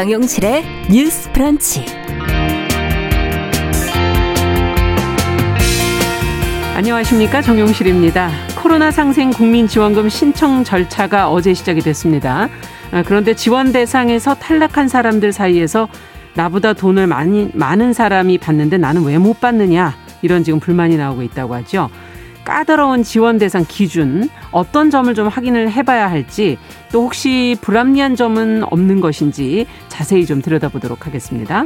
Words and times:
정용실의 0.00 0.64
뉴스 0.90 1.30
프런치. 1.30 1.84
안녕하십니까. 6.74 7.42
정용실입니다. 7.42 8.30
코로나 8.62 8.90
상생 8.90 9.30
국민지원금 9.30 10.08
신청 10.08 10.64
절차가 10.64 11.30
어제 11.30 11.52
시작이 11.52 11.82
됐습니다. 11.82 12.48
아, 12.92 13.02
그런데 13.04 13.34
지원 13.34 13.72
대상에서 13.72 14.34
탈락한 14.36 14.88
사람들 14.88 15.34
사이에서 15.34 15.86
나보다 16.32 16.72
돈을 16.72 17.06
많이, 17.06 17.50
많은 17.52 17.92
사람이 17.92 18.38
받는데 18.38 18.78
나는 18.78 19.04
왜 19.04 19.18
못 19.18 19.38
받느냐. 19.38 19.94
이런 20.22 20.44
지금 20.44 20.60
불만이 20.60 20.96
나오고 20.96 21.22
있다고 21.24 21.54
하죠. 21.56 21.90
까다로운 22.46 23.02
지원 23.02 23.36
대상 23.36 23.66
기준 23.68 24.30
어떤 24.52 24.90
점을 24.90 25.12
좀 25.14 25.28
확인을 25.28 25.70
해봐야 25.70 26.10
할지 26.10 26.58
또 26.92 27.04
혹시 27.04 27.56
불합리한 27.60 28.16
점은 28.16 28.64
없는 28.64 29.00
것인지 29.00 29.66
자세히 29.88 30.26
좀 30.26 30.42
들여다보도록 30.42 31.06
하겠습니다. 31.06 31.64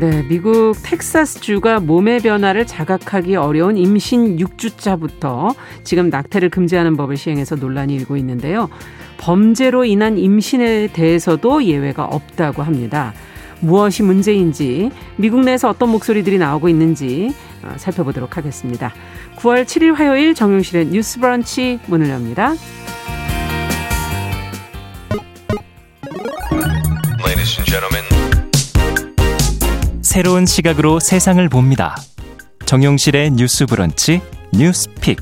네, 0.00 0.22
미국 0.28 0.72
텍사스주가 0.82 1.80
몸의 1.80 2.20
변화를 2.20 2.66
자각하기 2.66 3.36
어려운 3.36 3.76
임신 3.76 4.38
6주차부터 4.38 5.54
지금 5.84 6.08
낙태를 6.08 6.48
금지하는 6.48 6.96
법을 6.96 7.18
시행해서 7.18 7.56
논란이 7.56 7.96
일고 7.96 8.16
있는데요. 8.16 8.70
범죄로 9.18 9.84
인한 9.84 10.16
임신에 10.16 10.86
대해서도 10.94 11.64
예외가 11.64 12.06
없다고 12.06 12.62
합니다. 12.62 13.12
무엇이 13.60 14.02
문제인지 14.02 14.90
미국 15.16 15.40
내에서 15.40 15.68
어떤 15.68 15.90
목소리들이 15.90 16.38
나오고 16.38 16.68
있는지 16.68 17.34
어, 17.62 17.74
살펴보도록 17.76 18.36
하겠습니다. 18.36 18.92
9월 19.36 19.64
7일 19.64 19.94
화요일 19.94 20.34
정용실의 20.34 20.86
뉴스 20.86 21.20
브런치 21.20 21.80
문을 21.86 22.08
엽니다. 22.10 22.54
새로운 30.02 30.44
시각으로 30.44 30.98
세상을 30.98 31.48
봅니다. 31.48 31.96
정용실의 32.66 33.30
뉴스 33.30 33.64
브런치 33.64 34.20
뉴스 34.52 34.90
pick. 35.00 35.18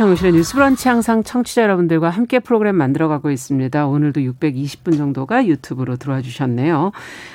네, 0.00 0.06
정용실의 0.06 0.32
뉴스 0.32 0.54
브런치 0.54 0.88
항상 0.88 1.22
청취자 1.22 1.62
여러분들과 1.62 2.08
함께 2.08 2.38
프로그램 2.38 2.74
만들어가고 2.76 3.30
있습니다. 3.30 3.86
오늘도 3.86 4.22
620분 4.22 4.96
정도가 4.96 5.46
유튜브로 5.46 5.96
들어와 5.96 6.22
주셨네요. 6.22 6.90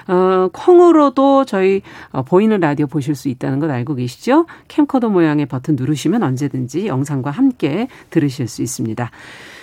어, 0.07 0.49
콩으로도 0.51 1.45
저희 1.45 1.83
어, 2.09 2.23
보이는 2.23 2.59
라디오 2.59 2.87
보실 2.87 3.13
수 3.13 3.29
있다는 3.29 3.59
것 3.59 3.69
알고 3.69 3.93
계시죠? 3.93 4.47
캠코더 4.67 5.09
모양의 5.09 5.45
버튼 5.45 5.75
누르시면 5.75 6.23
언제든지 6.23 6.87
영상과 6.87 7.29
함께 7.29 7.87
들으실 8.09 8.47
수 8.47 8.63
있습니다. 8.63 9.11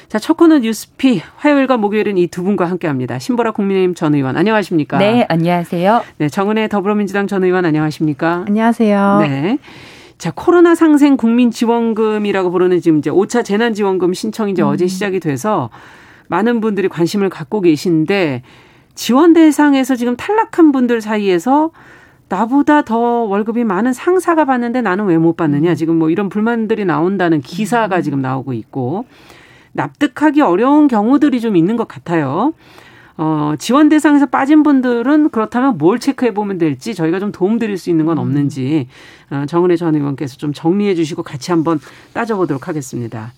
자, 0.07 0.19
첫 0.21 0.37
코너 0.37 0.59
뉴스피 0.59 1.23
화요일과 1.39 1.79
목요일은 1.79 2.19
이 2.19 2.29
두 2.29 2.45
분과 2.45 2.67
함께합니다. 2.71 3.19
신보라 3.19 3.51
국민의힘 3.51 3.97
전 3.97 4.15
의원 4.15 4.37
안녕하십니까? 4.37 4.99
네, 4.99 5.27
안녕하세요. 5.29 6.05
네, 6.19 6.29
정은혜 6.29 6.69
더불어민주당 6.69 7.27
전 7.27 7.43
의원 7.43 7.65
안녕하십니까? 7.65 8.45
안녕하세요. 8.47 9.19
네. 9.23 9.59
자, 10.23 10.31
코로나 10.31 10.77
상생 10.77 11.17
국민 11.17 11.51
지원금이라고 11.51 12.53
부르는 12.53 12.81
지금 12.81 12.99
이제 12.99 13.11
5차 13.11 13.45
재난 13.45 13.75
지원금 13.75 14.15
신청이 14.15 14.53
이제 14.53 14.63
음. 14.63 14.69
어제 14.69 14.87
시작이 14.87 15.19
돼서 15.19 15.69
많은 16.29 16.61
분들이 16.61 16.89
관심을 16.89 17.29
갖고 17.29 17.61
계신데 17.61 18.45
지원 18.95 19.33
대상에서 19.33 19.97
지금 19.97 20.17
탈락한 20.17 20.71
분들 20.71 21.01
사이에서 21.01 21.73
나보다 22.29 22.83
더 22.83 22.99
월급이 22.99 23.65
많은 23.65 23.93
상사가 23.93 24.45
받는데 24.45 24.81
나는 24.81 25.07
왜 25.07 25.19
못 25.19 25.37
받느냐. 25.37 25.71
음. 25.71 25.75
지금 25.75 25.99
뭐 25.99 26.09
이런 26.09 26.29
불만들이 26.29 26.85
나온다는 26.85 27.41
기사가 27.41 27.97
음. 27.97 28.03
지금 28.03 28.23
나오고 28.23 28.53
있고 28.53 29.07
납득하기 29.73 30.41
어려운 30.41 30.87
경우들이 30.87 31.41
좀 31.41 31.57
있는 31.57 31.75
것 31.75 31.89
같아요. 31.89 32.53
어, 33.17 33.55
지원 33.59 33.89
대상에서 33.89 34.27
빠진 34.27 34.63
분들은 34.63 35.31
그렇다면 35.31 35.79
뭘 35.79 35.99
체크해 35.99 36.35
보면 36.35 36.59
될지 36.59 36.95
저희가 36.95 37.21
좀 37.21 37.33
도움 37.33 37.59
드릴 37.59 37.79
수 37.79 37.91
있는 37.91 38.07
건 38.07 38.19
없는지 38.19 38.89
어, 39.31 39.45
정은혜 39.47 39.77
전 39.77 39.95
의원께서 39.95 40.37
좀 40.37 40.53
정리해 40.53 40.95
주시고 40.95 41.23
같이 41.23 41.51
한번 41.51 41.81
따져보도록 42.13 42.69
하겠습니다. 42.69 43.33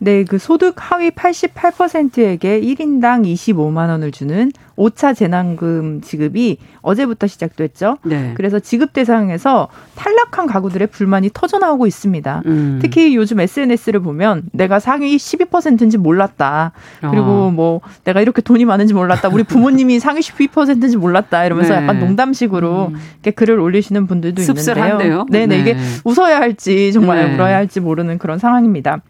네, 0.00 0.24
그 0.24 0.38
소득 0.38 0.74
하위 0.76 1.10
88%에게 1.10 2.60
1인당 2.60 3.24
25만 3.26 3.88
원을 3.88 4.12
주는 4.12 4.52
5차 4.76 5.16
재난금 5.16 6.00
지급이 6.02 6.58
어제부터 6.82 7.26
시작됐죠. 7.26 7.98
네. 8.04 8.32
그래서 8.36 8.60
지급 8.60 8.92
대상에서 8.92 9.68
탈락한 9.96 10.46
가구들의 10.46 10.86
불만이 10.88 11.30
터져 11.34 11.58
나오고 11.58 11.88
있습니다. 11.88 12.42
음. 12.46 12.78
특히 12.80 13.16
요즘 13.16 13.40
SNS를 13.40 13.98
보면 13.98 14.44
내가 14.52 14.78
상위 14.78 15.16
12%인지 15.16 15.98
몰랐다. 15.98 16.70
그리고 17.00 17.26
어. 17.26 17.50
뭐 17.50 17.80
내가 18.04 18.20
이렇게 18.20 18.40
돈이 18.40 18.64
많은지 18.64 18.94
몰랐다. 18.94 19.30
우리 19.30 19.42
부모님이 19.42 19.98
상위 20.00 20.20
12%인지 20.20 20.96
몰랐다. 20.96 21.44
이러면서 21.44 21.74
네. 21.74 21.82
약간 21.82 21.98
농담식으로 21.98 22.92
음. 22.92 22.96
이렇게 23.14 23.32
글을 23.32 23.58
올리시는 23.58 24.06
분들도 24.06 24.42
있는데요. 24.42 25.26
네네 25.28 25.46
네. 25.46 25.60
이게 25.60 25.76
웃어야 26.04 26.38
할지 26.38 26.92
정말 26.92 27.26
네. 27.26 27.34
울어야 27.34 27.56
할지 27.56 27.80
모르는 27.80 28.18
그런 28.18 28.38
상황입니다. 28.38 29.02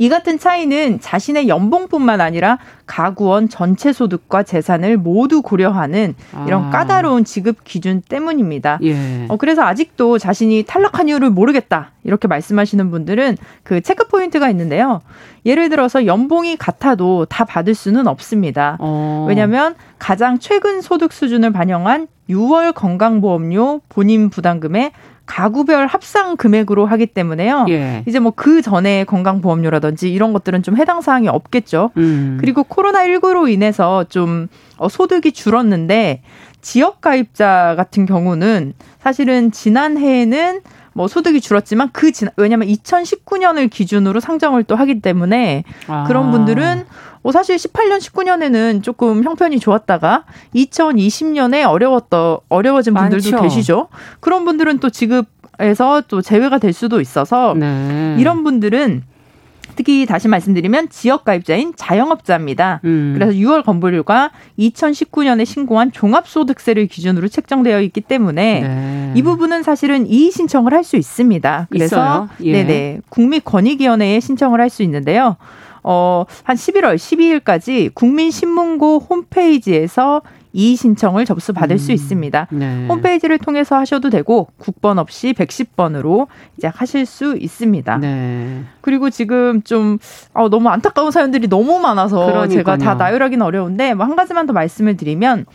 이 0.00 0.08
같은 0.08 0.38
차이는 0.38 0.98
자신의 0.98 1.46
연봉뿐만 1.46 2.22
아니라 2.22 2.58
가구원 2.86 3.50
전체 3.50 3.92
소득과 3.92 4.44
재산을 4.44 4.96
모두 4.96 5.42
고려하는 5.42 6.14
이런 6.46 6.64
아. 6.64 6.70
까다로운 6.70 7.24
지급 7.24 7.64
기준 7.64 8.00
때문입니다. 8.00 8.78
예. 8.82 9.26
어, 9.28 9.36
그래서 9.36 9.62
아직도 9.62 10.16
자신이 10.16 10.64
탈락한 10.66 11.10
이유를 11.10 11.28
모르겠다 11.28 11.90
이렇게 12.02 12.28
말씀하시는 12.28 12.90
분들은 12.90 13.36
그 13.62 13.82
체크 13.82 14.08
포인트가 14.08 14.48
있는데요. 14.48 15.02
예를 15.44 15.68
들어서 15.68 16.06
연봉이 16.06 16.56
같아도 16.56 17.26
다 17.26 17.44
받을 17.44 17.74
수는 17.74 18.06
없습니다. 18.06 18.78
어. 18.80 19.26
왜냐하면 19.28 19.74
가장 19.98 20.38
최근 20.38 20.80
소득 20.80 21.12
수준을 21.12 21.52
반영한 21.52 22.08
6월 22.30 22.72
건강보험료 22.74 23.82
본인 23.90 24.30
부담금의 24.30 24.92
가구별 25.30 25.86
합상 25.86 26.36
금액으로 26.36 26.86
하기 26.86 27.06
때문에요. 27.06 27.66
예. 27.68 28.02
이제 28.06 28.18
뭐 28.18 28.32
그 28.34 28.62
전에 28.62 29.04
건강보험료라든지 29.04 30.10
이런 30.10 30.32
것들은 30.32 30.62
좀 30.62 30.76
해당 30.76 31.00
사항이 31.02 31.28
없겠죠. 31.28 31.90
음. 31.98 32.38
그리고 32.40 32.64
코로나19로 32.64 33.48
인해서 33.50 34.04
좀 34.08 34.48
어, 34.76 34.88
소득이 34.88 35.32
줄었는데 35.32 36.22
지역 36.62 37.00
가입자 37.00 37.74
같은 37.76 38.06
경우는 38.06 38.72
사실은 38.98 39.52
지난해에는 39.52 40.62
뭐 40.92 41.08
소득이 41.08 41.40
줄었지만 41.40 41.90
그 41.92 42.12
지난 42.12 42.32
왜냐하면 42.36 42.68
2019년을 42.68 43.70
기준으로 43.70 44.20
상정을 44.20 44.64
또 44.64 44.76
하기 44.76 45.00
때문에 45.00 45.64
아. 45.86 46.04
그런 46.04 46.30
분들은 46.30 46.84
뭐 47.22 47.32
사실 47.32 47.56
18년 47.56 47.98
19년에는 47.98 48.82
조금 48.82 49.22
형편이 49.22 49.60
좋았다가 49.60 50.24
2020년에 50.54 51.68
어려웠던 51.68 52.38
어려워진 52.48 52.94
분들도 52.94 53.30
많죠. 53.30 53.42
계시죠. 53.42 53.88
그런 54.20 54.44
분들은 54.44 54.78
또 54.78 54.90
지급에서 54.90 56.02
또 56.08 56.22
제외가 56.22 56.58
될 56.58 56.72
수도 56.72 57.00
있어서 57.00 57.54
네. 57.54 58.16
이런 58.18 58.42
분들은 58.42 59.04
특히 59.76 60.06
다시 60.06 60.28
말씀드리면 60.28 60.88
지역 60.90 61.24
가입자인 61.24 61.72
자영업자입니다. 61.76 62.80
음. 62.84 63.14
그래서 63.16 63.32
6월 63.32 63.64
건보료가 63.64 64.30
2019년에 64.58 65.44
신고한 65.44 65.92
종합소득세를 65.92 66.86
기준으로 66.86 67.28
책정되어 67.28 67.80
있기 67.82 68.00
때문에 68.02 68.60
네. 68.60 69.12
이 69.14 69.22
부분은 69.22 69.62
사실은 69.62 70.06
이의 70.06 70.30
신청을 70.30 70.72
할 70.72 70.80
수 70.84 70.96
있습니다. 70.96 71.68
그래서 71.70 72.28
예. 72.42 72.52
네네 72.52 73.00
국민권익위원회에 73.10 74.20
신청을 74.20 74.60
할 74.60 74.70
수 74.70 74.82
있는데요. 74.82 75.36
어, 75.82 76.24
한 76.42 76.56
11월 76.56 76.96
12일까지 76.96 77.94
국민신문고 77.94 78.98
홈페이지에서 79.08 80.22
이의 80.52 80.76
신청을 80.76 81.24
접수 81.24 81.52
받을 81.52 81.76
음. 81.76 81.78
수 81.78 81.92
있습니다. 81.92 82.48
네. 82.50 82.86
홈페이지를 82.88 83.38
통해서 83.38 83.76
하셔도 83.76 84.10
되고 84.10 84.48
국번 84.58 84.98
없이 84.98 85.32
110번으로 85.32 86.26
이제 86.58 86.70
하실 86.72 87.06
수 87.06 87.36
있습니다. 87.36 87.98
네. 87.98 88.64
그리고 88.80 89.10
지금 89.10 89.62
좀 89.62 89.98
어, 90.34 90.48
너무 90.48 90.68
안타까운 90.68 91.10
사연들이 91.10 91.48
너무 91.48 91.78
많아서 91.78 92.26
그러니까요. 92.26 92.48
제가 92.48 92.76
다 92.78 92.94
나열하기는 92.94 93.44
어려운데 93.44 93.94
뭐 93.94 94.06
한 94.06 94.16
가지만 94.16 94.46
더 94.46 94.52
말씀을 94.52 94.96
드리면 94.96 95.46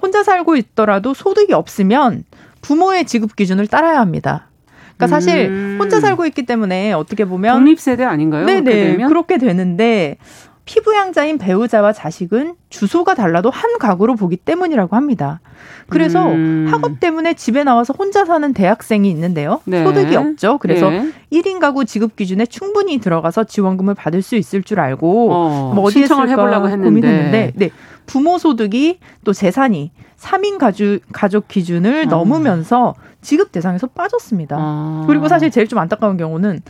혼자 0.00 0.22
살고 0.22 0.56
있더라도 0.56 1.12
소득이 1.14 1.52
없으면 1.52 2.24
부모의 2.62 3.04
지급 3.04 3.36
기준을 3.36 3.66
따라야 3.66 4.00
합니다. 4.00 4.48
그러니까 4.96 5.06
사실 5.08 5.48
음. 5.50 5.76
혼자 5.80 6.00
살고 6.00 6.26
있기 6.26 6.46
때문에 6.46 6.92
어떻게 6.92 7.24
보면 7.24 7.58
독립 7.58 7.80
세대 7.80 8.04
아닌가요? 8.04 8.46
네네 8.46 8.62
그렇게, 8.96 9.04
그렇게 9.06 9.38
되는데 9.38 10.16
피부양자인 10.64 11.38
배우자와 11.38 11.92
자식은 11.92 12.54
주소가 12.70 13.14
달라도 13.14 13.50
한 13.50 13.78
가구로 13.78 14.14
보기 14.14 14.36
때문이라고 14.36 14.94
합니다. 14.94 15.40
그래서 15.88 16.28
음. 16.28 16.66
학업 16.70 17.00
때문에 17.00 17.34
집에 17.34 17.64
나와서 17.64 17.94
혼자 17.96 18.24
사는 18.24 18.52
대학생이 18.52 19.10
있는데요. 19.10 19.60
네. 19.64 19.84
소득이 19.84 20.14
없죠. 20.16 20.58
그래서 20.58 20.88
네. 20.90 21.10
1인 21.32 21.58
가구 21.58 21.84
지급 21.84 22.16
기준에 22.16 22.46
충분히 22.46 22.98
들어가서 22.98 23.44
지원금을 23.44 23.94
받을 23.94 24.22
수 24.22 24.36
있을 24.36 24.62
줄 24.62 24.80
알고 24.80 25.32
어, 25.32 25.72
뭐 25.74 25.84
어디에 25.84 26.02
신청을 26.02 26.28
해보려고 26.30 26.68
했는데 26.68 26.84
고민했는데 26.84 27.52
네. 27.56 27.70
부모 28.06 28.38
소득이 28.38 28.98
또 29.24 29.32
재산이 29.32 29.90
3인 30.18 30.58
가족, 30.58 31.00
가족 31.12 31.48
기준을 31.48 32.04
어. 32.06 32.10
넘으면서 32.10 32.94
지급 33.20 33.52
대상에서 33.52 33.88
빠졌습니다. 33.88 34.56
아. 34.58 35.04
그리고 35.06 35.28
사실 35.28 35.50
제일 35.50 35.68
좀 35.68 35.78
안타까운 35.78 36.16
경우는 36.16 36.60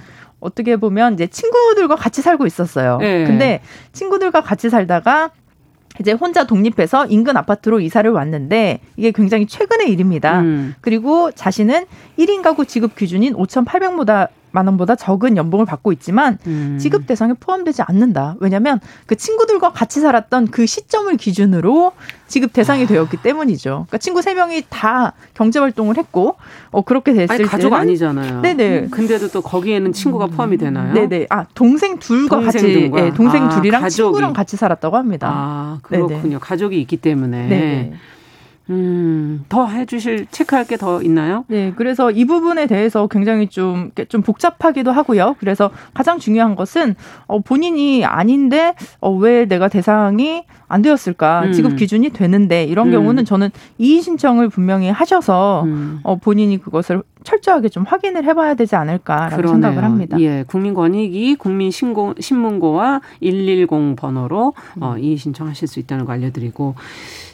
어떻게 0.43 0.77
보면 0.77 1.15
이제 1.15 1.27
친구들과 1.29 1.97
같이 1.97 2.21
살고 2.21 2.47
있었어요. 2.47 2.99
네. 2.99 3.25
근데 3.25 3.61
친구들과 3.93 4.43
같이 4.43 4.69
살다가 4.69 5.31
이제 6.01 6.13
혼자 6.13 6.45
독립해서 6.45 7.07
인근 7.07 7.37
아파트로 7.37 7.81
이사를 7.81 8.11
왔는데 8.11 8.81
이게 8.97 9.13
굉장히 9.13 9.47
최근의 9.47 9.91
일입니다. 9.91 10.41
음. 10.41 10.75
그리고 10.81 11.31
자신은 11.31 11.85
1인 12.19 12.43
가구 12.43 12.67
지급 12.67 12.97
기준인 12.97 13.35
5,800보다 13.35 14.29
만 14.53 14.67
원보다 14.67 14.95
적은 14.95 15.37
연봉을 15.37 15.67
받고 15.67 15.93
있지만 15.93 16.39
음. 16.47 16.79
지급 16.81 17.07
대상에 17.07 17.33
포함되지 17.39 17.83
않는다. 17.83 18.37
왜냐하면 18.39 18.81
그 19.07 19.17
친구들과 19.17 19.73
같이 19.73 20.01
살았던 20.01 20.49
그 20.49 20.67
시점을 20.67 21.15
기준으로 21.17 21.93
지급 22.29 22.53
대상이 22.53 22.85
아. 22.85 22.87
되었기 22.87 23.17
때문이죠. 23.19 23.71
그러니까 23.71 23.99
친구 23.99 24.23
세 24.23 24.35
명이 24.35 24.65
다 24.69 25.15
경제 25.35 25.59
활동을 25.59 25.97
했고 25.97 26.37
어 26.71 26.83
그렇게 26.83 27.13
됐을 27.13 27.37
때 27.37 27.45
가족 27.45 27.73
아니잖아요. 27.73 28.43
네네. 28.43 28.89
근데도 28.91 29.29
또 29.29 29.41
거기에는 29.43 29.93
친구가 29.93 30.27
포함이 30.27 30.59
되나요? 30.59 30.95
네네. 30.95 31.27
아 31.31 31.45
동생 31.55 31.99
둘과 31.99 32.37
동생 32.37 32.63
같이 32.63 32.91
예, 32.97 33.11
동생 33.13 33.45
아, 33.45 33.49
둘이랑 33.51 33.83
가족이. 33.83 33.97
친구랑 33.97 34.33
같이 34.33 34.57
살았다고 34.57 34.97
합니다. 34.97 35.29
아 35.31 35.79
그렇군요. 35.83 36.21
네네. 36.23 36.39
가족이 36.39 36.81
있기 36.81 36.99
때문에. 36.99 37.49
네네. 37.49 37.93
음, 38.73 39.45
더 39.49 39.67
해주실 39.67 40.27
체크할 40.31 40.67
게 40.67 40.77
더 40.77 41.03
있나요? 41.03 41.45
네, 41.49 41.73
그래서 41.77 42.11
이 42.11 42.25
부분에 42.25 42.67
대해서 42.67 43.07
굉장히 43.07 43.47
좀, 43.47 43.91
좀 44.09 44.23
복잡하기도 44.23 44.91
하고요. 44.91 45.37
그래서 45.39 45.71
가장 45.95 46.19
중요한 46.19 46.57
것은, 46.57 46.95
어, 47.27 47.41
본인이 47.41 48.05
아닌데, 48.05 48.75
어, 49.01 49.11
왜 49.13 49.45
내가 49.47 49.69
대상이 49.69 50.45
안 50.69 50.83
되었을까? 50.83 51.43
음. 51.47 51.53
지급 51.53 51.77
기준이 51.77 52.11
되는데, 52.11 52.65
이런 52.65 52.89
음. 52.89 52.93
경우는 52.93 53.25
저는 53.25 53.51
이의 53.79 54.01
신청을 54.01 54.49
분명히 54.49 54.89
하셔서, 54.91 55.65
음. 55.67 56.01
어, 56.03 56.17
본인이 56.17 56.59
그것을 56.59 57.03
철저하게 57.25 57.69
좀 57.69 57.85
확인을 57.85 58.25
해봐야 58.25 58.55
되지 58.55 58.77
않을까라고 58.77 59.37
그러네요. 59.37 59.55
생각을 59.55 59.85
합니다. 59.85 60.21
예, 60.21 60.45
국민권익위 60.47 61.37
국민신고와 61.37 63.01
110 63.21 63.97
번호로 63.97 64.55
어, 64.81 64.97
이의 64.99 65.17
신청하실 65.17 65.69
수 65.69 65.81
있다는 65.81 66.05
거 66.05 66.13
알려드리고 66.13 66.75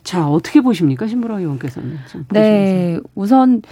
자, 0.02 0.26
어떻게 0.28 0.60
보십니까? 0.60 1.06
신부라 1.06 1.38
의원께서는. 1.38 1.98
네. 2.30 2.98
우선 3.14 3.62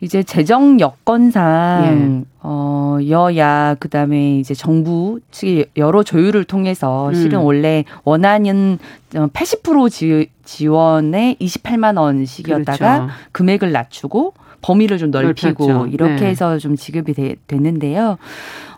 이제 0.00 0.22
재정 0.22 0.80
여건상 0.80 2.24
예. 2.24 2.34
어 2.40 2.98
여야 3.08 3.74
그다음에 3.78 4.38
이제 4.38 4.52
정부 4.52 5.20
측의 5.30 5.66
여러 5.76 6.02
조율을 6.02 6.44
통해서 6.44 7.08
음. 7.08 7.14
실은 7.14 7.38
원래 7.38 7.84
원안은 8.04 8.78
80% 9.12 9.90
지, 9.90 10.30
지원에 10.44 11.36
28만 11.40 11.98
원씩이었다가 11.98 12.96
그렇죠. 12.96 13.12
금액을 13.32 13.72
낮추고 13.72 14.34
범위를 14.64 14.96
좀 14.96 15.10
넓히고 15.10 15.66
넓혔죠. 15.66 15.92
이렇게 15.92 16.16
네. 16.16 16.26
해서 16.26 16.58
좀 16.58 16.74
지급이 16.74 17.12
되, 17.12 17.36
됐는데요. 17.46 18.16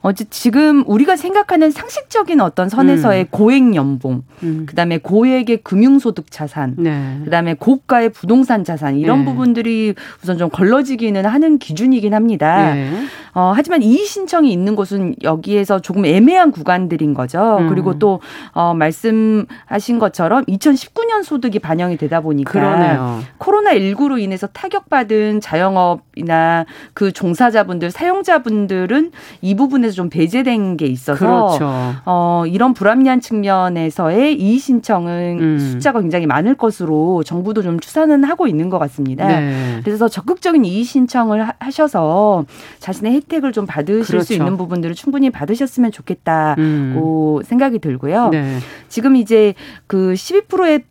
어제 0.07 0.25
지금 0.31 0.85
우리가 0.87 1.17
생각하는 1.17 1.73
상식적인 1.73 2.41
어떤 2.41 2.69
선에서의 2.69 3.23
음. 3.23 3.27
고액 3.29 3.75
연봉, 3.75 4.23
음. 4.45 4.65
그다음에 4.65 4.99
고액의 4.99 5.65
금융소득 5.65 6.31
자산, 6.31 6.77
네. 6.79 7.21
그다음에 7.25 7.55
고가의 7.55 8.11
부동산 8.11 8.63
자산 8.63 8.99
이런 8.99 9.21
네. 9.21 9.25
부분들이 9.25 9.95
우선 10.23 10.39
좀 10.39 10.49
걸러지기는 10.49 11.27
하는 11.27 11.59
기준이긴 11.59 12.15
합니다. 12.15 12.73
네. 12.73 12.89
어, 13.35 13.53
하지만 13.55 13.83
이의 13.83 14.07
신청이 14.07 14.53
있는 14.53 14.77
곳은 14.77 15.17
여기에서 15.25 15.81
조금 15.81 16.07
애매한 16.07 16.53
구간들인 16.53 17.13
거죠. 17.13 17.59
음. 17.63 17.69
그리고 17.69 17.99
또 17.99 18.21
어, 18.53 18.75
말씀하신 18.75 19.99
것처럼 19.99 20.45
2019년 20.45 21.25
소득이 21.25 21.59
반영이 21.59 21.97
되다 21.97 22.21
보니까 22.21 22.53
그러네요. 22.53 23.23
코로나 23.39 23.73
19로 23.73 24.21
인해서 24.21 24.47
타격받은 24.47 25.41
자영업이나 25.41 26.65
그 26.95 27.11
종사자분들, 27.11 27.91
사용자분들은 27.91 29.11
이 29.43 29.57
부분에서 29.57 29.96
좀 29.97 30.11
배제된 30.11 30.77
게 30.77 30.87
있어서 30.87 31.19
그렇죠. 31.19 31.69
어, 32.05 32.45
이런 32.47 32.75
불합리한 32.75 33.21
측면에서의 33.21 34.39
이의 34.41 34.59
신청은 34.59 35.39
음. 35.41 35.59
숫자가 35.59 36.01
굉장히 36.01 36.27
많을 36.27 36.55
것으로 36.55 37.25
정부도 37.25 37.63
좀 37.63 37.81
추산은 37.81 38.23
하고 38.25 38.47
있는 38.47 38.71
것 38.71 38.79
같습니다. 38.79 39.27
네. 39.27 39.81
그래서 39.83 40.09
적극적인 40.09 40.65
이의 40.65 40.85
신청을 40.85 41.49
하셔서 41.59 42.45
자신의 42.79 43.15
혜택을 43.15 43.53
좀 43.53 43.67
받으실 43.67 44.05
그렇죠. 44.05 44.25
수 44.25 44.35
있는 44.35 44.57
부분들을 44.57 44.95
충분히 44.95 45.31
받으셨으면 45.31 45.91
좋겠다고 45.91 46.61
음. 46.61 47.43
생각이 47.43 47.79
들고요. 47.79 48.29
네. 48.29 48.59
지금 48.89 49.17
이제 49.17 49.55
그 49.87 50.13
12%의 50.13 50.85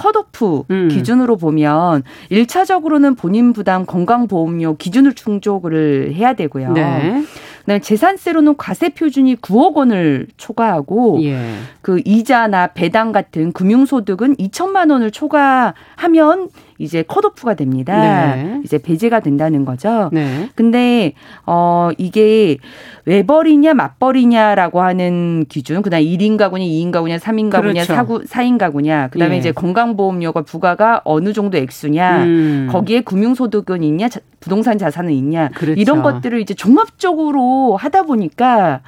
컷오프 0.00 0.62
음. 0.70 0.88
기준으로 0.88 1.36
보면 1.36 2.04
1차적으로는 2.32 3.18
본인 3.18 3.52
부담 3.52 3.84
건강보험료 3.84 4.76
기준을 4.78 5.14
충족을 5.14 6.14
해야 6.14 6.32
되고요. 6.32 6.72
네. 6.72 7.22
그다음에 7.60 7.80
재산세로는 7.80 8.56
과세 8.56 8.88
표준이 8.88 9.36
9억 9.36 9.74
원을 9.74 10.28
초과하고 10.38 11.22
예. 11.24 11.52
그 11.82 12.00
이자나 12.06 12.68
배당 12.68 13.12
같은 13.12 13.52
금융 13.52 13.84
소득은 13.84 14.36
2천만 14.36 14.90
원을 14.90 15.10
초과하면 15.10 16.48
이제 16.80 17.02
컷오프가 17.02 17.54
됩니다. 17.54 18.34
네. 18.34 18.60
이제 18.64 18.78
배제가 18.78 19.20
된다는 19.20 19.66
거죠. 19.66 20.08
네. 20.12 20.48
근데 20.54 21.12
어 21.44 21.90
이게 21.98 22.56
외벌이냐 23.04 23.74
맞벌이냐라고 23.74 24.80
하는 24.80 25.44
기준, 25.50 25.82
그다음 25.82 26.02
1인 26.02 26.38
가구냐, 26.38 26.64
2인 26.64 26.90
가구냐, 26.90 27.18
3인 27.18 27.50
가구냐, 27.50 27.84
그렇죠. 27.84 27.94
4구, 27.94 28.26
4인 28.26 28.56
가구냐, 28.56 29.08
그다음에 29.08 29.34
예. 29.34 29.38
이제 29.38 29.52
건강보험료가 29.52 30.42
부과가 30.42 31.02
어느 31.04 31.34
정도 31.34 31.58
액수냐, 31.58 32.24
음. 32.24 32.68
거기에 32.72 33.02
금융소득은 33.02 33.82
있냐, 33.82 34.08
부동산 34.40 34.78
자산은 34.78 35.12
있냐, 35.12 35.50
그렇죠. 35.50 35.78
이런 35.78 36.02
것들을 36.02 36.40
이제 36.40 36.54
종합적으로 36.54 37.76
하다 37.76 38.04
보니까 38.04 38.80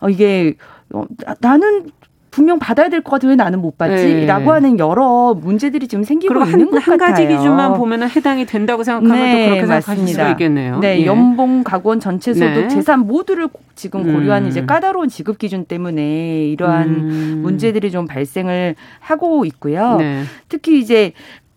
어 0.00 0.08
이게 0.08 0.54
어, 0.90 1.04
나는 1.40 1.90
분명 2.36 2.58
받아야 2.58 2.90
될 2.90 3.00
것 3.02 3.12
같아 3.12 3.28
왜 3.28 3.34
나는 3.34 3.62
못 3.62 3.78
받지?라고 3.78 4.44
네. 4.44 4.50
하는 4.50 4.78
여러 4.78 5.32
문제들이 5.34 5.88
지금 5.88 6.04
생기고 6.04 6.34
있는 6.44 6.60
한, 6.66 6.70
것 6.70 6.82
한 6.82 6.98
같아요. 6.98 7.14
가지 7.14 7.26
기준만 7.26 7.72
보면은 7.78 8.10
해당이 8.10 8.44
된다고 8.44 8.84
생각하면 8.84 9.16
네, 9.24 9.32
또 9.32 9.50
그렇게 9.54 9.66
맞습니다. 9.66 9.80
생각하실 9.80 10.14
수가 10.14 10.30
있겠네요. 10.32 10.78
네, 10.80 11.00
예. 11.00 11.06
연봉, 11.06 11.64
가구원 11.64 11.98
전체 11.98 12.34
소득, 12.34 12.46
네. 12.54 12.68
재산 12.68 13.00
모두를 13.06 13.48
지금 13.74 14.12
고려한 14.12 14.48
이제 14.48 14.60
음. 14.60 14.66
까다로운 14.66 15.08
지급 15.08 15.38
기준 15.38 15.64
때문에 15.64 16.44
이러한 16.48 16.88
음. 16.88 17.38
문제들이 17.42 17.90
좀 17.90 18.06
발생을 18.06 18.74
하고 19.00 19.46
있고요. 19.46 19.96
네. 19.96 20.24
특히 20.50 20.78
이제 20.78 21.12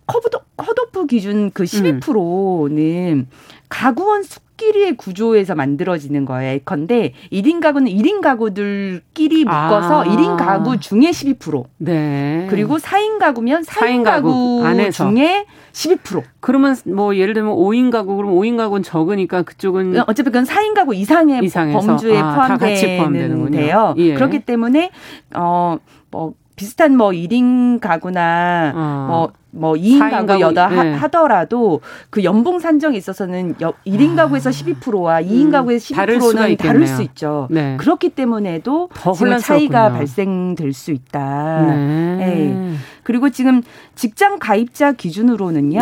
컷오프 0.07 1.07
기준 1.07 1.51
그 1.53 1.63
12%는 1.63 2.77
음. 3.19 3.27
가구원 3.67 4.23
수 4.23 4.39
가구끼리의 4.59 4.97
구조에서 4.97 5.55
만들어지는 5.55 6.25
거예요. 6.25 6.53
예컨대 6.53 7.13
1인 7.31 7.61
가구는 7.61 7.91
1인 7.91 8.21
가구들끼리 8.21 9.45
묶어서 9.45 10.01
아. 10.01 10.05
1인 10.05 10.37
가구 10.37 10.79
중에 10.79 10.99
12%. 11.09 11.65
네. 11.77 12.45
그리고 12.49 12.77
4인 12.77 13.17
가구면 13.17 13.63
4인, 13.63 13.81
4인 13.81 14.03
가구, 14.03 14.61
가구 14.61 14.91
중에 14.91 15.45
12%. 15.71 16.23
그러면 16.39 16.75
뭐 16.85 17.15
예를 17.15 17.33
들면 17.33 17.53
5인 17.53 17.91
가구 17.91 18.15
그럼 18.17 18.31
5인 18.35 18.57
가구는 18.57 18.83
적으니까 18.83 19.41
그쪽은 19.43 19.97
어차피 20.01 20.23
그건 20.29 20.43
4인 20.43 20.75
가구 20.75 20.93
이상의 20.93 21.43
이상에서. 21.43 21.79
범주에 21.79 22.17
아, 22.17 22.35
포함되는데요. 22.57 23.95
예. 23.97 24.13
그렇기 24.13 24.39
때문에 24.39 24.91
어뭐 25.33 26.33
비슷한 26.59 26.97
뭐 26.97 27.11
1인 27.11 27.79
가구나 27.79 28.73
어. 28.75 29.05
뭐, 29.07 29.31
뭐 29.51 29.73
2인 29.75 30.11
가구 30.11 30.41
여다 30.41 30.67
네. 30.67 30.93
하더라도 30.93 31.79
그 32.09 32.25
연봉 32.25 32.59
산정에 32.59 32.97
있어서는 32.97 33.55
1인 33.55 34.17
가구에서 34.17 34.49
12%와 34.49 35.21
2인 35.21 35.45
음, 35.45 35.51
가구에서 35.51 35.95
12%는 35.95 36.57
다를 36.57 36.85
수 36.85 37.01
있죠. 37.03 37.47
네. 37.49 37.77
그렇기 37.77 38.09
때문에도 38.09 38.89
지금 39.15 39.37
차이가 39.37 39.93
발생될 39.93 40.73
수 40.73 40.91
있다. 40.91 41.61
네. 41.61 42.15
네. 42.17 42.73
그리고 43.03 43.29
지금 43.29 43.61
직장 43.95 44.37
가입자 44.37 44.91
기준으로는요. 44.91 45.81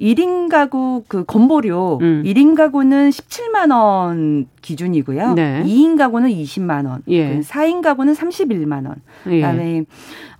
네. 0.00 0.14
1인 0.14 0.48
가구 0.48 1.04
그 1.06 1.24
건보료 1.24 1.98
음. 2.00 2.22
1인 2.24 2.56
가구는 2.56 3.10
17만 3.10 3.70
원 3.72 4.46
기준이고요. 4.62 5.34
네. 5.34 5.62
2인 5.64 5.98
가구는 5.98 6.30
20만 6.30 6.86
원. 6.86 7.02
예. 7.08 7.40
4인 7.40 7.82
가구는 7.82 8.14
31만 8.14 8.86
원. 8.86 8.96
예. 9.26 9.36
그다음에 9.40 9.84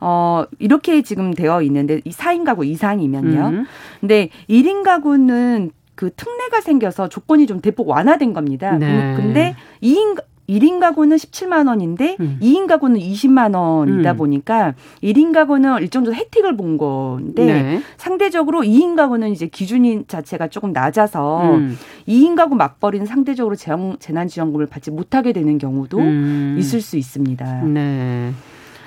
어 0.00 0.44
이렇게 0.58 1.02
지금 1.02 1.34
되어 1.34 1.62
있는데 1.62 2.00
4인 2.00 2.44
가구 2.44 2.64
이상이면요. 2.64 3.46
음. 3.48 3.66
근데 4.00 4.30
1인 4.48 4.82
가구는 4.82 5.70
그 5.94 6.10
특례가 6.16 6.62
생겨서 6.62 7.10
조건이 7.10 7.46
좀 7.46 7.60
대폭 7.60 7.88
완화된 7.88 8.32
겁니다. 8.32 8.78
네. 8.78 9.14
근데 9.16 9.54
2인 9.82 10.16
1인 10.50 10.80
가구는 10.80 11.16
17만 11.16 11.68
원인데 11.68 12.16
음. 12.18 12.38
2인 12.42 12.66
가구는 12.66 12.98
20만 12.98 13.56
원이다 13.56 14.12
음. 14.12 14.16
보니까 14.16 14.74
1인 15.02 15.32
가구는 15.32 15.80
일정 15.80 16.00
정도 16.00 16.14
혜택을 16.14 16.56
본 16.56 16.78
건데 16.78 17.44
네. 17.44 17.82
상대적으로 17.96 18.60
2인 18.60 18.96
가구는 18.96 19.30
이제 19.30 19.46
기준인 19.46 20.04
자체가 20.08 20.48
조금 20.48 20.72
낮아서 20.72 21.54
음. 21.54 21.76
2인 22.08 22.34
가구 22.36 22.54
맞벌이는 22.56 23.06
상대적으로 23.06 23.54
재난 23.54 24.28
지원금을 24.28 24.66
받지 24.66 24.90
못하게 24.90 25.32
되는 25.32 25.58
경우도 25.58 25.98
음. 25.98 26.56
있을 26.58 26.80
수 26.80 26.96
있습니다. 26.96 27.62
네. 27.64 28.32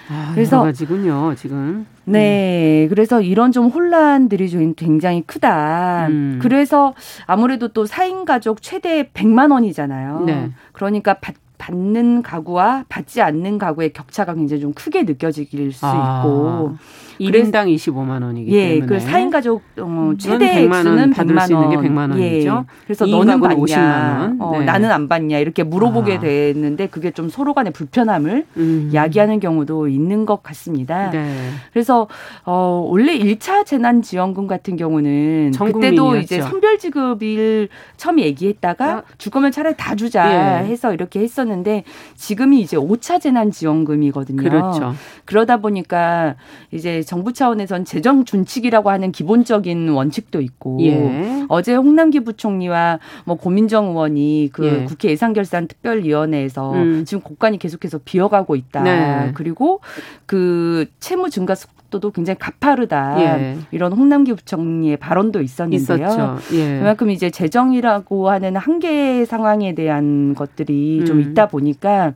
아, 0.10 0.32
그래서 0.34 0.62
가지군요 0.62 1.34
지금. 1.36 1.86
네, 2.06 2.84
음. 2.86 2.90
그래서 2.90 3.22
이런 3.22 3.52
좀 3.52 3.68
혼란들이 3.68 4.50
좀 4.50 4.74
굉장히 4.76 5.22
크다. 5.22 6.08
음. 6.10 6.40
그래서 6.42 6.94
아무래도 7.26 7.70
또 7.70 7.86
4인 7.86 8.26
가족 8.26 8.62
최대 8.62 9.10
100만 9.14 9.52
원이잖아요. 9.52 10.24
네. 10.26 10.52
그러니까 10.74 11.14
받, 11.16 11.36
받는 11.64 12.24
가구와 12.24 12.84
받지 12.90 13.22
않는 13.22 13.58
가구의 13.58 13.94
격차가 13.94 14.34
굉장히 14.34 14.62
좀 14.62 14.74
크게 14.74 15.04
느껴질 15.04 15.72
수 15.72 15.86
아. 15.86 16.20
있고 16.22 16.76
1인당 17.20 17.74
25만 17.76 18.24
원이기 18.24 18.52
예, 18.52 18.80
때문에. 18.80 18.86
그 18.88 19.06
4인 19.06 19.32
가족 19.32 19.62
어, 19.80 20.14
최대 20.18 20.68
100만 20.68 20.86
원 20.86 21.12
받을 21.12 21.36
100만 21.36 21.46
수 21.46 21.54
있는 21.54 21.70
게 21.70 21.76
100만 21.78 22.12
원이죠. 22.12 22.66
예. 22.70 22.74
그래서 22.86 23.06
너는 23.06 23.40
받냐? 23.40 23.56
50만 23.56 24.20
원. 24.20 24.42
어, 24.42 24.60
네. 24.60 24.66
나는 24.66 24.92
안 24.92 25.08
받냐? 25.08 25.40
이렇게 25.40 25.64
물어보게 25.64 26.16
아. 26.16 26.20
됐는데 26.20 26.88
그게 26.88 27.12
좀 27.12 27.30
서로 27.30 27.54
간의 27.54 27.74
불편함을 27.74 28.46
음. 28.58 28.92
야기하는 28.94 29.40
경우도 29.40 29.88
있는 29.88 30.26
것 30.26 30.42
같습니다. 30.44 31.10
네. 31.12 31.50
그래서 31.72 32.08
어, 32.46 32.86
원래 32.90 33.18
1차 33.18 33.66
재난 33.66 34.02
지원금 34.02 34.48
같은 34.48 34.76
경우는 34.76 35.52
그때도 35.58 36.18
이제 36.18 36.42
선별 36.42 36.80
지급일 36.80 37.70
처음 37.98 38.20
얘기했다가 38.20 38.86
아. 38.86 39.04
줄 39.18 39.32
거면 39.32 39.52
차라리 39.52 39.76
다 39.78 39.96
주자 39.96 40.64
예. 40.64 40.66
해서 40.66 40.94
이렇게 40.94 41.20
했었는데 41.20 41.84
지금이 42.16 42.62
이제 42.62 42.78
5차 42.78 43.22
재난 43.22 43.52
지원금이거든요. 43.52 44.42
그렇죠. 44.42 44.94
그러다 45.26 45.58
보니까 45.58 46.36
이제 46.72 47.03
정부 47.04 47.34
차원에선 47.34 47.86
재정 47.86 48.26
준칙이라고 48.26 48.90
하는 48.90 49.12
기본적인 49.12 49.90
원칙도 49.90 50.42
있고 50.42 50.78
예. 50.82 51.46
어제 51.50 51.76
홍남기 51.76 52.22
부총리와 52.22 53.00
뭐 53.26 53.36
고민정 53.36 53.90
의원이 53.90 54.50
그 54.54 54.66
예. 54.66 54.84
국회 54.86 55.10
예산결산 55.10 55.68
특별위원회에서 55.68 56.74
음. 56.74 57.06
지금 57.06 57.22
국간이 57.22 57.58
계속해서 57.58 58.00
비어가고 58.04 58.56
있다. 58.56 58.84
네. 58.84 59.32
그리고 59.34 59.82
그 60.26 60.86
채무 61.00 61.30
증가 61.30 61.56
속 61.56 61.72
도도 61.94 62.12
굉장히 62.12 62.40
가파르다. 62.40 63.22
예. 63.22 63.58
이런 63.72 63.94
홍남기 63.94 64.34
부총리의 64.34 64.98
발언도 64.98 65.42
있었는데요. 65.42 66.40
예. 66.54 66.80
그만큼 66.80 67.12
이제 67.12 67.30
재정이라고 67.30 68.30
하는 68.30 68.56
한계 68.56 69.26
상황에 69.26 69.76
대한 69.76 70.34
것들이 70.34 71.02
음. 71.02 71.06
좀 71.06 71.22
있다 71.22 71.48
보니까 71.48 72.14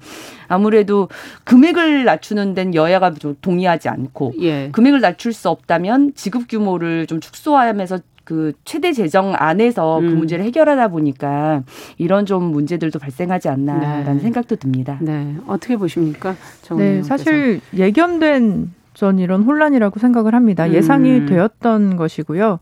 아무래도 0.48 1.10
금액을 1.44 2.06
낮추는 2.06 2.56
데는 2.56 2.74
여야가 2.74 3.14
좀 3.14 3.36
동의하지 3.42 3.90
않고 3.90 4.34
예. 4.42 4.70
금액을 4.72 5.00
낮출 5.02 5.32
수 5.32 5.50
없다면 5.50 6.14
지급 6.16 6.48
규모를 6.50 7.06
좀 7.06 7.20
축소하면서 7.20 8.00
그 8.24 8.52
최대 8.66 8.92
재정 8.92 9.34
안에서 9.38 10.00
그 10.02 10.06
음. 10.06 10.10
그 10.10 10.16
문제를 10.16 10.44
해결하다 10.44 10.88
보니까 10.90 11.64
이런 11.98 12.26
좀 12.26 12.44
문제들도 12.46 12.98
발생하지 13.00 13.48
않나라는 13.48 14.16
네. 14.16 14.20
생각도 14.20 14.58
듭니다. 14.58 14.98
네, 15.02 15.36
어떻게 15.48 15.78
보십니까? 15.78 16.36
네, 16.78 17.04
사실 17.04 17.62
예견된 17.74 18.74
전 18.98 19.20
이런 19.20 19.44
혼란이라고 19.44 20.00
생각을 20.00 20.34
합니다. 20.34 20.66
음. 20.66 20.74
예상이 20.74 21.28
되었던 21.28 21.98
것이고요. 21.98 22.58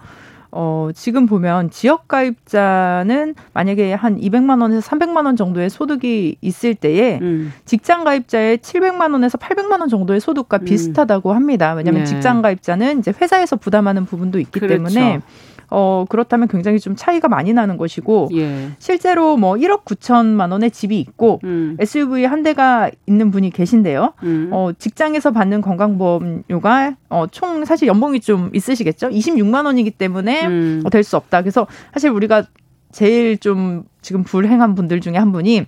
어, 0.52 0.90
지금 0.94 1.28
보면 1.28 1.70
지역 1.70 2.10
가입자는 2.10 3.36
만약에 3.54 3.94
한 3.94 4.20
200만 4.20 4.62
원에서 4.62 4.82
300만 4.82 5.26
원 5.26 5.38
정도의 5.38 5.70
소득이 5.70 6.36
있을 6.42 6.76
때에 6.76 7.20
음. 7.22 7.54
직장 7.64 8.04
가입자의 8.04 8.58
700만 8.58 9.14
원에서 9.14 9.38
800만 9.38 9.80
원 9.80 9.88
정도의 9.88 10.20
소득과 10.20 10.58
음. 10.58 10.66
비슷하다고 10.66 11.32
합니다. 11.32 11.74
왜냐하면 11.74 12.04
네. 12.04 12.06
직장 12.06 12.42
가입자는 12.42 13.00
이제 13.00 13.14
회사에서 13.22 13.56
부담하는 13.56 14.06
부분도 14.06 14.38
있기 14.40 14.60
그렇죠. 14.60 14.76
때문에 14.76 15.22
어, 15.70 16.06
그렇다면 16.10 16.48
굉장히 16.48 16.80
좀 16.80 16.96
차이가 16.96 17.28
많이 17.28 17.54
나는 17.54 17.78
것이고 17.78 18.30
예. 18.34 18.72
실제로 18.80 19.38
뭐 19.38 19.56
1억 19.56 19.84
9천만 19.84 20.52
원의 20.52 20.72
집이 20.72 21.00
있고 21.00 21.40
음. 21.44 21.78
SUV 21.80 22.26
한 22.26 22.44
대가 22.44 22.90
있는 23.08 23.32
분이 23.32 23.50
계신데요. 23.50 24.14
음. 24.24 24.50
어, 24.52 24.72
직장에서 24.78 25.32
받는 25.32 25.62
건강보험료가 25.62 26.96
어, 27.10 27.28
총 27.32 27.66
사실 27.66 27.88
연봉이 27.88 28.20
좀 28.20 28.50
있으시겠죠? 28.54 29.10
26만 29.10 29.66
원이기 29.66 29.92
때문에 29.92 30.48
음. 30.48 30.82
어, 30.86 30.90
될수 30.90 31.18
없다. 31.18 31.42
그래서 31.42 31.68
사실 31.94 32.10
우리가 32.10 32.44
제일 32.92 33.38
좀 33.38 33.84
지금 34.02 34.24
불행한 34.24 34.76
분들 34.76 35.02
중에 35.02 35.18
한 35.18 35.32
분이 35.32 35.66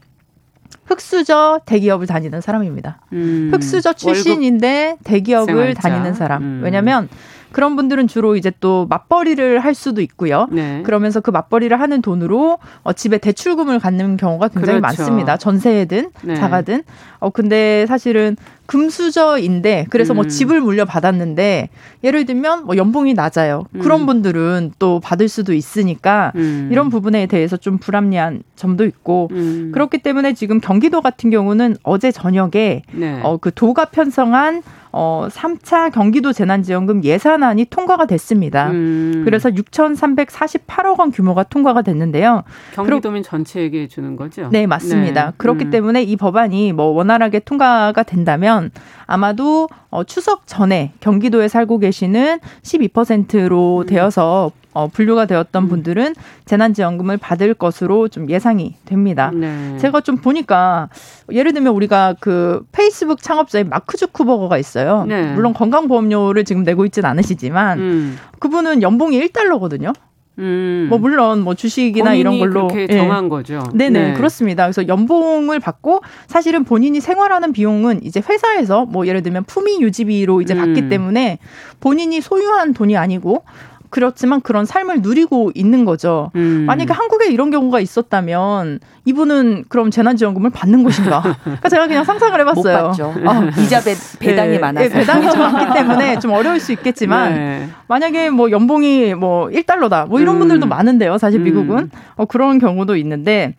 흑수저 0.86 1.62
대기업을 1.66 2.08
다니는 2.08 2.42
사람입니다. 2.42 3.01
음. 3.13 3.50
흑수저 3.54 3.94
출신인데 3.94 4.98
대기업을 5.04 5.54
생활자. 5.54 5.82
다니는 5.82 6.13
사람. 6.13 6.42
음. 6.44 6.62
왜냐하면 6.63 7.10
그런 7.58 7.76
분들은 7.76 8.08
주로 8.08 8.36
이제 8.36 8.52
또 8.60 8.86
맞벌이를 8.88 9.58
할 9.62 9.74
수도 9.74 10.00
있고요. 10.02 10.48
네. 10.52 10.84
그러면서 10.84 11.22
그 11.22 11.32
맞벌이를 11.32 11.80
하는 11.80 12.04
돈으로 12.04 12.60
어, 12.84 12.94
집에 12.94 13.18
대출금을 13.18 13.80
갖는 13.80 14.16
경우가 14.16 14.50
굉장히 14.50 14.80
그렇죠. 14.80 15.02
많습니다. 15.02 15.38
전세든 15.38 16.12
네. 16.22 16.36
자가든. 16.36 16.84
어 17.18 17.32
근데 17.32 17.88
사실은 17.88 18.38
금수저인데 18.68 19.88
그래서 19.90 20.14
뭐 20.14 20.24
음. 20.24 20.28
뭐 20.28 20.30
집을 20.30 20.62
물려받았는데 20.62 21.70
예를 22.04 22.26
들면 22.26 22.66
뭐 22.66 22.76
연봉이 22.78 23.14
낮아요. 23.14 23.64
음. 23.74 23.80
그런 23.80 24.06
분들은 24.06 24.74
또 24.80 25.00
받을 25.00 25.28
수도 25.30 25.54
있으니까 25.54 26.32
음. 26.36 26.70
이런 26.72 26.90
부분에 26.90 27.26
대해서 27.28 27.58
좀 27.58 27.78
불합리한 27.78 28.44
점도 28.56 28.86
있고 28.86 29.30
음. 29.32 29.72
그렇기 29.74 30.00
때문에 30.00 30.34
지금 30.34 30.60
경기도 30.60 31.02
같은 31.02 31.30
경우는 31.30 31.78
어제 31.84 32.12
저녁에 32.12 32.84
네. 32.92 33.20
어 33.24 33.38
그 33.40 33.52
도가 33.54 33.86
편성한 33.86 34.64
어 34.92 35.28
3차 35.30 35.92
경기도 35.94 36.34
재난지원금 36.34 37.04
예산안이 37.04 37.66
통과가 37.66 38.08
됐습니다. 38.08 38.72
음. 38.72 39.22
그래서 39.26 39.50
6,348억 39.50 41.00
원 41.00 41.12
규모가 41.12 41.44
통과가 41.44 41.82
됐는데요. 41.84 42.44
경기도민 42.74 43.22
전체에게 43.24 43.88
주는 43.88 44.16
거죠? 44.16 44.50
네, 44.52 44.66
맞습니다. 44.66 45.26
네. 45.28 45.32
그렇기 45.38 45.66
음. 45.66 45.70
때문에 45.70 46.04
이 46.04 46.16
법안이 46.16 46.74
뭐 46.74 46.86
원활하게 46.88 47.40
통과가 47.40 48.02
된다면 48.04 48.57
아마도 49.06 49.70
어, 49.90 50.04
추석 50.04 50.48
전에 50.48 50.94
경기도에 51.00 51.48
살고 51.48 51.80
계시는 51.80 52.40
12%로 52.64 53.80
음. 53.80 53.86
되어서 53.86 54.52
어, 54.78 54.88
분류가 54.88 55.26
되었던 55.26 55.64
음. 55.64 55.70
분들은 55.70 56.14
재난지원금을 56.46 57.18
받을 57.18 57.56
것으로 57.56 58.10
좀 58.10 58.30
예상이 58.30 58.76
됩니다. 58.86 59.32
네. 59.34 59.76
제가 59.80 60.02
좀 60.02 60.18
보니까 60.18 60.90
예를 61.32 61.54
들면 61.54 61.74
우리가 61.74 62.16
그 62.20 62.64
페이스북 62.72 63.24
창업자의 63.24 63.64
마크 63.64 63.98
주쿠버거가 63.98 64.60
있어요. 64.60 65.06
네. 65.08 65.34
물론 65.34 65.54
건강보험료를 65.54 66.46
지금 66.46 66.64
내고 66.64 66.86
있지는 66.86 67.10
않으시지만 67.10 67.80
음. 67.80 68.18
그분은 68.40 68.84
연봉이 68.84 69.20
1달러거든요. 69.20 69.96
음. 70.39 70.88
뭐 70.89 71.00
물론 71.00 71.41
뭐 71.41 71.56
주식이나 71.56 72.13
이런 72.13 72.38
걸로 72.38 72.67
그렇게 72.67 72.88
정한 72.88 73.25
예. 73.25 73.29
거죠. 73.29 73.63
네네 73.74 74.00
네. 74.00 74.13
그렇습니다. 74.13 74.65
그래서 74.65 74.88
연봉을 74.88 75.60
받고 75.60 76.01
사실은 76.27 76.63
본인이 76.63 77.00
생활하는 77.00 77.53
비용은 77.53 78.03
이제 78.03 78.22
회사에서 78.27 78.86
뭐 78.86 79.08
예를 79.08 79.24
들면 79.24 79.46
품위 79.46 79.82
유지비로 79.82 80.41
이제 80.41 80.53
받기 80.56 80.82
음. 80.82 80.89
때문에 80.89 81.39
본인이 81.79 82.22
소유한 82.22 82.74
돈이 82.74 82.96
아니고 82.98 83.44
그렇지만 83.89 84.41
그런 84.41 84.65
삶을 84.65 85.01
누리고 85.01 85.51
있는 85.56 85.86
거죠. 85.86 86.32
음. 86.36 86.65
만약에 86.67 86.94
한국에 86.94 87.27
이런 87.27 87.50
경우가 87.50 87.79
있었다면 87.79 88.79
이분은 89.06 89.65
그럼 89.70 89.91
재난지원금을 89.91 90.50
받는 90.50 90.84
것인가? 90.84 91.22
그러니까 91.44 91.70
제가 91.70 91.88
그냥 91.88 92.03
상상을 92.03 92.39
해봤어요. 92.39 92.91
어, 93.00 93.62
이자 93.62 93.82
배, 93.82 93.94
배당이 94.20 94.51
네, 94.51 94.60
많아서. 94.60 94.89
네, 94.89 94.94
배당이 94.94 95.32
좀 95.32 95.39
많기 95.39 95.74
때문에 95.74 96.20
좀 96.20 96.32
어려울 96.32 96.60
수 96.60 96.72
있겠지만 96.74 97.34
네. 97.34 97.70
만약에 97.88 98.29
뭐 98.29 98.51
연봉이 98.51 99.13
뭐 99.13 99.48
1달러다 99.48 100.08
뭐 100.08 100.20
이런 100.20 100.36
음. 100.36 100.39
분들도 100.39 100.67
많은데요. 100.67 101.17
사실 101.17 101.39
미국은 101.39 101.77
음. 101.77 101.91
어, 102.15 102.25
그런 102.25 102.60
경우도 102.60 102.98
있는데 102.98 103.56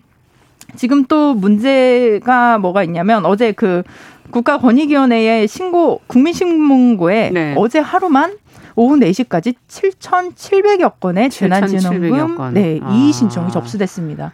지금 0.76 1.04
또 1.06 1.34
문제가 1.34 2.58
뭐가 2.58 2.82
있냐면 2.82 3.24
어제 3.24 3.52
그 3.52 3.82
국가권익위원회의 4.30 5.48
신고 5.48 6.00
국민신문고에 6.06 7.30
네. 7.30 7.54
어제 7.56 7.78
하루만 7.78 8.36
오후 8.78 8.96
4시까지 8.96 9.56
7,700여 9.66 11.00
건의 11.00 11.30
재난지원금 11.30 12.54
네, 12.54 12.78
아. 12.80 12.94
이의 12.94 13.12
신청이 13.12 13.50
접수됐습니다. 13.50 14.32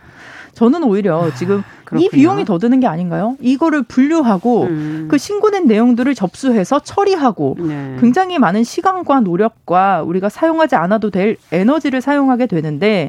저는 0.52 0.84
오히려 0.84 1.34
지금 1.34 1.62
아, 1.90 1.96
이 1.96 2.10
비용이 2.10 2.44
더 2.44 2.58
드는 2.58 2.78
게 2.78 2.86
아닌가요? 2.86 3.36
이거를 3.40 3.82
분류하고 3.84 4.64
음. 4.64 5.08
그 5.10 5.16
신고된 5.16 5.66
내용들을 5.66 6.14
접수해서 6.14 6.78
처리하고 6.78 7.56
네. 7.58 7.96
굉장히 8.00 8.38
많은 8.38 8.64
시간과 8.64 9.20
노력과 9.20 10.02
우리가 10.02 10.28
사용하지 10.28 10.76
않아도 10.76 11.10
될 11.10 11.36
에너지를 11.50 12.02
사용하게 12.02 12.46
되는데 12.46 13.08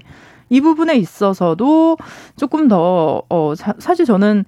이 0.49 0.61
부분에 0.61 0.95
있어서도 0.95 1.97
조금 2.37 2.69
더 2.69 3.23
어, 3.27 3.53
사, 3.55 3.73
사실 3.77 4.05
저는 4.05 4.45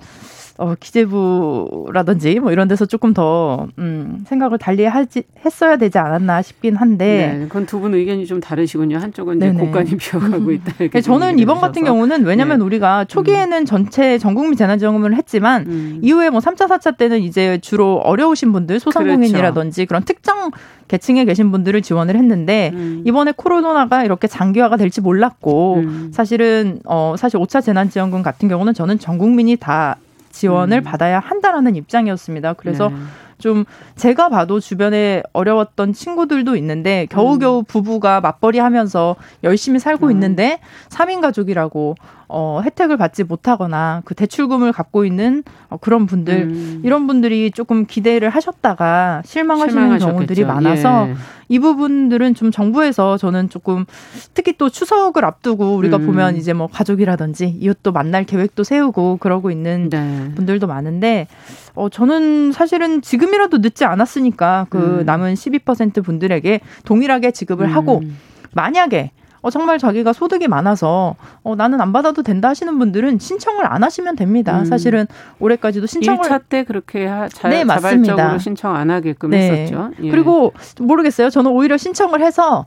어, 0.59 0.73
기재부라든지 0.79 2.39
뭐 2.39 2.51
이런 2.51 2.67
데서 2.67 2.85
조금 2.85 3.13
더 3.13 3.67
음, 3.77 4.23
생각을 4.27 4.57
달리 4.57 4.85
하지 4.85 5.23
했어야 5.45 5.77
되지 5.77 5.97
않았나 5.99 6.41
싶긴 6.41 6.75
한데. 6.75 7.37
네, 7.39 7.45
그건 7.47 7.65
두 7.65 7.77
분 7.77 7.93
의견이 7.93 8.25
좀 8.25 8.39
다르시군요. 8.39 8.97
한쪽은 8.97 9.37
이제 9.37 9.51
고관이 9.51 9.91
비어가고 9.97 10.51
있다. 10.51 10.73
이렇게 10.79 10.99
저는 10.99 11.37
이번 11.37 11.59
같은 11.61 11.83
경우는 11.83 12.25
왜냐하면 12.25 12.57
네. 12.57 12.65
우리가 12.65 13.05
초기에는 13.05 13.55
음. 13.59 13.65
전체 13.65 14.17
전국민 14.17 14.57
재난지원금을 14.57 15.15
했지만 15.15 15.65
음. 15.67 15.99
이후에 16.01 16.31
뭐 16.31 16.39
3차, 16.39 16.67
4차 16.67 16.97
때는 16.97 17.21
이제 17.21 17.59
주로 17.61 17.97
어려우신 17.97 18.51
분들 18.51 18.79
소상공인이라든지 18.79 19.85
그렇죠. 19.85 19.87
그런 19.87 20.03
특정 20.03 20.49
계층에 20.87 21.25
계신 21.25 21.51
분들을 21.51 21.79
지원을 21.83 22.15
했는데 22.15 22.71
음. 22.73 23.03
이번에 23.05 23.33
코로나가 23.35 24.03
이렇게 24.03 24.27
장기화가 24.27 24.77
될지 24.77 25.01
몰랐고 25.01 25.75
음. 25.75 26.09
사실은 26.11 26.79
어 26.85 27.13
사실 27.17 27.39
5차 27.39 27.61
재난지원금 27.63 28.23
같은 28.23 28.49
경우는 28.49 28.73
저는 28.73 28.97
전 28.97 29.17
국민이 29.19 29.55
다 29.55 29.97
지원을 30.37 30.81
음. 30.81 30.83
받아야 30.83 31.19
한다라는 31.19 31.75
입장이었습니다. 31.75 32.53
그래서 32.53 32.89
네. 32.89 32.95
좀 33.39 33.65
제가 33.95 34.29
봐도 34.29 34.59
주변에 34.59 35.23
어려웠던 35.33 35.93
친구들도 35.93 36.55
있는데 36.57 37.07
겨우겨우 37.09 37.59
음. 37.59 37.63
부부가 37.65 38.21
맞벌이 38.21 38.59
하면서 38.59 39.15
열심히 39.43 39.79
살고 39.79 40.07
음. 40.07 40.11
있는데 40.11 40.59
3인 40.89 41.21
가족이라고 41.21 41.95
어, 42.29 42.61
혜택을 42.63 42.97
받지 42.97 43.23
못하거나 43.23 44.01
그 44.03 44.13
대출금을 44.13 44.73
갖고 44.73 45.05
있는 45.05 45.43
어, 45.69 45.77
그런 45.77 46.05
분들 46.05 46.33
음. 46.33 46.81
이런 46.83 47.07
분들이 47.07 47.51
조금 47.51 47.85
기대를 47.85 48.29
하셨다가 48.29 49.21
실망하시는 49.25 49.97
경우들이 49.99 50.43
많아서 50.43 51.07
예. 51.09 51.15
이 51.49 51.59
부분들은 51.59 52.35
좀 52.35 52.51
정부에서 52.51 53.17
저는 53.17 53.49
조금 53.49 53.85
특히 54.33 54.57
또 54.57 54.69
추석을 54.69 55.23
앞두고 55.23 55.75
우리가 55.75 55.97
음. 55.97 56.05
보면 56.05 56.35
이제 56.35 56.51
뭐 56.51 56.67
가족이라든지 56.67 57.47
이웃도 57.59 57.93
만날 57.93 58.25
계획도 58.25 58.65
세우고 58.65 59.17
그러고 59.21 59.49
있는 59.49 59.89
네. 59.89 60.31
분들도 60.35 60.67
많은데 60.67 61.27
어 61.75 61.87
저는 61.87 62.51
사실은 62.51 63.01
지금이라도 63.01 63.59
늦지 63.59 63.85
않았으니까 63.85 64.67
그 64.69 64.99
음. 64.99 65.05
남은 65.05 65.35
12% 65.35 66.03
분들에게 66.03 66.59
동일하게 66.83 67.31
지급을 67.31 67.73
하고 67.73 67.99
음. 67.99 68.17
만약에 68.53 69.11
어, 69.47 69.49
정말 69.49 69.79
자기가 69.79 70.11
소득이 70.11 70.49
많아서 70.49 71.15
어, 71.43 71.55
나는 71.55 71.79
안 71.79 71.93
받아도 71.93 72.21
된다 72.21 72.49
하시는 72.49 72.77
분들은 72.77 73.19
신청을 73.19 73.65
안 73.65 73.81
하시면 73.83 74.17
됩니다. 74.17 74.59
음. 74.59 74.65
사실은 74.65 75.07
올해까지도 75.39 75.87
신청을 75.87 76.25
1차 76.25 76.41
때 76.49 76.63
그렇게 76.65 77.05
하, 77.05 77.29
자, 77.29 77.47
네, 77.47 77.65
자발적으로 77.65 78.37
신청 78.39 78.75
안 78.75 78.91
하게끔 78.91 79.29
네. 79.29 79.49
했었죠. 79.49 79.91
예. 80.03 80.11
그리고 80.11 80.53
모르겠어요. 80.81 81.29
저는 81.29 81.51
오히려 81.51 81.77
신청을 81.77 82.21
해서 82.21 82.65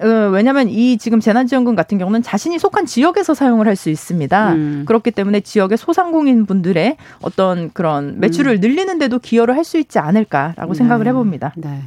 어, 0.00 0.30
왜냐하면 0.32 0.68
이 0.68 0.96
지금 0.98 1.18
재난지원금 1.18 1.74
같은 1.74 1.98
경우는 1.98 2.22
자신이 2.22 2.58
속한 2.60 2.86
지역에서 2.86 3.34
사용을 3.34 3.66
할 3.66 3.74
수 3.76 3.90
있습니다. 3.90 4.52
음. 4.52 4.84
그렇기 4.86 5.10
때문에 5.10 5.40
지역의 5.40 5.78
소상공인 5.78 6.46
분들의 6.46 6.96
어떤 7.22 7.70
그런 7.72 8.20
매출을 8.20 8.52
음. 8.54 8.60
늘리는데도 8.60 9.18
기여를 9.18 9.56
할 9.56 9.64
수 9.64 9.78
있지 9.78 9.98
않을까라고 9.98 10.72
네. 10.72 10.78
생각을 10.78 11.06
해봅니다. 11.08 11.52
네. 11.56 11.80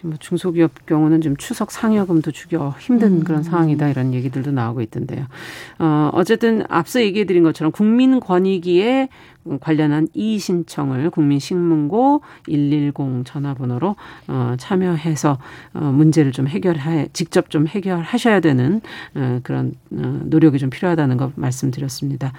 지금 0.00 0.10
뭐 0.10 0.18
중소기업 0.18 0.86
경우는 0.86 1.20
좀 1.20 1.36
추석 1.36 1.70
상여금도 1.70 2.30
주기 2.30 2.56
힘든 2.78 3.18
음. 3.18 3.24
그런 3.24 3.42
상황이다 3.42 3.90
이런 3.90 4.14
얘기들도 4.14 4.50
나오고 4.50 4.80
있던데요. 4.80 5.26
어, 5.78 6.08
어쨌든 6.14 6.64
앞서 6.70 7.02
얘기해 7.02 7.26
드린 7.26 7.42
것처럼 7.42 7.70
국민권익위에 7.70 9.10
관련한 9.60 10.08
이의 10.14 10.38
신청을 10.38 11.10
국민신문고 11.10 12.22
110 12.46 12.94
전화번호로 13.26 13.96
어, 14.28 14.54
참여해서 14.58 15.36
어, 15.74 15.80
문제를 15.80 16.32
좀 16.32 16.46
해결해 16.46 17.08
직접 17.12 17.50
좀 17.50 17.66
해결하셔야 17.66 18.40
되는 18.40 18.80
어, 19.14 19.40
그런 19.42 19.74
어, 19.92 20.20
노력이 20.24 20.58
좀 20.58 20.70
필요하다는 20.70 21.18
거 21.18 21.30
말씀드렸습니다. 21.34 22.32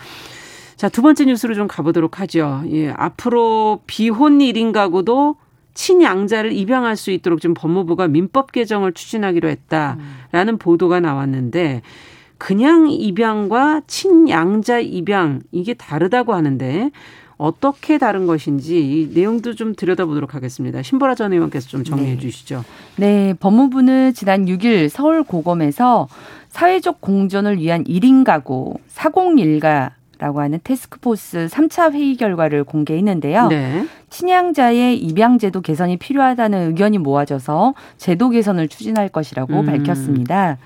자, 0.78 0.90
두 0.90 1.04
번째 1.04 1.26
뉴스로 1.26 1.54
좀 1.54 1.68
가보도록 1.68 2.20
하죠. 2.22 2.64
예, 2.72 2.90
앞으로 2.90 3.82
비혼 3.86 4.40
1인 4.40 4.72
가구도 4.72 5.36
친양자를 5.74 6.52
입양할 6.52 6.96
수 6.96 7.12
있도록 7.12 7.42
지금 7.42 7.54
법무부가 7.54 8.08
민법 8.08 8.52
개정을 8.52 8.94
추진하기로 8.94 9.50
했다라는 9.50 10.54
음. 10.54 10.58
보도가 10.58 11.00
나왔는데 11.00 11.82
그냥 12.38 12.90
입양과 12.90 13.82
친양자 13.88 14.80
입양 14.80 15.42
이게 15.52 15.74
다르다고 15.74 16.34
하는데 16.34 16.90
어떻게 17.38 17.98
다른 17.98 18.28
것인지 18.28 18.78
이 18.78 19.10
내용도 19.16 19.56
좀 19.56 19.74
들여다보도록 19.74 20.36
하겠습니다. 20.36 20.84
신보라 20.84 21.16
전 21.16 21.34
의원께서 21.34 21.70
좀 21.70 21.84
정리해 21.84 22.14
네. 22.14 22.20
주시죠. 22.20 22.64
네, 22.98 23.34
법무부는 23.40 24.14
지난 24.14 24.46
6일 24.46 24.90
서울 24.90 25.24
고검에서 25.24 26.08
사회적 26.50 27.02
공존을 27.02 27.58
위한 27.58 27.84
1인 27.84 28.24
가구 28.24 28.76
401가 28.94 29.92
라고 30.22 30.40
하는 30.40 30.60
테스크포스 30.64 31.48
3차 31.50 31.94
회의 31.94 32.16
결과를 32.16 32.64
공개했는데요. 32.64 33.48
네. 33.48 33.88
친양자의 34.12 35.00
입양제도 35.00 35.62
개선이 35.62 35.98
필요하다는 35.98 36.68
의견이 36.68 37.00
모아져서 37.00 37.74
제도 37.98 38.30
개선을 38.30 38.68
추진할 38.68 39.10
것이라고 39.10 39.62
음. 39.62 39.66
밝혔습니다. 39.66 40.60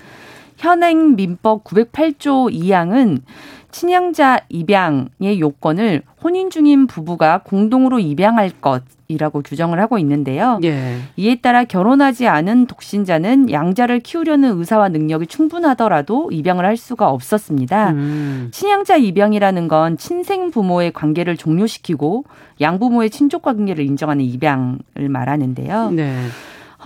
현행 0.58 1.16
민법 1.16 1.64
908조 1.64 2.52
2항은 2.52 3.22
친양자 3.70 4.40
입양의 4.50 5.40
요건을 5.40 6.02
혼인 6.22 6.50
중인 6.50 6.86
부부가 6.86 7.40
공동으로 7.42 7.98
입양할 7.98 8.50
것 8.60 8.82
이라고 9.08 9.42
규정을 9.42 9.80
하고 9.80 9.98
있는데요. 9.98 10.58
예. 10.64 10.98
이에 11.16 11.36
따라 11.36 11.64
결혼하지 11.64 12.26
않은 12.26 12.66
독신자는 12.66 13.50
양자를 13.50 14.00
키우려는 14.00 14.58
의사와 14.58 14.88
능력이 14.88 15.26
충분하더라도 15.26 16.30
입양을 16.32 16.64
할 16.64 16.76
수가 16.76 17.10
없었습니다. 17.10 17.90
음. 17.90 18.48
친양자 18.52 18.96
입양이라는 18.96 19.68
건 19.68 19.96
친생 19.96 20.50
부모의 20.50 20.92
관계를 20.92 21.36
종료시키고 21.36 22.24
양부모의 22.60 23.10
친족 23.10 23.42
관계를 23.42 23.84
인정하는 23.84 24.24
입양을 24.24 25.08
말하는데요. 25.08 25.90
네. 25.90 26.16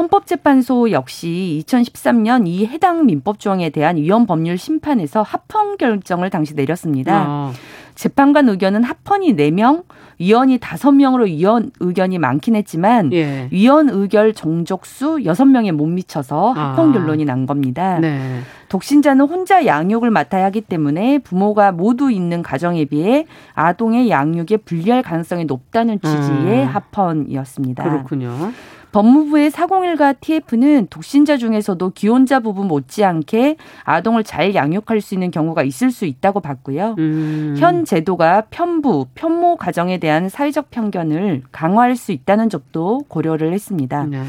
헌법재판소 0.01 0.93
역시 0.93 1.63
2013년 1.67 2.47
이 2.47 2.67
해당 2.67 3.05
민법 3.05 3.39
조항에 3.39 3.69
대한 3.69 3.97
위헌 3.97 4.25
법률 4.27 4.57
심판에서 4.57 5.21
합헌 5.23 5.77
결정을 5.77 6.31
당시 6.31 6.55
내렸습니다. 6.55 7.25
아. 7.27 7.53
재판관 7.95 8.49
의견은 8.49 8.83
합헌이 8.83 9.37
4명, 9.37 9.85
위원이 10.19 10.57
5명으로 10.59 11.27
위원 11.27 11.71
의견이 11.81 12.19
많긴 12.19 12.57
했지만 12.57 13.13
예. 13.13 13.49
위원 13.51 13.91
의결 13.91 14.33
정족수 14.33 15.19
6명에 15.19 15.73
못 15.73 15.85
미쳐서 15.87 16.53
합헌 16.53 16.91
아. 16.91 16.93
결론이 16.93 17.27
난 17.27 17.45
겁니다. 17.45 17.99
네. 17.99 18.41
독신자는 18.71 19.27
혼자 19.27 19.67
양육을 19.67 20.11
맡아야 20.11 20.47
하기 20.47 20.63
때문에 20.63 21.19
부모가 21.19 21.73
모두 21.73 22.11
있는 22.11 22.43
가정에 22.43 22.87
비해 22.87 23.27
아동의 23.55 24.09
양육에 24.09 24.59
불리할 24.65 25.03
가능성이 25.03 25.45
높다는 25.45 26.01
취지의 26.01 26.63
음. 26.63 26.69
합헌이었습니다. 26.69 27.83
그렇군요. 27.83 28.53
법무부의 28.93 29.51
401과 29.51 30.17
TF는 30.21 30.89
독신자 30.91 31.37
중에서도 31.37 31.91
기혼자 31.91 32.41
부부 32.41 32.65
못지않게 32.65 33.57
아동을 33.85 34.25
잘 34.25 34.55
양육할 34.55 35.01
수 35.01 35.15
있는 35.15 35.31
경우가 35.31 35.63
있을 35.63 35.91
수 35.91 36.07
있다고 36.07 36.41
봤고요. 36.41 36.97
음. 36.99 37.55
현 37.59 37.85
제도가 37.85 38.45
편부, 38.51 39.07
편모 39.15 39.57
가정에 39.57 39.99
대한 39.99 40.29
사회적 40.29 40.71
편견을 40.71 41.43
강화할 41.53 41.97
수 41.97 42.13
있다는 42.13 42.49
점도 42.49 43.05
고려를 43.09 43.53
했습니다. 43.53 44.07
네. 44.07 44.23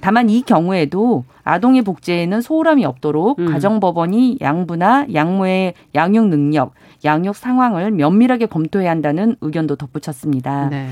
다만 0.00 0.28
이 0.28 0.42
경우에도 0.42 1.24
아동의 1.44 1.82
복제에는 1.82 2.40
소홀함이 2.40 2.84
없도록 2.84 3.38
음. 3.38 3.46
가정법원이 3.46 4.38
양부나 4.40 5.06
양모의 5.12 5.74
양육 5.94 6.28
능력, 6.28 6.74
양육 7.04 7.36
상황을 7.36 7.92
면밀하게 7.92 8.46
검토해야 8.46 8.90
한다는 8.90 9.36
의견도 9.40 9.76
덧붙였습니다. 9.76 10.68
네. 10.68 10.88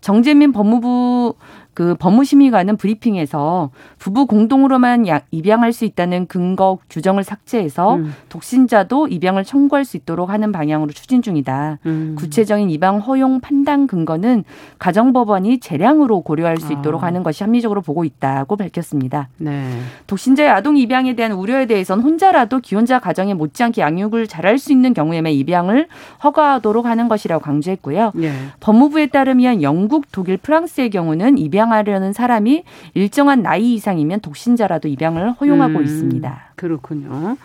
정재민 0.00 0.52
법무부 0.52 1.34
그 1.74 1.94
법무심의관은 1.96 2.76
브리핑에서 2.76 3.70
부부 3.98 4.26
공동으로만 4.26 5.06
입양할 5.30 5.72
수 5.72 5.84
있다는 5.84 6.26
근거 6.26 6.78
규정을 6.88 7.24
삭제해서 7.24 7.96
음. 7.96 8.14
독신자도 8.28 9.08
입양을 9.08 9.44
청구할 9.44 9.84
수 9.84 9.96
있도록 9.96 10.30
하는 10.30 10.52
방향으로 10.52 10.92
추진 10.92 11.20
중이다. 11.20 11.78
음. 11.86 12.14
구체적인 12.16 12.70
입양 12.70 12.98
허용 12.98 13.40
판단 13.40 13.86
근거는 13.86 14.44
가정법원이 14.78 15.58
재량으로 15.58 16.20
고려할 16.20 16.58
수 16.58 16.72
있도록 16.72 17.02
아. 17.02 17.06
하는 17.06 17.22
것이 17.22 17.42
합리적으로 17.42 17.80
보고 17.82 18.04
있다고 18.04 18.56
밝혔습니다. 18.56 19.28
네. 19.38 19.68
독신자의 20.06 20.50
아동 20.50 20.76
입양에 20.76 21.14
대한 21.14 21.32
우려에 21.32 21.66
대해서는 21.66 22.04
혼자라도 22.04 22.60
기혼자 22.60 23.00
가정에 23.00 23.34
못지않게 23.34 23.82
양육을 23.82 24.28
잘할 24.28 24.58
수 24.58 24.72
있는 24.72 24.94
경우에만 24.94 25.32
입양을 25.32 25.88
허가하도록 26.22 26.86
하는 26.86 27.08
것이라고 27.08 27.42
강조했고요. 27.42 28.12
네. 28.14 28.32
법무부에 28.60 29.08
따르면 29.08 29.62
영국, 29.62 30.10
독일, 30.12 30.36
프랑스의 30.36 30.90
경우는 30.90 31.38
입양 31.38 31.63
입양하려는 31.64 32.12
사람이 32.12 32.64
일정한 32.94 33.42
나이 33.42 33.74
이상이면 33.74 34.20
독신자라도 34.20 34.88
입양을 34.88 35.32
허용하고 35.32 35.78
음, 35.78 35.84
있습니다. 35.84 36.52
그렇군요. 36.56 37.36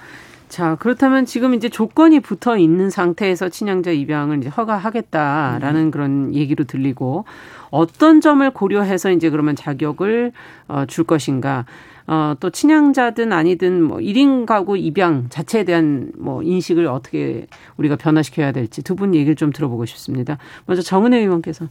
자, 0.50 0.76
그렇다면 0.80 1.26
지금 1.26 1.54
이제 1.54 1.70
조건이 1.70 2.20
붙어 2.20 2.58
있는 2.58 2.90
상태에서 2.90 3.50
친양자 3.50 3.92
입양을 3.92 4.40
이제 4.40 4.50
허가하겠다라는 4.50 5.82
음. 5.82 5.92
그런 5.92 6.34
얘기로 6.34 6.64
들리고 6.66 7.26
어떤 7.70 8.20
점을 8.20 8.50
고려해서 8.50 9.12
이제 9.12 9.30
그러면 9.30 9.56
자격을 9.56 10.32
어, 10.68 10.86
줄 10.88 11.04
것인가. 11.04 11.66
어, 12.08 12.34
또 12.40 12.50
친양자든 12.50 13.32
아니든 13.32 13.84
뭐 13.84 13.98
1인 14.00 14.48
가구 14.48 14.76
입양 14.76 15.28
자체에 15.30 15.64
대한 15.64 16.12
뭐 16.18 16.42
인식을 16.42 16.88
어떻게 16.88 17.46
우리가 17.78 17.96
변화시켜야 17.98 18.52
될지 18.52 18.82
두 18.84 18.96
분 18.96 19.14
얘기를 19.14 19.36
좀 19.36 19.52
들어보고 19.52 19.86
싶습니다. 19.86 20.40
먼저 20.66 20.82
정은혜 20.82 21.20
의원께서. 21.20 21.68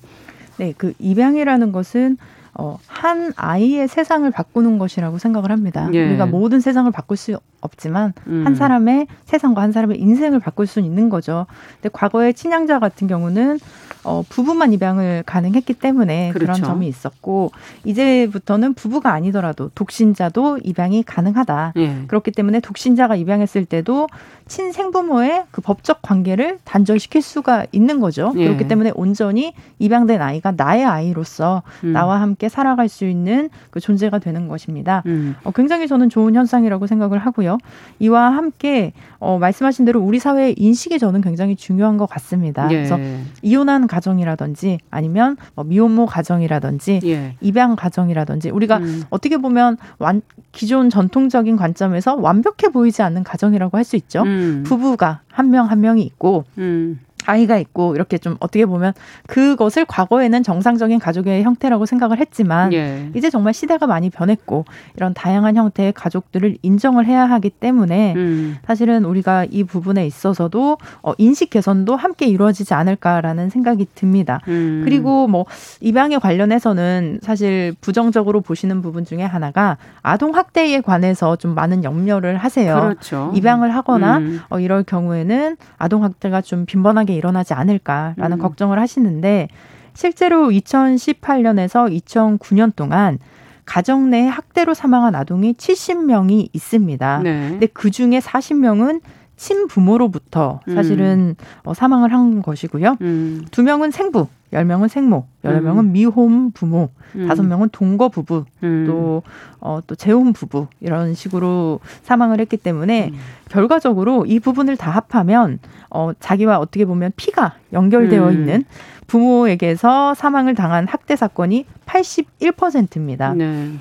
네, 0.58 0.74
그 0.76 0.92
입양이라는 1.00 1.70
것은 1.72 2.18
어, 2.54 2.78
한 2.86 3.32
아이의 3.36 3.88
세상을 3.88 4.28
바꾸는 4.30 4.78
것이라고 4.78 5.18
생각을 5.18 5.50
합니다. 5.50 5.88
예. 5.92 6.06
우리가 6.06 6.26
모든 6.26 6.60
세상을 6.60 6.90
바꿀 6.90 7.16
수 7.16 7.38
없지만 7.60 8.12
음. 8.26 8.46
한 8.46 8.54
사람의 8.54 9.06
세상과 9.24 9.62
한 9.62 9.72
사람의 9.72 10.00
인생을 10.00 10.38
바꿀 10.40 10.66
수 10.66 10.80
있는 10.80 11.08
거죠. 11.08 11.46
근데 11.74 11.88
과거의 11.92 12.34
친양자 12.34 12.78
같은 12.78 13.08
경우는 13.08 13.58
어, 14.04 14.22
부부만 14.28 14.72
입양을 14.72 15.24
가능했기 15.26 15.74
때문에 15.74 16.30
그렇죠. 16.32 16.52
그런 16.52 16.62
점이 16.62 16.86
있었고 16.86 17.50
이제부터는 17.84 18.74
부부가 18.74 19.12
아니더라도 19.12 19.70
독신자도 19.74 20.60
입양이 20.64 21.02
가능하다. 21.02 21.72
예. 21.76 22.04
그렇기 22.06 22.30
때문에 22.30 22.60
독신자가 22.60 23.16
입양했을 23.16 23.64
때도 23.64 24.06
친생부모의 24.48 25.44
그 25.50 25.60
법적 25.60 26.00
관계를 26.02 26.58
단절시킬 26.64 27.20
수가 27.20 27.66
있는 27.72 28.00
거죠. 28.00 28.32
예. 28.36 28.46
그렇기 28.46 28.68
때문에 28.68 28.92
온전히 28.94 29.52
입양된 29.78 30.22
아이가 30.22 30.52
나의 30.56 30.84
아이로서 30.84 31.62
음. 31.84 31.92
나와 31.92 32.20
함께 32.20 32.48
살아갈 32.48 32.88
수 32.88 33.04
있는 33.04 33.50
그 33.70 33.80
존재가 33.80 34.18
되는 34.18 34.48
것입니다. 34.48 35.02
음. 35.06 35.34
어, 35.44 35.50
굉장히 35.50 35.88
저는 35.88 36.08
좋은 36.08 36.34
현상이라고 36.34 36.86
생각을 36.86 37.18
하고요. 37.18 37.58
이와 37.98 38.30
함께 38.30 38.92
어, 39.18 39.38
말씀하신 39.38 39.84
대로 39.84 40.00
우리 40.00 40.18
사회의 40.18 40.54
인식이 40.56 40.98
저는 40.98 41.20
굉장히 41.20 41.56
중요한 41.56 41.96
것 41.96 42.06
같습니다. 42.06 42.68
예. 42.70 42.76
그래서 42.76 42.98
이혼한 43.42 43.86
가정이라든지 43.86 44.78
아니면 44.90 45.36
뭐 45.54 45.64
미혼모 45.64 46.06
가정이라든지 46.06 47.00
예. 47.04 47.34
입양 47.40 47.76
가정이라든지 47.76 48.50
우리가 48.50 48.78
음. 48.78 49.04
어떻게 49.10 49.36
보면 49.36 49.76
완, 49.98 50.22
기존 50.52 50.88
전통적인 50.88 51.56
관점에서 51.56 52.14
완벽해 52.14 52.72
보이지 52.72 53.02
않는 53.02 53.24
가정이라고 53.24 53.76
할 53.76 53.88
수 53.88 53.96
있죠. 53.96 54.22
음. 54.38 54.62
부부가 54.64 55.20
한 55.30 55.50
명한 55.50 55.70
한 55.70 55.80
명이 55.80 56.02
있고 56.02 56.44
음. 56.58 57.00
아이가 57.28 57.58
있고 57.58 57.94
이렇게 57.94 58.16
좀 58.16 58.36
어떻게 58.40 58.64
보면 58.64 58.94
그것을 59.26 59.84
과거에는 59.84 60.42
정상적인 60.42 60.98
가족의 60.98 61.42
형태라고 61.42 61.84
생각을 61.84 62.18
했지만 62.18 62.72
예. 62.72 63.10
이제 63.14 63.28
정말 63.28 63.52
시대가 63.52 63.86
많이 63.86 64.08
변했고 64.08 64.64
이런 64.96 65.12
다양한 65.12 65.56
형태의 65.56 65.92
가족들을 65.92 66.56
인정을 66.62 67.06
해야 67.06 67.26
하기 67.26 67.50
때문에 67.50 68.14
음. 68.16 68.56
사실은 68.66 69.04
우리가 69.04 69.46
이 69.50 69.62
부분에 69.62 70.06
있어서도 70.06 70.78
어, 71.02 71.12
인식 71.18 71.50
개선도 71.50 71.96
함께 71.96 72.26
이루어지지 72.26 72.72
않을까라는 72.72 73.50
생각이 73.50 73.86
듭니다. 73.94 74.40
음. 74.48 74.82
그리고 74.84 75.26
뭐 75.26 75.44
입양에 75.80 76.16
관련해서는 76.16 77.20
사실 77.22 77.74
부정적으로 77.82 78.40
보시는 78.40 78.80
부분 78.80 79.04
중에 79.04 79.22
하나가 79.22 79.76
아동 80.02 80.34
학대에 80.34 80.80
관해서 80.80 81.36
좀 81.36 81.54
많은 81.54 81.84
염려를 81.84 82.38
하세요. 82.38 82.74
그렇죠. 82.80 83.32
입양을 83.34 83.74
하거나 83.74 84.18
음. 84.18 84.40
어, 84.48 84.58
이럴 84.60 84.82
경우에는 84.82 85.56
아동 85.76 86.04
학대가 86.04 86.40
좀 86.40 86.64
빈번하게 86.64 87.17
일어나지 87.18 87.52
않을까라는 87.54 88.32
음. 88.32 88.38
걱정을 88.38 88.78
하시는데 88.78 89.48
실제로 89.94 90.48
2018년에서 90.48 91.92
2009년 92.00 92.74
동안 92.74 93.18
가정 93.64 94.08
내 94.08 94.26
학대로 94.26 94.72
사망한 94.72 95.14
아동이 95.14 95.52
70명이 95.54 96.48
있습니다. 96.52 97.20
네. 97.22 97.48
근데 97.50 97.66
그 97.66 97.90
중에 97.90 98.18
40명은 98.18 99.02
친부모로부터 99.36 100.60
음. 100.68 100.74
사실은 100.74 101.36
음. 101.66 101.74
사망을 101.74 102.12
한 102.12 102.42
것이고요. 102.42 102.96
음. 103.00 103.44
두 103.50 103.62
명은 103.62 103.90
생부, 103.90 104.28
열 104.52 104.64
명은 104.64 104.88
생모, 104.88 105.26
여러 105.44 105.58
음. 105.58 105.64
명은 105.64 105.92
미혼 105.92 106.50
부모, 106.52 106.88
음. 107.14 107.28
다섯 107.28 107.42
명은 107.42 107.68
동거 107.70 108.08
부부, 108.08 108.44
음. 108.62 108.84
또, 108.86 109.22
어, 109.60 109.80
또 109.86 109.94
재혼 109.94 110.32
부부, 110.32 110.68
이런 110.80 111.14
식으로 111.14 111.80
사망을 112.02 112.40
했기 112.40 112.56
때문에 112.56 113.12
결과적으로 113.50 114.24
이 114.26 114.40
부분을 114.40 114.76
다 114.76 114.90
합하면, 114.90 115.58
어, 115.90 116.12
자기와 116.18 116.58
어떻게 116.58 116.84
보면 116.84 117.12
피가 117.16 117.54
연결되어 117.72 118.30
있는 118.32 118.64
부모에게서 119.06 120.14
사망을 120.14 120.54
당한 120.54 120.86
학대 120.86 121.16
사건이 121.16 121.66
81%입니다. 121.86 123.34
네. 123.34 123.72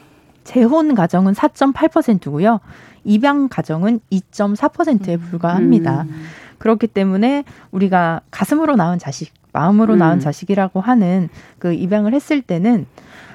재혼 0.44 0.96
가정은 0.96 1.34
4.8%고요. 1.34 2.62
입양 3.04 3.48
가정은 3.50 4.00
2.4%에 4.12 5.16
음. 5.16 5.20
불과합니다. 5.20 6.04
음. 6.04 6.26
그렇기 6.58 6.88
때문에 6.88 7.44
우리가 7.72 8.22
가슴으로 8.32 8.76
낳은 8.76 9.00
자식, 9.00 9.32
마음으로 9.58 9.94
음. 9.94 10.00
낳은 10.00 10.20
자식이라고 10.20 10.80
하는 10.82 11.30
그 11.60 11.74
입양을 11.74 12.14
했을 12.14 12.42
때는 12.42 12.86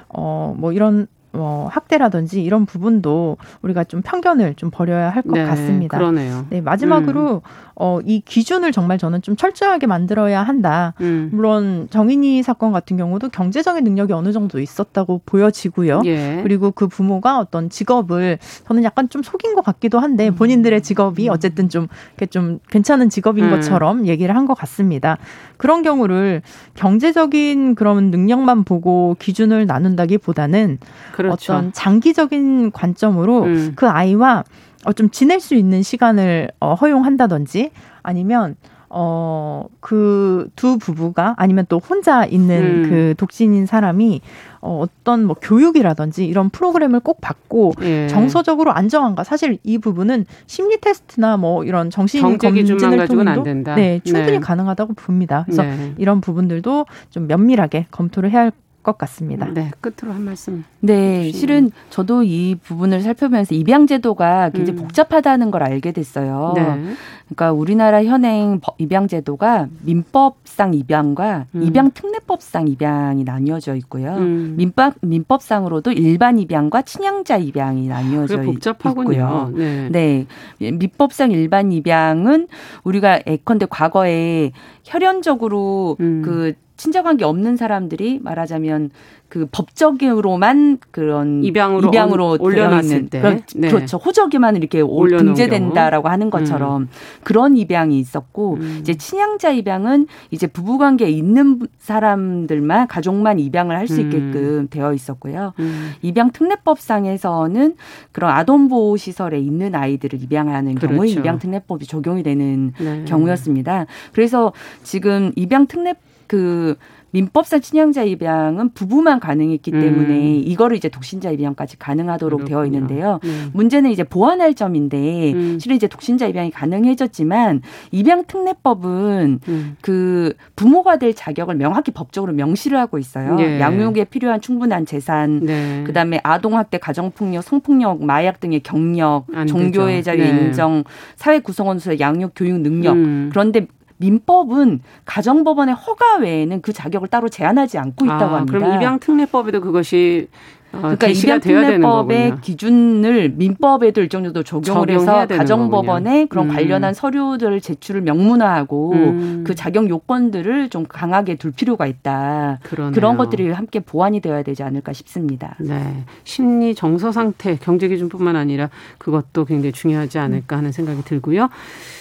어 0.08 0.54
뭐 0.56 0.72
이런 0.72 1.06
뭐 1.34 1.66
학대라든지 1.68 2.44
이런 2.44 2.66
부분도 2.66 3.38
우리가 3.62 3.84
좀 3.84 4.02
편견을 4.02 4.54
좀 4.54 4.70
버려야 4.70 5.08
할것 5.08 5.32
네, 5.32 5.44
같습니다. 5.46 5.96
그러네요. 5.96 6.46
네, 6.50 6.60
마지막으로 6.60 7.36
음. 7.36 7.40
어, 7.74 7.98
이 8.04 8.20
기준을 8.20 8.70
정말 8.72 8.98
저는 8.98 9.22
좀 9.22 9.34
철저하게 9.34 9.86
만들어야 9.86 10.42
한다. 10.42 10.94
음. 11.00 11.30
물론 11.32 11.88
정인이 11.90 12.42
사건 12.42 12.72
같은 12.72 12.96
경우도 12.96 13.30
경제적인 13.30 13.82
능력이 13.82 14.12
어느 14.12 14.32
정도 14.32 14.60
있었다고 14.60 15.22
보여지고요. 15.24 16.02
예. 16.04 16.40
그리고 16.42 16.70
그 16.70 16.86
부모가 16.88 17.38
어떤 17.38 17.70
직업을 17.70 18.38
저는 18.68 18.84
약간 18.84 19.08
좀 19.08 19.22
속인 19.22 19.54
것 19.54 19.64
같기도 19.64 19.98
한데 19.98 20.28
음. 20.28 20.34
본인들의 20.34 20.82
직업이 20.82 21.28
음. 21.28 21.32
어쨌든 21.32 21.68
좀 21.68 21.88
이렇게 22.16 22.26
좀 22.26 22.58
괜찮은 22.68 23.08
직업인 23.08 23.44
음. 23.46 23.50
것처럼 23.50 24.06
얘기를 24.06 24.36
한 24.36 24.42
것 24.42 24.54
같습니다. 24.54 25.18
그런 25.56 25.82
경우를 25.82 26.42
경제적인 26.74 27.74
그런 27.76 28.10
능력만 28.10 28.64
보고 28.64 29.16
기준을 29.18 29.66
나눈다기보다는 29.66 30.78
그렇죠. 31.12 31.52
어떤 31.54 31.72
장기적인 31.72 32.72
관점으로 32.72 33.44
음. 33.44 33.72
그 33.76 33.88
아이와 33.88 34.44
어, 34.84 34.92
좀 34.92 35.10
지낼 35.10 35.40
수 35.40 35.54
있는 35.54 35.82
시간을 35.82 36.50
어, 36.60 36.74
허용한다든지 36.74 37.70
아니면 38.02 38.56
어, 38.88 39.66
그 39.80 40.32
두 40.56 40.78
부부가 40.78 41.34
아니면 41.38 41.66
또 41.68 41.78
혼자 41.78 42.24
있는 42.24 42.84
음. 42.84 42.88
그 42.88 43.14
독신인 43.16 43.66
사람이 43.66 44.20
어, 44.60 44.80
어떤 44.80 45.24
뭐 45.24 45.34
교육이라든지 45.40 46.26
이런 46.26 46.50
프로그램을 46.50 47.00
꼭 47.00 47.20
받고 47.20 47.72
예. 47.82 48.06
정서적으로 48.08 48.72
안정한가 48.72 49.24
사실 49.24 49.58
이 49.64 49.78
부분은 49.78 50.26
심리 50.46 50.80
테스트나 50.80 51.36
뭐 51.36 51.64
이런 51.64 51.90
정신 51.90 52.22
검진을 52.38 52.76
통해도 52.76 53.42
네, 53.74 54.00
충분히 54.04 54.32
네. 54.32 54.38
가능하다고 54.38 54.94
봅니다. 54.94 55.42
그래서 55.46 55.62
네. 55.62 55.94
이런 55.98 56.20
부분들도 56.20 56.86
좀 57.10 57.26
면밀하게 57.26 57.86
검토를 57.90 58.30
해야 58.30 58.42
할 58.42 58.52
것 58.82 58.98
같습니다. 58.98 59.46
네, 59.46 59.70
끝으로 59.80 60.14
한 60.14 60.24
말씀. 60.24 60.64
네, 60.80 61.26
해주시면. 61.26 61.32
실은 61.32 61.70
저도 61.90 62.22
이 62.24 62.56
부분을 62.62 63.00
살펴보면서 63.00 63.54
입양 63.54 63.86
제도가 63.86 64.50
굉장히 64.50 64.78
음. 64.78 64.82
복잡하다는 64.82 65.50
걸 65.50 65.62
알게 65.62 65.92
됐어요. 65.92 66.52
네. 66.56 66.94
그러니까 67.26 67.52
우리나라 67.52 68.04
현행 68.04 68.60
입양 68.78 69.08
제도가 69.08 69.68
민법상 69.82 70.74
입양과 70.74 71.46
음. 71.54 71.62
입양 71.62 71.90
특례법상 71.92 72.68
입양이 72.68 73.24
나뉘어져 73.24 73.74
있고요. 73.76 74.16
음. 74.16 74.54
민법 74.56 74.94
민법상으로도 75.00 75.92
일반 75.92 76.38
입양과 76.38 76.82
친양자 76.82 77.38
입양이 77.38 77.88
나뉘어져 77.88 78.42
있고요. 78.42 79.50
네. 79.54 79.88
네. 79.90 80.26
민법상 80.58 81.30
일반 81.30 81.72
입양은 81.72 82.48
우리가 82.84 83.20
예컨대 83.26 83.66
과거에 83.70 84.52
혈연적으로 84.84 85.96
음. 86.00 86.22
그 86.24 86.54
친자관계 86.76 87.24
없는 87.24 87.56
사람들이 87.56 88.20
말하자면 88.22 88.90
그 89.32 89.46
법적으로만 89.50 90.76
그런 90.90 91.42
입양으로, 91.42 91.88
입양으로 91.88 92.36
올려놨을 92.38 93.08
때 93.08 93.18
그런, 93.18 93.40
네. 93.56 93.68
그렇죠 93.68 93.96
호적에만 93.96 94.56
이렇게 94.56 94.82
등재된다라고 94.82 96.10
하는 96.10 96.28
것처럼 96.28 96.82
음. 96.82 96.88
그런 97.22 97.56
입양이 97.56 97.98
있었고 97.98 98.58
음. 98.60 98.78
이제 98.82 98.94
친양자 98.94 99.52
입양은 99.52 100.06
이제 100.30 100.46
부부관계에 100.46 101.08
있는 101.08 101.60
사람들만 101.78 102.88
가족만 102.88 103.38
입양을 103.38 103.74
할수 103.74 104.02
음. 104.02 104.06
있게끔 104.06 104.34
음. 104.34 104.68
되어 104.68 104.92
있었고요 104.92 105.54
음. 105.60 105.92
입양 106.02 106.30
특례법상에서는 106.30 107.76
그런 108.12 108.30
아동 108.32 108.68
보호 108.68 108.98
시설에 108.98 109.38
있는 109.38 109.74
아이들을 109.74 110.22
입양하는 110.22 110.74
그렇죠. 110.74 110.94
경우에 110.94 111.08
입양 111.08 111.38
특례법이 111.38 111.86
적용이 111.86 112.22
되는 112.22 112.74
네. 112.78 113.04
경우였습니다 113.06 113.86
그래서 114.12 114.52
지금 114.82 115.32
입양 115.36 115.66
특례 115.66 115.94
그 116.32 116.76
민법상 117.10 117.60
친양자 117.60 118.04
입양은 118.04 118.70
부부만 118.72 119.20
가능했기 119.20 119.70
음. 119.74 119.80
때문에 119.82 120.36
이거를 120.38 120.78
이제 120.78 120.88
독신자 120.88 121.30
입양까지 121.30 121.78
가능하도록 121.78 122.38
그렇군요. 122.38 122.56
되어 122.56 122.64
있는데요. 122.64 123.20
음. 123.24 123.50
문제는 123.52 123.90
이제 123.90 124.02
보완할 124.02 124.54
점인데 124.54 125.34
음. 125.34 125.58
실은 125.60 125.76
이제 125.76 125.88
독신자 125.88 126.26
입양이 126.26 126.50
가능해졌지만 126.50 127.60
입양 127.90 128.24
특례법은 128.24 129.40
음. 129.46 129.76
그 129.82 130.32
부모가 130.56 130.96
될 130.96 131.12
자격을 131.12 131.56
명확히 131.56 131.92
법적으로 131.92 132.32
명시를 132.32 132.78
하고 132.78 132.96
있어요. 132.96 133.34
네. 133.34 133.60
양육에 133.60 134.04
필요한 134.04 134.40
충분한 134.40 134.86
재산, 134.86 135.40
네. 135.40 135.84
그다음에 135.84 136.18
아동 136.22 136.56
학대, 136.56 136.78
가정 136.78 137.10
폭력, 137.10 137.44
성폭력, 137.44 138.02
마약 138.02 138.40
등의 138.40 138.60
경력, 138.60 139.26
종교의 139.46 140.02
자유 140.02 140.22
네. 140.22 140.28
인정, 140.30 140.84
사회 141.16 141.40
구성원 141.40 141.78
수의 141.78 142.00
양육 142.00 142.32
교육 142.34 142.58
능력. 142.60 142.94
음. 142.94 143.28
그런데 143.30 143.66
민법은 144.02 144.80
가정법원의 145.04 145.74
허가 145.74 146.16
외에는 146.16 146.60
그 146.60 146.72
자격을 146.72 147.08
따로 147.08 147.28
제한하지 147.28 147.78
않고 147.78 148.04
있다고 148.04 148.24
아, 148.24 148.38
합니다. 148.38 148.58
그럼 148.58 148.74
입양 148.74 148.98
특례법에도 148.98 149.60
그것이 149.60 150.28
어, 150.72 150.78
그러니까 150.80 151.08
입양특례법의 151.08 152.36
기준을 152.40 153.34
민법에도 153.36 154.00
일정 154.00 154.24
정도 154.24 154.42
적용을 154.42 154.90
해서 154.90 155.26
가정법원에 155.26 156.26
그런 156.26 156.48
음. 156.48 156.54
관련한 156.54 156.94
서류들 156.94 157.60
제출을 157.60 158.00
명문화하고 158.00 158.92
음. 158.92 159.44
그 159.46 159.54
자격 159.54 159.88
요건들을 159.88 160.70
좀 160.70 160.86
강하게 160.88 161.36
둘 161.36 161.52
필요가 161.52 161.86
있다. 161.86 162.58
그러네요. 162.62 162.92
그런 162.92 163.16
것들이 163.16 163.50
함께 163.50 163.80
보완이 163.80 164.20
되어야 164.20 164.42
되지 164.42 164.62
않을까 164.62 164.92
싶습니다. 164.92 165.56
네. 165.58 166.04
심리 166.24 166.74
정서 166.74 167.12
상태, 167.12 167.56
경제 167.56 167.88
기준뿐만 167.88 168.36
아니라 168.36 168.70
그것도 168.98 169.44
굉장히 169.44 169.72
중요하지 169.72 170.18
않을까 170.18 170.56
하는 170.56 170.72
생각이 170.72 171.02
들고요. 171.02 171.50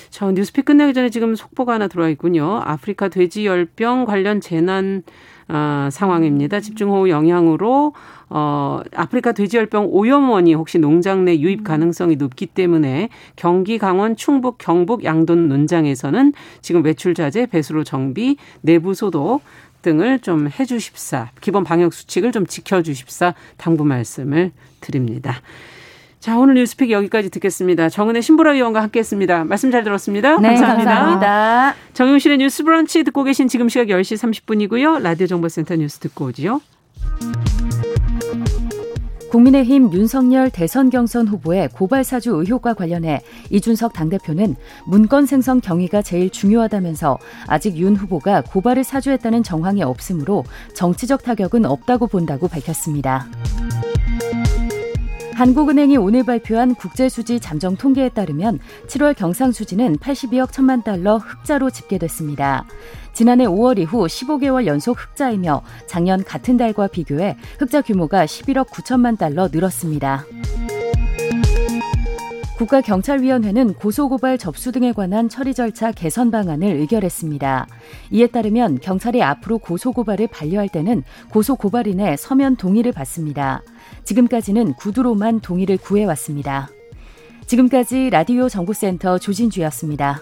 저 0.09 0.31
뉴스픽 0.31 0.65
끝나기 0.65 0.93
전에 0.93 1.09
지금 1.09 1.35
속보가 1.35 1.73
하나 1.73 1.87
들어와 1.87 2.09
있군요. 2.09 2.61
아프리카 2.63 3.09
돼지열병 3.09 4.05
관련 4.05 4.41
재난 4.41 5.03
어, 5.47 5.89
상황입니다. 5.91 6.61
집중호우 6.61 7.09
영향으로 7.09 7.93
어, 8.33 8.79
아프리카 8.95 9.33
돼지열병 9.33 9.89
오염원이 9.91 10.53
혹시 10.53 10.79
농장 10.79 11.25
내 11.25 11.37
유입 11.37 11.65
가능성이 11.65 12.15
높기 12.15 12.45
때문에 12.45 13.09
경기, 13.35 13.77
강원, 13.77 14.15
충북, 14.15 14.57
경북, 14.57 15.03
양돈 15.03 15.49
논장에서는 15.49 16.31
지금 16.61 16.83
외출 16.85 17.13
자재, 17.13 17.45
배수로 17.47 17.83
정비, 17.83 18.37
내부 18.61 18.93
소독 18.93 19.41
등을 19.81 20.19
좀 20.19 20.47
해주십사, 20.47 21.31
기본 21.41 21.65
방역 21.65 21.93
수칙을 21.93 22.31
좀 22.31 22.45
지켜주십사 22.45 23.33
당부 23.57 23.83
말씀을 23.83 24.51
드립니다. 24.79 25.41
자, 26.21 26.37
오늘 26.37 26.53
뉴스픽 26.53 26.89
여기까지 26.89 27.31
듣겠습니다. 27.31 27.89
정은혜 27.89 28.21
신보라 28.21 28.53
의원과 28.53 28.81
함께했습니다. 28.83 29.43
말씀 29.43 29.71
잘 29.71 29.83
들었습니다. 29.83 30.37
네, 30.39 30.49
감사합니다. 30.49 30.89
감사합니다. 30.93 31.75
정용실의 31.93 32.37
뉴스 32.37 32.63
브런치 32.63 33.03
듣고 33.03 33.23
계신 33.23 33.49
지금 33.49 33.67
시각 33.67 33.87
10시 33.87 34.45
30분이고요. 34.45 35.01
라디오 35.01 35.27
정보센터 35.27 35.75
뉴스 35.75 35.99
듣고 35.99 36.25
오지요. 36.25 36.61
국민의힘 39.31 39.93
윤석열 39.93 40.49
대선 40.49 40.89
경선 40.89 41.25
후보의 41.25 41.69
고발 41.69 42.03
사주 42.03 42.31
의혹과 42.31 42.73
관련해 42.73 43.21
이준석 43.49 43.93
당대표는 43.93 44.57
문건 44.85 45.25
생성 45.25 45.61
경위가 45.61 46.01
제일 46.01 46.29
중요하다면서 46.29 47.17
아직 47.47 47.77
윤 47.77 47.95
후보가 47.95 48.41
고발을 48.41 48.83
사주했다는 48.83 49.43
정황이 49.43 49.83
없으므로 49.83 50.43
정치적 50.73 51.23
타격은 51.23 51.65
없다고 51.65 52.07
본다고 52.07 52.49
밝혔습니다. 52.49 53.25
한국은행이 55.33 55.97
오늘 55.97 56.23
발표한 56.23 56.75
국제수지 56.75 57.39
잠정 57.39 57.75
통계에 57.75 58.09
따르면 58.09 58.59
7월 58.87 59.15
경상수지는 59.15 59.97
82억 59.97 60.51
천만 60.51 60.83
달러 60.83 61.17
흑자로 61.17 61.69
집계됐습니다. 61.71 62.65
지난해 63.13 63.45
5월 63.45 63.77
이후 63.79 64.05
15개월 64.05 64.65
연속 64.65 64.99
흑자이며 64.99 65.61
작년 65.87 66.23
같은 66.23 66.57
달과 66.57 66.87
비교해 66.87 67.35
흑자 67.59 67.81
규모가 67.81 68.25
11억 68.25 68.67
9천만 68.67 69.17
달러 69.17 69.47
늘었습니다. 69.51 70.25
국가경찰위원회는 72.61 73.73
고소고발 73.73 74.37
접수 74.37 74.71
등에 74.71 74.93
관한 74.93 75.29
처리 75.29 75.55
절차 75.55 75.91
개선 75.91 76.29
방안을 76.29 76.67
의결했습니다. 76.67 77.67
이에 78.11 78.27
따르면 78.27 78.79
경찰이 78.79 79.23
앞으로 79.23 79.57
고소고발을 79.57 80.27
반려할 80.27 80.69
때는 80.69 81.03
고소고발인의 81.31 82.17
서면 82.17 82.55
동의를 82.57 82.91
받습니다. 82.91 83.63
지금까지는 84.03 84.73
구두로만 84.73 85.39
동의를 85.39 85.77
구해왔습니다. 85.77 86.69
지금까지 87.47 88.11
라디오 88.11 88.47
정보센터 88.47 89.17
조진주였습니다. 89.17 90.21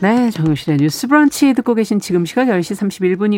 네, 0.00 0.30
정유실의 0.30 0.78
뉴스 0.78 1.08
브런치 1.08 1.54
듣고 1.54 1.74
계신 1.74 1.98
지금 1.98 2.24
시각 2.24 2.46
10시 2.46 2.76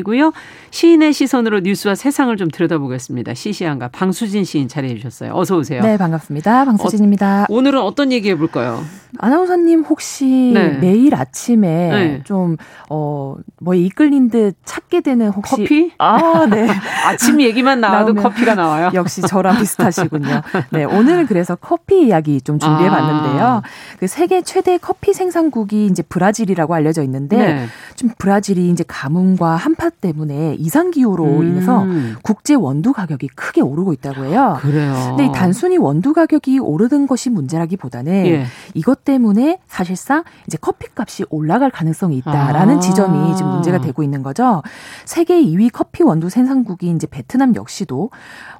31분이고요. 0.05 0.35
시인의 0.70 1.14
시선으로 1.14 1.61
뉴스와 1.61 1.94
세상을 1.94 2.37
좀 2.37 2.49
들여다보겠습니다. 2.51 3.33
시시한가 3.33 3.88
방수진 3.88 4.44
시인 4.44 4.68
자리해 4.68 4.94
주셨어요. 4.96 5.33
어서 5.35 5.57
오세요. 5.57 5.81
네, 5.81 5.96
반갑습니다. 5.96 6.66
방수진입니다. 6.66 7.44
어, 7.44 7.46
오늘은 7.49 7.81
어떤 7.81 8.12
얘기 8.12 8.29
해 8.29 8.35
볼 8.35 8.49
까요 8.49 8.83
아나운서님 9.18 9.81
혹시 9.88 10.51
네. 10.55 10.79
매일 10.81 11.14
아침에 11.14 11.68
네. 11.88 12.20
좀, 12.25 12.57
어, 12.90 13.37
뭐 13.61 13.75
이끌린 13.75 14.29
듯 14.31 14.55
찾게 14.66 15.01
되는 15.01 15.31
혹시. 15.31 15.57
커피? 15.57 15.92
아, 15.99 16.46
네. 16.49 16.68
아침 17.07 17.40
얘기만 17.40 17.81
나와도 17.81 18.14
커피가 18.14 18.55
나와요. 18.55 18.90
역시 18.94 19.23
저랑 19.23 19.59
비슷하시군요. 19.59 20.42
네, 20.70 20.85
오늘은 20.85 21.27
그래서 21.27 21.57
커피 21.57 22.07
이야기 22.07 22.40
좀 22.42 22.59
준비해 22.59 22.88
봤는데요. 22.90 23.44
아. 23.44 23.62
그 23.99 24.07
세계 24.07 24.42
최대 24.42 24.77
커피 24.79 25.12
생산국이 25.14 25.87
이제 25.87 26.03
브라질 26.09 26.50
이라고 26.51 26.75
알려져 26.75 27.03
있는데 27.03 27.37
네. 27.37 27.67
좀 27.97 28.11
브라질이 28.19 28.71
이제 28.71 28.85
가뭄과 28.87 29.57
한파 29.57 29.91
때문에 29.91 30.57
이상 30.59 30.91
기후로 30.91 31.25
음. 31.25 31.49
인해서 31.49 31.85
국제 32.23 32.55
원두 32.55 32.93
가격이 32.93 33.29
크게 33.29 33.61
오르고 33.61 33.93
있다고 33.93 34.25
해요. 34.25 34.57
그래요. 34.61 35.15
근데 35.17 35.31
단순히 35.33 35.77
원두 35.77 36.13
가격이 36.13 36.59
오르는 36.59 37.07
것이 37.07 37.31
문제라기보다는 37.31 38.27
예. 38.27 38.45
이것 38.75 39.05
때문에 39.05 39.59
사실상 39.69 40.25
이제 40.47 40.57
커피값이 40.61 41.27
올라갈 41.31 41.71
가능성이 41.71 42.17
있다라는 42.19 42.77
아. 42.77 42.81
지점이 42.81 43.37
지금 43.37 43.51
문제가 43.53 43.81
되고 43.81 44.03
있는 44.03 44.23
거죠. 44.23 44.63
세계 45.05 45.41
2위 45.43 45.71
커피 45.73 46.03
원두 46.03 46.29
생산국이 46.29 46.91
이제 46.91 47.07
베트남 47.07 47.55
역시도 47.55 48.11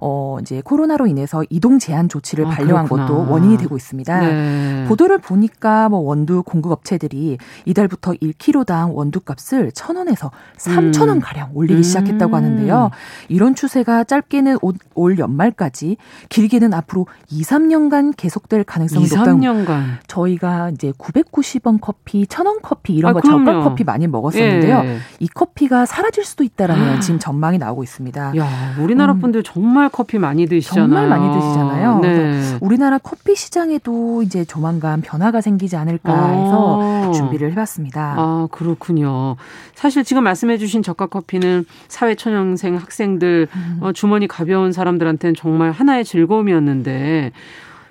어 0.00 0.38
이제 0.40 0.62
코로나로 0.64 1.07
인해서 1.07 1.42
이동 1.50 1.79
제한 1.79 2.09
조치를 2.09 2.46
아, 2.46 2.50
발령한 2.50 2.87
그렇구나. 2.87 3.07
것도 3.07 3.31
원인이 3.31 3.59
되고 3.59 3.76
있습니다. 3.76 4.20
네. 4.20 4.85
보도를 4.88 5.18
보니까 5.18 5.88
뭐 5.88 6.00
원두 6.00 6.42
공급 6.42 6.72
업체들이 6.72 7.38
이달 7.64 7.79
부터 7.88 8.12
1kg당 8.12 8.94
원두 8.94 9.20
값을 9.20 9.70
1,000원에서 9.70 10.30
3,000원 10.58 11.08
음. 11.16 11.20
가량 11.20 11.50
올리기 11.54 11.78
음. 11.78 11.82
시작했다고 11.82 12.36
하는데요. 12.36 12.90
이런 13.28 13.54
추세가 13.54 14.04
짧게는 14.04 14.58
올 14.94 15.18
연말까지 15.18 15.96
길게는 16.28 16.74
앞으로 16.74 17.06
2, 17.30 17.42
3년간 17.42 18.14
계속될 18.16 18.64
가능성이 18.64 19.06
2, 19.06 19.08
높다고. 19.16 19.38
3년간. 19.38 19.84
저희가 20.06 20.70
이제 20.70 20.92
990원 20.98 21.78
커피, 21.80 22.24
1,000원 22.26 22.60
커피 22.62 22.94
이런 22.94 23.10
아, 23.10 23.12
거 23.14 23.20
그럼요. 23.20 23.44
저가 23.44 23.64
커피 23.64 23.84
많이 23.84 24.06
먹었었는데요. 24.06 24.82
예. 24.84 24.98
이 25.18 25.28
커피가 25.28 25.86
사라질 25.86 26.24
수도 26.24 26.44
있다라는 26.44 26.96
아. 26.96 27.00
지금 27.00 27.18
전망이 27.18 27.58
나오고 27.58 27.82
있습니다. 27.82 28.36
야, 28.36 28.48
우리나라 28.78 29.12
음. 29.12 29.20
분들 29.20 29.40
음. 29.40 29.44
정말 29.44 29.88
커피 29.88 30.18
많이 30.18 30.46
드시잖아요. 30.46 30.88
정말 30.88 31.08
많이 31.08 31.32
드시잖아요. 31.34 31.98
네. 32.00 32.58
우리나라 32.60 32.98
커피 32.98 33.34
시장에도 33.34 34.22
이제 34.22 34.44
조만간 34.44 35.00
변화가 35.00 35.40
생기지 35.40 35.76
않을까 35.76 36.28
해서 36.30 36.80
아. 36.82 37.12
준비를 37.12 37.52
해봤습니다. 37.52 37.69
아, 38.18 38.48
그렇군요. 38.50 39.37
사실 39.74 40.02
지금 40.04 40.24
말씀해 40.24 40.59
주신 40.59 40.83
저가 40.83 41.06
커피는 41.06 41.64
사회 41.88 42.14
초년생 42.14 42.76
학생들, 42.76 43.48
음. 43.54 43.78
어, 43.83 43.92
주머니 43.92 44.26
가벼운 44.26 44.72
사람들한테는 44.72 45.35
정말 45.35 45.70
하나의 45.70 46.04
즐거움이었는데 46.04 47.33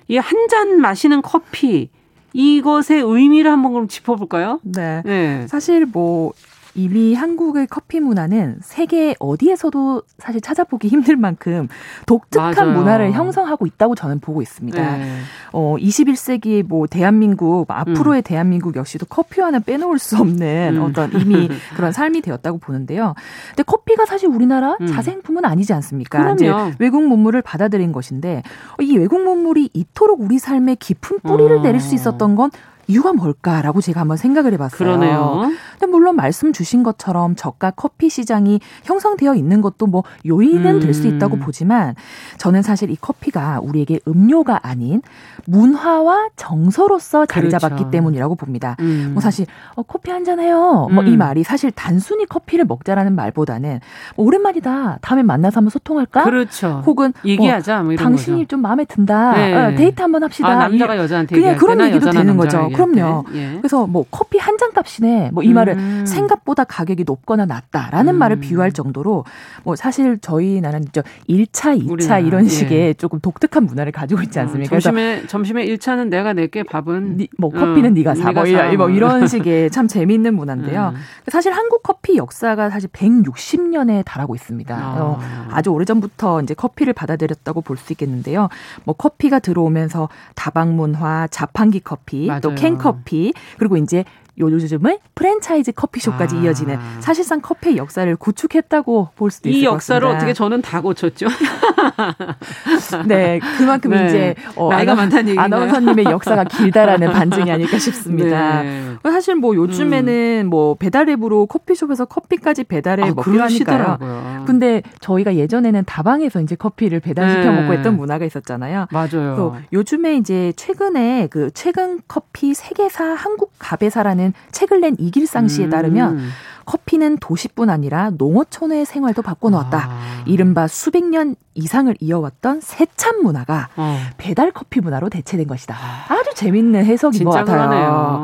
이 0.08 0.16
한 0.18 0.48
잔 0.48 0.80
마시는 0.80 1.22
커피 1.22 1.88
이것의 2.32 3.00
의미를 3.02 3.50
한번 3.50 3.72
그럼 3.72 3.88
짚어볼까요? 3.88 4.60
네. 4.62 5.02
네. 5.04 5.46
사실 5.48 5.86
뭐 5.86 6.32
이미 6.80 7.14
한국의 7.14 7.66
커피 7.66 8.00
문화는 8.00 8.60
세계 8.62 9.14
어디에서도 9.18 10.02
사실 10.18 10.40
찾아보기 10.40 10.88
힘들 10.88 11.16
만큼 11.16 11.68
독특한 12.06 12.54
맞아요. 12.54 12.72
문화를 12.72 13.12
형성하고 13.12 13.66
있다고 13.66 13.94
저는 13.94 14.20
보고 14.20 14.40
있습니다. 14.40 14.96
네. 14.96 15.18
어, 15.52 15.76
21세기 15.78 16.62
뭐 16.62 16.86
대한민국 16.86 17.66
앞으로의 17.68 18.20
음. 18.20 18.24
대한민국 18.24 18.76
역시도 18.76 19.06
커피 19.06 19.42
하나 19.42 19.58
빼놓을 19.58 19.98
수 19.98 20.16
없는 20.16 20.76
음. 20.76 20.82
어떤 20.82 21.12
이미 21.20 21.50
그런 21.76 21.92
삶이 21.92 22.22
되었다고 22.22 22.58
보는데요. 22.58 23.14
근데 23.48 23.62
커피가 23.62 24.06
사실 24.06 24.28
우리나라 24.28 24.78
음. 24.80 24.86
자생품은 24.86 25.44
아니지 25.44 25.74
않습니까? 25.74 26.34
그럼요. 26.34 26.72
외국 26.78 27.06
문물을 27.06 27.42
받아들인 27.42 27.92
것인데 27.92 28.42
이 28.80 28.96
외국 28.96 29.22
문물이 29.22 29.68
이토록 29.74 30.22
우리 30.22 30.38
삶에 30.38 30.76
깊은 30.76 31.20
뿌리를 31.20 31.58
어. 31.58 31.62
내릴 31.62 31.80
수 31.80 31.94
있었던 31.94 32.36
건 32.36 32.50
이유가 32.90 33.12
뭘까라고 33.12 33.80
제가 33.80 34.00
한번 34.00 34.16
생각을 34.16 34.52
해봤어요. 34.54 34.78
그러네요. 34.78 35.50
근데 35.78 35.86
물론 35.86 36.16
말씀 36.16 36.52
주신 36.52 36.82
것처럼 36.82 37.36
저가 37.36 37.70
커피 37.72 38.08
시장이 38.10 38.60
형성되어 38.84 39.34
있는 39.36 39.60
것도 39.60 39.86
뭐 39.86 40.02
요인은 40.26 40.76
음. 40.76 40.80
될수 40.80 41.06
있다고 41.06 41.36
보지만 41.36 41.94
저는 42.38 42.62
사실 42.62 42.90
이 42.90 42.96
커피가 42.96 43.60
우리에게 43.62 44.00
음료가 44.08 44.60
아닌 44.62 45.02
문화와 45.46 46.28
정서로서 46.36 47.26
자리 47.26 47.48
그렇죠. 47.48 47.58
잡았기 47.68 47.90
때문이라고 47.90 48.34
봅니다. 48.34 48.76
음. 48.80 49.10
뭐 49.14 49.20
사실 49.20 49.46
어, 49.74 49.82
커피 49.82 50.10
한 50.10 50.20
잔 50.20 50.38
해요. 50.38 50.86
음. 50.90 50.96
뭐이 50.96 51.16
말이 51.16 51.42
사실 51.44 51.70
단순히 51.70 52.26
커피를 52.26 52.66
먹자라는 52.66 53.14
말보다는 53.14 53.80
뭐 54.16 54.26
오랜만이다. 54.26 54.98
다음에 55.00 55.22
만나서 55.22 55.58
한번 55.58 55.70
소통할까? 55.70 56.24
그렇죠. 56.24 56.82
혹은 56.84 57.14
뭐 57.22 57.30
얘기하자. 57.30 57.82
뭐 57.84 57.94
당신이 57.96 58.40
거죠. 58.40 58.48
좀 58.48 58.60
마음에 58.60 58.84
든다. 58.84 59.32
네. 59.32 59.54
어, 59.54 59.74
데이트 59.74 60.02
한번 60.02 60.22
합시다. 60.22 60.48
아, 60.48 60.54
남자가 60.56 60.98
여자한테 60.98 61.36
그냥 61.36 61.56
그런 61.56 61.80
얘기도 61.80 62.10
되는 62.10 62.36
거죠. 62.36 62.68
그럼요. 62.86 63.24
예. 63.34 63.56
그래서 63.58 63.86
뭐 63.86 64.04
커피 64.10 64.38
한 64.38 64.56
잔 64.60 64.72
값이네. 64.74 65.30
뭐이 65.32 65.52
말을 65.54 65.74
음. 65.78 66.04
생각보다 66.06 66.64
가격이 66.64 67.04
높거나 67.06 67.46
낮다라는 67.46 68.14
음. 68.14 68.18
말을 68.18 68.40
비유할 68.40 68.72
정도로 68.72 69.24
뭐 69.64 69.74
사실 69.74 70.18
저희 70.20 70.60
나라는 70.60 70.88
저 70.92 71.02
1차, 71.30 71.78
2차 71.80 71.90
우리나라. 71.90 72.18
이런 72.18 72.44
예. 72.44 72.48
식의 72.48 72.78
예. 72.88 72.94
조금 72.94 73.20
독특한 73.20 73.64
문화를 73.64 73.90
가지고 73.92 74.20
있지 74.22 74.38
어, 74.38 74.42
않습니까? 74.42 74.76
어, 74.76 74.80
점심에 74.80 75.26
점심에 75.28 75.64
1차는 75.66 76.08
내가 76.08 76.34
낼게 76.34 76.64
밥은 76.64 77.16
니, 77.16 77.28
뭐 77.38 77.50
커피는 77.50 77.90
어, 77.92 77.94
네가 77.94 78.14
사. 78.16 78.32
뭐, 78.32 78.44
사. 78.44 78.72
뭐 78.76 78.90
이런 78.90 79.26
식의 79.26 79.70
참 79.70 79.88
재미있는 79.88 80.34
문화인데요. 80.34 80.92
음. 80.94 81.00
사실 81.28 81.52
한국 81.52 81.82
커피 81.82 82.16
역사가 82.18 82.68
사실 82.68 82.90
160년에 82.90 84.04
달하고 84.04 84.34
있습니다. 84.34 84.74
아. 84.76 84.96
어, 84.98 85.20
아주 85.50 85.70
오래전부터 85.70 86.42
이제 86.42 86.52
커피를 86.54 86.92
받아들였다고 86.92 87.62
볼 87.62 87.78
수 87.80 87.94
있겠는데요. 87.94 88.48
뭐 88.84 88.94
커피가 88.94 89.38
들어오면서 89.38 90.10
다방 90.34 90.76
문화, 90.76 91.26
자판기 91.30 91.80
커피, 91.80 92.26
맞아요. 92.26 92.40
또 92.40 92.54
캔 92.54 92.69
커피, 92.78 93.32
그리고 93.58 93.76
이제 93.76 94.04
요즘은 94.40 94.98
프랜차이즈 95.14 95.72
커피숍까지 95.72 96.36
아. 96.36 96.40
이어지는 96.40 96.78
사실상 97.00 97.40
커피의 97.40 97.76
역사를 97.76 98.14
구축했다고 98.16 99.10
볼 99.16 99.30
수도 99.30 99.48
있을 99.48 99.64
것 99.64 99.74
같습니다. 99.74 99.74
이 99.74 99.74
역사를 99.74 100.06
어떻게 100.06 100.32
저는 100.32 100.62
다 100.62 100.80
고쳤죠. 100.80 101.26
네, 103.06 103.40
그만큼 103.58 103.90
네. 103.90 104.06
이제 104.06 104.34
어, 104.56 104.70
나이가 104.70 104.92
아나, 104.92 105.02
많다는 105.02 105.28
얘기인가요? 105.28 105.44
아나운서님의 105.44 106.04
역사가 106.06 106.44
길다라는 106.50 107.12
반증이 107.12 107.50
아닐까 107.50 107.78
싶습니다. 107.78 108.62
네. 108.62 108.96
사실 109.02 109.34
뭐 109.34 109.54
요즘에는 109.54 110.42
음. 110.44 110.50
뭐 110.50 110.74
배달 110.74 111.08
앱으로 111.08 111.46
커피숍에서 111.46 112.04
커피까지 112.04 112.64
배달해 112.64 113.04
아, 113.04 113.12
먹기로 113.14 113.42
하니까요. 113.42 114.44
근데 114.46 114.82
저희가 115.00 115.36
예전에는 115.36 115.84
다방에서 115.84 116.40
이제 116.40 116.54
커피를 116.54 117.00
배달시켜 117.00 117.50
네. 117.50 117.60
먹고 117.60 117.72
했던 117.72 117.96
문화가 117.96 118.24
있었잖아요. 118.24 118.86
맞아요. 118.90 119.56
요즘에 119.72 120.16
이제 120.16 120.52
최근에 120.56 121.28
그 121.30 121.50
최근 121.54 122.00
커피 122.08 122.54
세계사 122.54 123.04
한국 123.04 123.52
가베사라는 123.58 124.29
책을 124.52 124.80
낸 124.80 124.96
이길상 124.98 125.48
씨에 125.48 125.68
따르면 125.68 126.18
음. 126.18 126.30
커피는 126.70 127.18
도시뿐 127.18 127.68
아니라 127.68 128.10
농어촌의 128.10 128.84
생활도 128.84 129.22
바꿔놓았다. 129.22 129.88
아. 129.90 130.22
이른바 130.24 130.68
수백 130.68 131.04
년 131.04 131.34
이상을 131.54 131.92
이어왔던 131.98 132.60
세참 132.60 133.22
문화가 133.22 133.70
어. 133.76 133.98
배달 134.18 134.52
커피 134.52 134.80
문화로 134.80 135.08
대체된 135.08 135.48
것이다. 135.48 135.74
아주 136.08 136.30
재밌는 136.36 136.84
해석인 136.84 137.24
것 137.24 137.32
같아요. 137.32 137.56
그러네요. 137.56 138.22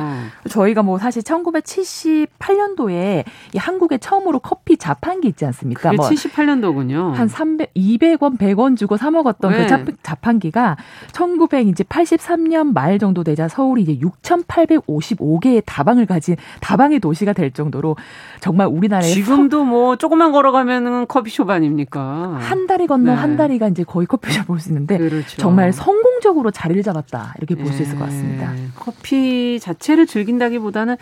저희가 0.48 0.84
뭐 0.84 0.98
사실 0.98 1.22
1978년도에 1.22 3.24
이 3.52 3.58
한국에 3.58 3.98
처음으로 3.98 4.38
커피 4.38 4.76
자판기 4.76 5.26
있지 5.26 5.44
않습니까? 5.46 5.92
뭐 5.92 6.08
78년도군요. 6.08 7.14
한 7.14 7.26
300, 7.26 7.74
200원, 7.74 8.38
100원 8.38 8.76
주고 8.76 8.96
사 8.96 9.10
먹었던 9.10 9.50
그 9.50 9.56
네. 9.56 9.66
그 9.84 9.96
자판기가 10.04 10.76
1983년 11.10 12.72
말 12.72 13.00
정도 13.00 13.24
되자 13.24 13.48
서울이 13.48 13.82
이제 13.82 13.98
6,855개의 13.98 15.64
다방을 15.66 16.06
가진 16.06 16.36
다방의 16.60 17.00
도시가 17.00 17.32
될 17.32 17.50
정도로 17.50 17.96
정말 18.40 18.66
우리나라에 18.66 19.08
지금도 19.08 19.58
서... 19.58 19.64
뭐 19.64 19.96
조금만 19.96 20.32
걸어가면은 20.32 21.06
커피숍 21.06 21.50
아닙니까? 21.50 22.36
한 22.40 22.66
다리 22.66 22.86
건너 22.86 23.12
네. 23.12 23.16
한 23.16 23.36
다리가 23.36 23.68
이제 23.68 23.84
거의 23.84 24.06
커피숍 24.06 24.46
볼 24.46 24.60
수 24.60 24.70
있는데 24.70 24.98
그렇죠. 24.98 25.36
정말 25.36 25.72
성공적으로 25.72 26.50
자리를 26.50 26.82
잡았다 26.82 27.34
이렇게 27.38 27.54
볼수 27.54 27.82
있을 27.82 27.98
것 27.98 28.04
같습니다. 28.06 28.52
네. 28.52 28.68
커피 28.74 29.58
자체를 29.60 30.06
즐긴다기보다는 30.06 30.96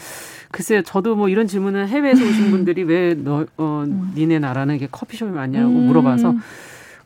글쎄요, 0.50 0.82
저도 0.82 1.16
뭐 1.16 1.28
이런 1.28 1.46
질문을 1.46 1.88
해외에서 1.88 2.22
오신 2.24 2.50
분들이 2.52 2.82
왜 2.84 3.14
너, 3.14 3.46
어, 3.56 3.84
음. 3.86 4.12
니네 4.14 4.38
나라는 4.38 4.76
이게 4.76 4.88
커피숍이 4.90 5.30
많냐고 5.30 5.68
음. 5.68 5.86
물어봐서 5.86 6.34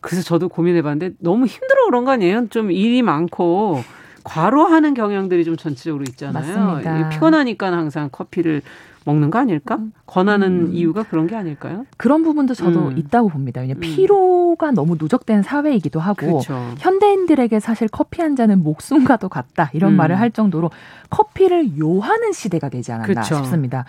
그래서 0.01 0.23
저도 0.23 0.49
고민해봤는데 0.49 1.17
너무 1.19 1.47
힘들어 1.47 1.87
그런 1.87 2.05
거 2.05 2.13
아니에요? 2.13 2.49
좀 2.51 2.71
일이 2.71 3.03
많고 3.03 3.83
과로하는 4.25 4.95
경향들이 4.95 5.45
좀 5.45 5.57
전체적으로 5.57 6.05
있잖아요. 6.09 6.55
맞습니다. 6.55 7.09
피곤하니까 7.09 7.73
항상 7.73 8.09
커피를 8.13 8.63
먹는 9.09 9.31
거 9.31 9.39
아닐까? 9.39 9.77
음. 9.77 9.93
권하는 10.07 10.67
음. 10.67 10.71
이유가 10.75 11.03
그런 11.03 11.27
게 11.27 11.35
아닐까요? 11.35 11.87
그런 11.97 12.23
부분도 12.23 12.53
저도 12.53 12.89
음. 12.89 12.99
있다고 12.99 13.31
봅니다. 13.31 13.63
왜냐 13.63 13.73
면 13.75 13.83
음. 13.83 13.95
피로가 13.97 14.73
너무 14.73 14.97
누적된 14.99 15.43
사회이기도 15.43 15.99
하고 15.99 16.27
그렇죠. 16.27 16.75
현대인들에게 16.79 17.59
사실 17.59 17.89
커피 17.89 18.21
한 18.21 18.37
잔은 18.37 18.63
목숨과도 18.63 19.31
같다 19.31 19.71
이런 19.73 19.93
음. 19.93 19.97
말을 19.97 20.21
할 20.21 20.31
정도로 20.31 20.71
커피를 21.09 21.79
요하는 21.79 22.33
시대가 22.33 22.69
되지 22.69 22.93
않았나 22.93 23.07
그렇죠. 23.07 23.37
싶습니다. 23.37 23.87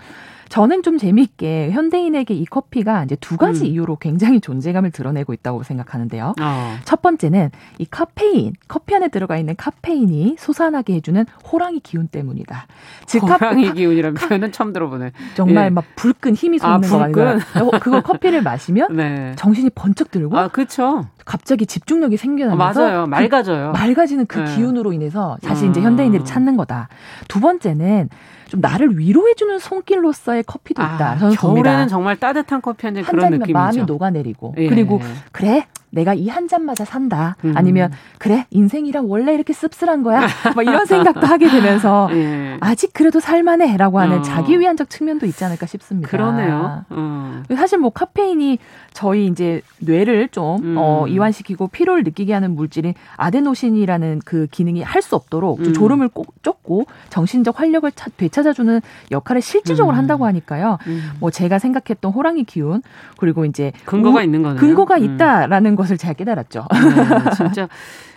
저는 0.50 0.82
좀 0.82 0.98
재미있게 0.98 1.70
현대인에게 1.70 2.34
이 2.34 2.44
커피가 2.44 3.04
이제 3.04 3.16
두 3.20 3.36
가지 3.36 3.62
음. 3.62 3.66
이유로 3.66 3.96
굉장히 3.96 4.40
존재감을 4.40 4.90
드러내고 4.90 5.32
있다고 5.32 5.62
생각하는데요. 5.62 6.34
어. 6.40 6.76
첫 6.84 7.00
번째는 7.00 7.50
이 7.78 7.86
카페인, 7.86 8.52
커피 8.66 8.96
안에 8.96 9.08
들어가 9.08 9.38
있는 9.38 9.54
카페인이 9.56 10.36
솟아나게 10.38 10.94
해주는 10.94 11.24
호랑이 11.50 11.78
기운 11.80 12.08
때문이다. 12.08 12.66
즉 13.06 13.22
호랑이 13.22 13.68
카, 13.68 13.74
기운이라는 13.74 14.14
표현은 14.14 14.50
처음 14.50 14.72
들어보네. 14.72 15.12
정말 15.34 15.66
예. 15.66 15.70
막 15.70 15.84
불끈 15.94 16.34
힘이 16.34 16.58
솟는 16.58 16.74
아, 16.74 16.80
거 16.80 17.00
아니에요? 17.00 17.38
그걸 17.80 18.02
커피를 18.02 18.42
마시면 18.42 18.96
네. 18.96 19.32
정신이 19.36 19.70
번쩍 19.70 20.10
들고 20.10 20.36
아, 20.36 20.48
그렇죠. 20.48 21.06
갑자기 21.24 21.64
집중력이 21.64 22.16
생겨나면서 22.16 22.80
어, 22.80 22.84
맞아요. 22.84 23.04
그 23.04 23.10
맑아져요. 23.10 23.72
그, 23.72 23.78
맑아지는 23.78 24.26
그 24.26 24.40
네. 24.40 24.56
기운으로 24.56 24.92
인해서 24.92 25.38
사실 25.42 25.70
이제 25.70 25.80
현대인들이 25.80 26.22
아. 26.22 26.24
찾는 26.24 26.56
거다. 26.56 26.88
두 27.28 27.38
번째는 27.38 28.08
좀 28.50 28.60
나를 28.60 28.98
위로해주는 28.98 29.58
손길로서의 29.60 30.42
커피도 30.44 30.82
있다. 30.82 31.10
아, 31.12 31.18
저는 31.18 31.36
겨울에는 31.36 31.62
봅니다. 31.62 31.86
정말 31.86 32.16
따뜻한 32.16 32.60
커피 32.60 32.86
한 32.86 32.94
잔 32.94 33.04
그런 33.04 33.30
느낌이죠. 33.30 33.52
마음이 33.52 33.82
녹아내리고 33.84 34.54
예. 34.58 34.68
그리고 34.68 35.00
그래 35.32 35.66
내가 35.90 36.14
이 36.14 36.28
한 36.30 36.46
잔마저 36.48 36.84
산다. 36.84 37.36
음. 37.44 37.52
아니면 37.56 37.90
그래 38.18 38.46
인생이랑 38.50 39.10
원래 39.10 39.34
이렇게 39.34 39.52
씁쓸한 39.52 40.02
거야. 40.04 40.26
뭐 40.54 40.62
이런 40.62 40.86
생각도 40.86 41.26
하게 41.26 41.48
되면서 41.48 42.08
예. 42.14 42.56
아직 42.60 42.92
그래도 42.92 43.18
살만해라고 43.18 43.98
하는 43.98 44.18
어. 44.18 44.22
자기 44.22 44.60
위안적 44.60 44.88
측면도 44.90 45.26
있지 45.26 45.44
않을까 45.44 45.66
싶습니다. 45.66 46.08
그러네요. 46.08 46.84
어. 46.88 47.42
사실 47.56 47.78
뭐 47.78 47.90
카페인이 47.90 48.58
저희 48.92 49.26
이제 49.26 49.60
뇌를 49.80 50.28
좀 50.28 50.62
음. 50.62 50.74
어, 50.78 51.06
이완시키고 51.08 51.68
피로를 51.68 52.04
느끼게 52.04 52.32
하는 52.32 52.54
물질인 52.54 52.94
아데노신이라는 53.16 54.20
그 54.24 54.46
기능이 54.50 54.82
할 54.82 55.00
수 55.00 55.16
없도록 55.16 55.56
좀 55.64 55.68
음. 55.68 55.72
졸음을 55.72 56.08
꼭 56.08 56.34
쫓고 56.42 56.84
정신적 57.08 57.58
활력을 57.58 57.90
차, 57.92 58.10
되찾아주는 58.18 58.82
역할을 59.10 59.40
실질적으로 59.40 59.96
음. 59.96 59.98
한다고 59.98 60.26
하니까요. 60.26 60.76
음. 60.88 61.10
뭐 61.20 61.30
제가 61.30 61.58
생각했던 61.58 62.12
호랑이 62.12 62.44
기운 62.44 62.82
그리고 63.16 63.46
이제 63.46 63.72
근거가 63.86 64.18
오, 64.18 64.22
있는 64.22 64.42
거네요. 64.42 64.60
근거가 64.60 64.98
음. 64.98 65.04
있다라는 65.04 65.74
것을 65.80 65.98
제가 65.98 66.14
깨달았죠. 66.14 66.66
네, 66.72 67.30
진짜. 67.36 67.68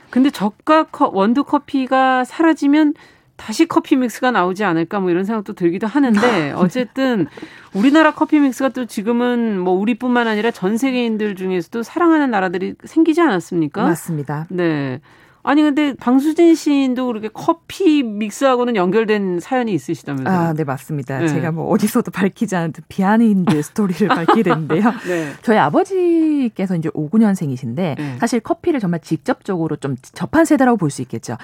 근데 0.10 0.30
저가 0.30 0.88
원두 1.12 1.44
커피가 1.44 2.24
사라지면 2.24 2.94
다시 3.36 3.66
커피 3.66 3.96
믹스가 3.96 4.32
나오지 4.32 4.64
않을까 4.64 5.00
뭐 5.00 5.10
이런 5.10 5.26
생각도 5.26 5.54
들기도 5.54 5.88
하는데 5.88 6.52
어쨌든 6.56 7.28
우리나라 7.74 8.14
커피 8.14 8.40
믹스가 8.40 8.70
또 8.70 8.86
지금은 8.86 9.60
뭐 9.60 9.74
우리뿐만 9.74 10.28
아니라 10.28 10.52
전 10.52 10.78
세계인들 10.78 11.36
중에서도 11.36 11.82
사랑하는 11.84 12.30
나라들이 12.30 12.76
생기지 12.84 13.22
않았습니까? 13.22 13.84
맞습니다. 13.84 14.46
네. 14.50 15.02
아니 15.46 15.62
근데 15.62 15.94
방수진 16.00 16.56
시인도 16.56 17.08
그렇게 17.08 17.30
커피 17.34 18.02
믹스하고는 18.02 18.78
연결된 18.78 19.40
사연이 19.42 19.74
있으시다면서요? 19.74 20.34
아, 20.36 20.54
네 20.54 20.64
맞습니다. 20.64 21.20
네. 21.20 21.28
제가 21.28 21.52
뭐 21.52 21.70
어디서도 21.70 22.12
밝히지 22.12 22.56
않은 22.56 22.74
비하인드 22.88 23.62
스토리를 23.62 24.08
밝히게 24.08 24.44
됐는데요. 24.44 24.84
네. 25.06 25.34
저희 25.42 25.58
아버지께서 25.58 26.76
이제 26.78 26.90
59년생이신데 26.90 27.76
네. 27.76 28.18
사실 28.20 28.40
커피를 28.40 28.80
정말 28.80 29.02
직접적으로 29.02 29.76
좀 29.76 29.96
접한 30.02 30.46
세대라고 30.46 30.78
볼 30.78 30.90
수 30.90 31.02
있겠죠. 31.02 31.38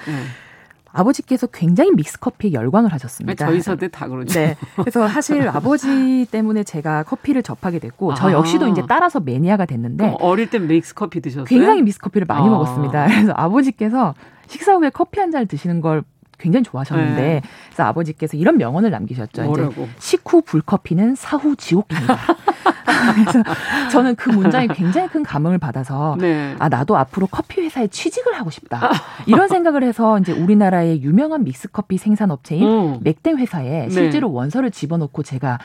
네. 0.93 0.99
아버지께서 0.99 1.47
굉장히 1.47 1.91
믹스커피에 1.91 2.53
열광을 2.53 2.91
하셨습니다. 2.93 3.45
저희 3.45 3.61
세대 3.61 3.87
다 3.87 4.07
그렇죠. 4.07 4.39
네. 4.39 4.57
그래서 4.75 5.07
사실 5.07 5.47
아버지 5.49 6.25
때문에 6.29 6.63
제가 6.63 7.03
커피를 7.03 7.43
접하게 7.43 7.79
됐고 7.79 8.13
저 8.15 8.29
아. 8.29 8.31
역시도 8.33 8.67
이제 8.67 8.83
따라서 8.87 9.19
매니아가 9.19 9.65
됐는데 9.65 10.17
어릴 10.19 10.49
때 10.49 10.59
믹스커피 10.59 11.21
드셨어요? 11.21 11.45
굉장히 11.45 11.81
믹스커피를 11.83 12.25
많이 12.27 12.47
아. 12.47 12.49
먹었습니다. 12.49 13.07
그래서 13.07 13.33
아버지께서 13.35 14.13
식사 14.47 14.73
후에 14.73 14.89
커피 14.89 15.19
한 15.19 15.31
잔을 15.31 15.47
드시는 15.47 15.81
걸 15.81 16.03
굉장히 16.39 16.63
좋아하셨는데 16.63 17.21
네. 17.21 17.41
그래서 17.67 17.83
아버지께서 17.83 18.37
이런 18.37 18.57
명언을 18.57 18.89
남기셨죠. 18.91 19.43
뭐라고? 19.43 19.83
이제 19.83 19.89
식후 19.99 20.41
불커피는 20.41 21.15
사후 21.15 21.55
지옥입니다. 21.55 22.17
그래서 23.13 23.43
저는 23.91 24.15
그 24.15 24.29
문장에 24.29 24.67
굉장히 24.67 25.07
큰 25.07 25.23
감흥을 25.23 25.57
받아서 25.57 26.17
네. 26.19 26.55
아 26.59 26.69
나도 26.69 26.97
앞으로 26.97 27.27
커피 27.27 27.61
회사에 27.61 27.87
취직을 27.87 28.33
하고 28.33 28.49
싶다 28.49 28.91
이런 29.25 29.47
생각을 29.47 29.83
해서 29.83 30.19
이제 30.19 30.31
우리나라의 30.31 31.01
유명한 31.01 31.43
믹스 31.43 31.69
커피 31.71 31.97
생산 31.97 32.31
업체인 32.31 32.67
음. 32.67 32.99
맥땡 33.01 33.37
회사에 33.37 33.87
네. 33.87 33.89
실제로 33.89 34.31
원서를 34.31 34.71
집어넣고 34.71 35.23
제가 35.23 35.59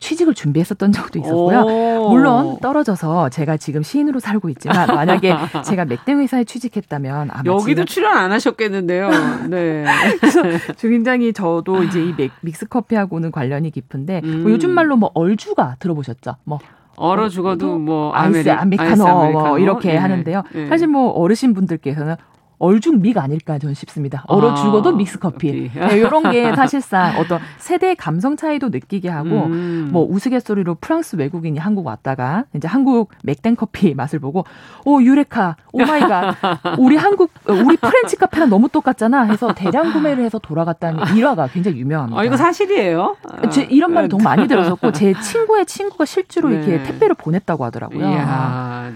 취직을 0.00 0.34
준비했었던 0.34 0.92
적도 0.92 1.18
있었고요. 1.18 2.08
물론 2.08 2.58
떨어져서 2.60 3.28
제가 3.28 3.56
지금 3.58 3.82
시인으로 3.82 4.18
살고 4.18 4.48
있지만 4.50 4.86
만약에 4.88 5.34
제가 5.64 5.84
맥땡 5.84 6.20
회사에 6.20 6.44
취직했다면 6.44 7.30
아마 7.30 7.42
여기도 7.44 7.84
출연 7.84 8.16
안 8.16 8.32
하셨겠는데요. 8.32 9.10
네. 9.48 9.84
그래서 10.20 10.42
굉장히 10.78 11.32
저도 11.32 11.84
이제 11.84 12.02
이 12.02 12.14
믹스 12.40 12.66
커피하고는 12.66 13.30
관련이 13.30 13.70
깊은데 13.70 14.20
뭐 14.22 14.30
음. 14.30 14.42
뭐 14.42 14.50
요즘 14.50 14.70
말로 14.70 14.96
뭐 14.96 15.10
얼죽아 15.14 15.76
들어보셨죠? 15.78 16.36
뭐 16.44 16.58
얼어 16.96 17.28
죽어도 17.28 17.78
뭐 17.78 18.12
아이스 18.14 18.40
아메리, 18.40 18.50
아메리카노, 18.50 18.90
아이스 18.90 19.02
아메리카노 19.02 19.48
뭐 19.48 19.58
이렇게 19.58 19.92
네. 19.92 19.96
하는데요. 19.96 20.42
네. 20.52 20.66
사실 20.66 20.86
뭐 20.86 21.10
어르신 21.10 21.54
분들께서는 21.54 22.16
얼죽믹 22.60 23.16
아닐까 23.16 23.58
저는 23.58 23.74
싶습니다. 23.74 24.22
얼어 24.28 24.54
죽어도 24.54 24.90
아, 24.90 24.92
믹스 24.92 25.18
커피. 25.18 25.70
네, 25.74 25.96
이런 25.96 26.30
게 26.30 26.54
사실상 26.54 27.18
어떤 27.18 27.40
세대 27.56 27.94
감성 27.94 28.36
차이도 28.36 28.68
느끼게 28.68 29.08
하고 29.08 29.46
음. 29.46 29.88
뭐 29.90 30.06
우스갯소리로 30.08 30.76
프랑스 30.78 31.16
외국인이 31.16 31.58
한국 31.58 31.86
왔다가 31.86 32.44
이제 32.54 32.68
한국 32.68 33.10
맥땡 33.24 33.56
커피 33.56 33.94
맛을 33.94 34.18
보고 34.18 34.44
오 34.84 35.02
유레카 35.02 35.56
oh 35.72 35.78
my 35.78 36.00
god 36.00 36.36
우리 36.78 36.96
한국 36.96 37.30
우리 37.46 37.78
프렌치 37.78 38.16
카페랑 38.16 38.50
너무 38.50 38.68
똑같잖아 38.68 39.22
해서 39.22 39.54
대량 39.54 39.92
구매를 39.92 40.22
해서 40.22 40.38
돌아갔다는 40.38 41.16
일화가 41.16 41.48
굉장히 41.48 41.78
유명합니다. 41.78 42.20
아 42.20 42.24
이거 42.24 42.36
사실이에요? 42.36 43.16
제 43.50 43.62
이런 43.62 43.94
말을 43.94 44.10
너무 44.10 44.22
많이 44.22 44.46
들었었고 44.46 44.92
제 44.92 45.14
친구의 45.18 45.64
친구가 45.64 46.04
실제로 46.04 46.50
네. 46.50 46.56
이렇게 46.56 46.82
택배를 46.82 47.14
보냈다고 47.14 47.64
하더라고요. 47.64 48.06
이야. 48.06 48.92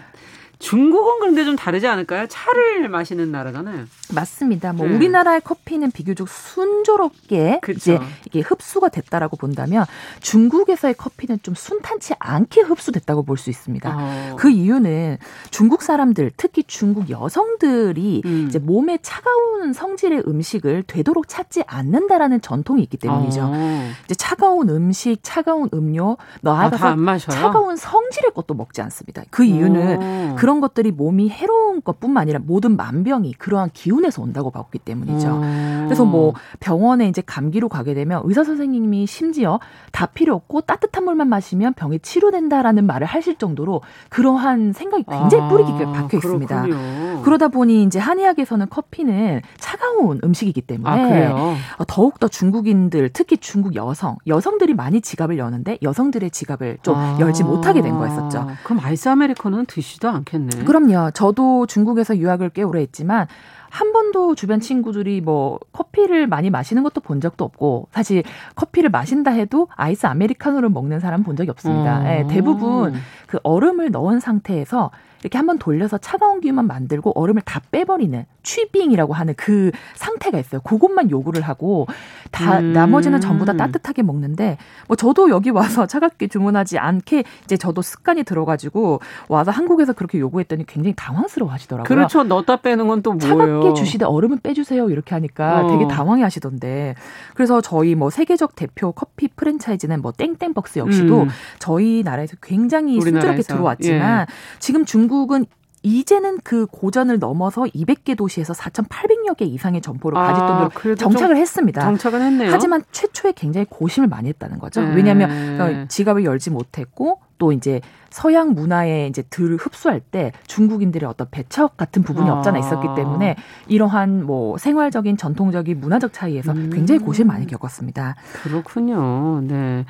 중국은 0.65 1.21
그런데 1.21 1.45
좀 1.45 1.57
다르지 1.57 1.87
않을까요? 1.87 2.27
차를 2.27 2.89
마시는 2.89 3.31
나라잖아요. 3.31 3.85
맞습니다. 4.15 4.73
뭐 4.73 4.87
네. 4.87 4.95
우리나라의 4.95 5.43
커피는 5.43 5.91
비교적 5.91 6.27
순조롭게 6.27 7.59
그쵸. 7.61 7.77
이제 7.77 8.01
이게 8.25 8.41
흡수가 8.41 8.89
됐다라고 8.89 9.37
본다면 9.37 9.85
중국에서의 10.21 10.95
커피는 10.95 11.41
좀 11.43 11.55
순탄치 11.55 12.15
않게 12.19 12.63
흡수됐다고 12.63 13.25
볼 13.25 13.35
수 13.35 13.51
있습니다. 13.51 13.95
어. 13.99 14.37
그 14.39 14.49
이유는 14.49 15.19
중국 15.51 15.83
사람들, 15.83 16.31
특히 16.37 16.63
중국 16.63 17.11
여성들이 17.11 18.23
음. 18.25 18.47
이제 18.49 18.61
몸에 18.61 18.99
차가운 19.03 19.73
성질의 19.73 20.23
음식을 20.27 20.85
되도록 20.87 21.27
찾지 21.29 21.65
않는다라는 21.67 22.41
전통이 22.41 22.81
있기 22.85 22.97
때문이죠. 22.97 23.41
어. 23.43 23.91
이제 24.05 24.15
차가운 24.15 24.69
음식, 24.71 25.19
차가운 25.23 25.69
음료, 25.75 26.17
나아가서 26.43 26.97
아, 26.97 27.19
차가운 27.19 27.77
성질의 27.77 28.31
것도 28.35 28.55
먹지 28.55 28.81
않습니다. 28.83 29.25
그 29.31 29.45
이유는 29.45 29.99
어. 30.01 30.37
그런 30.39 30.54
것들이 30.61 30.91
몸이 30.91 31.29
해로운 31.31 31.83
것뿐만 31.83 32.23
아니라 32.23 32.41
모든 32.43 32.77
만병이 32.77 33.35
그러한 33.35 33.71
기운에서 33.73 34.23
온다고 34.23 34.51
봤기 34.51 34.79
때문이죠. 34.79 35.29
음. 35.29 35.83
그래서 35.85 36.05
뭐 36.05 36.35
병원에 36.61 37.09
이제 37.09 37.23
감기로 37.25 37.69
가게 37.69 37.95
되면 37.95 38.23
의사 38.25 38.45
선생님이 38.45 39.07
심지어 39.07 39.61
다 39.93 40.07
필요 40.07 40.35
없고 40.35 40.63
따뜻한 40.63 41.05
물만 41.05 41.29
마시면 41.29 41.75
병이 41.75 42.01
치료된다라는 42.01 42.87
말을 42.87 43.07
하실 43.07 43.37
정도로 43.37 43.83
그러한 44.09 44.73
생각이 44.73 45.05
굉장히 45.09 45.45
아, 45.45 45.49
뿌리 45.49 45.65
깊게 45.65 45.85
박혀 45.85 46.17
있습니다. 46.19 46.63
그렇군요. 46.63 47.23
그러다 47.23 47.49
보니 47.49 47.85
이제 47.85 47.99
한의학에서는 47.99 48.69
커피는 48.69 49.41
차가운 49.59 50.21
음식이기 50.23 50.63
때문에 50.63 51.27
아, 51.27 51.85
더욱 51.87 52.19
더 52.21 52.29
중국인들 52.29 53.11
특히 53.13 53.37
중국 53.37 53.75
여성 53.75 54.17
여성들이 54.27 54.75
많이 54.75 55.01
지갑을 55.01 55.39
여는데 55.39 55.79
여성들의 55.83 56.31
지갑을 56.31 56.79
좀 56.83 56.95
아. 56.97 57.17
열지 57.21 57.45
못하게 57.45 57.83
된 57.83 57.97
거였었죠. 57.97 58.49
그럼 58.65 58.81
아이스 58.83 59.09
아메리카노는 59.09 59.67
드시도 59.67 60.09
않겠 60.09 60.41
않겠네. 60.45 60.65
그럼요. 60.65 61.11
저도 61.13 61.67
중국에서 61.67 62.17
유학을 62.17 62.51
꽤 62.51 62.63
오래 62.63 62.81
했지만 62.81 63.27
한 63.71 63.93
번도 63.93 64.37
주변 64.37 64.61
친구들이 64.61 65.21
뭐 65.21 65.59
커피를 65.73 66.29
많이 66.29 66.49
마시는 66.49 66.85
것도 66.85 67.01
본 67.01 67.21
적도 67.21 67.45
없고 67.45 67.89
사실 67.91 68.23
커피를 68.55 68.89
마신다 68.89 69.33
해도 69.33 69.69
아이스 69.75 70.07
아메리카노를 70.07 70.69
먹는 70.69 71.01
사람 71.01 71.25
본 71.25 71.35
적이 71.35 71.51
없습니다. 71.51 71.99
어. 71.99 72.03
네, 72.05 72.27
대부분 72.29 72.95
그 73.27 73.41
얼음을 73.43 73.91
넣은 73.91 74.21
상태에서 74.21 74.93
이렇게 75.25 75.39
한번 75.39 75.59
돌려서 75.59 75.97
차가운 75.99 76.41
기운만 76.41 76.67
만들고 76.67 77.13
얼음을 77.19 77.43
다 77.43 77.61
빼버리는 77.71 78.25
취빙이라고 78.43 79.15
하는 79.15 79.35
그 79.37 79.71
상태가 79.95 80.39
있어요. 80.39 80.61
그것만 80.61 81.11
요구를 81.11 81.41
하고 81.43 81.87
다 82.31 82.59
음. 82.59 82.73
나머지는 82.73 83.21
전부 83.21 83.45
다 83.45 83.55
따뜻하게 83.57 84.03
먹는데 84.03 84.59
뭐 84.87 84.97
저도 84.97 85.31
여기 85.31 85.51
와서 85.51 85.87
차갑게 85.89 86.29
주문하지 86.29 86.79
않게 86.79 87.25
이제 87.45 87.57
저도 87.57 87.81
습관이 87.81 88.25
들어가지고 88.25 89.01
와서 89.29 89.51
한국에서 89.51 89.95
그렇게 89.95 90.19
요구했더니 90.19 90.67
굉장히 90.67 90.95
당황스러워 90.97 91.51
하시더라고요. 91.53 91.89
그렇죠. 91.89 92.23
넣다 92.25 92.57
빼는 92.57 92.87
건 92.87 93.05
또 93.05 93.13
뭐예요? 93.13 93.61
차갑게 93.61 93.75
주시되 93.75 94.05
얼음은 94.05 94.41
빼주세요. 94.43 94.89
이렇게 94.91 95.15
하니까 95.15 95.65
어. 95.65 95.71
되게 95.71 95.87
당황해 95.87 96.23
하시던데 96.23 96.95
그래서 97.35 97.61
저희 97.61 97.95
뭐 97.95 98.11
세계적 98.11 98.57
대표 98.57 98.93
커피 98.93 99.29
프랜차이즈는 99.29 100.01
뭐 100.03 100.13
땡땡벅스 100.13 100.79
역시도 100.81 101.23
음. 101.23 101.29
저희 101.59 102.03
나라에서 102.05 102.37
굉장히 102.43 103.01
순조롭게 103.01 103.43
들어왔지만 103.43 104.21
예. 104.23 104.27
지금 104.59 104.85
중국 104.85 105.14
중국은 105.15 105.47
이제는 105.83 106.39
그 106.43 106.67
고전을 106.67 107.19
넘어서 107.19 107.63
200개 107.63 108.17
도시에서 108.17 108.55
4,800여 108.55 109.37
개 109.37 109.45
이상의 109.45 109.83
점포를 109.83 110.17
아, 110.17 110.71
정도로 110.71 110.97
정착을 110.97 111.37
했습니다. 111.37 111.83
정착은 111.83 112.23
했네요. 112.23 112.51
하지만 112.51 112.83
최초에 112.91 113.33
굉장히 113.33 113.67
고심을 113.69 114.09
많이 114.09 114.31
했다는 114.31 114.59
거죠. 114.59 114.81
네. 114.81 114.95
왜냐하면 114.95 115.61
어, 115.61 115.87
지갑을 115.89 116.25
열지 116.25 116.51
못했고 116.51 117.21
또 117.37 117.53
이제 117.53 117.83
서양 118.09 118.55
문화에 118.55 119.09
이제 119.09 119.23
들 119.29 119.57
흡수할 119.57 120.01
때 120.01 120.33
중국인들의 120.47 121.07
어떤 121.07 121.29
배척 121.31 121.77
같은 121.77 122.03
부분이 122.03 122.31
아. 122.31 122.35
없잖아 122.35 122.59
있었기 122.59 122.89
때문에 122.97 123.37
이러한 123.69 124.25
뭐 124.25 124.57
생활적인 124.57 125.19
전통적인 125.19 125.81
문화적 125.81 126.15
차이에서 126.15 126.53
음. 126.53 126.71
굉장히 126.73 127.01
고심 127.01 127.27
많이 127.27 127.47
겪었습니다. 127.47 128.17
그렇군요. 128.43 129.43
네. 129.43 129.85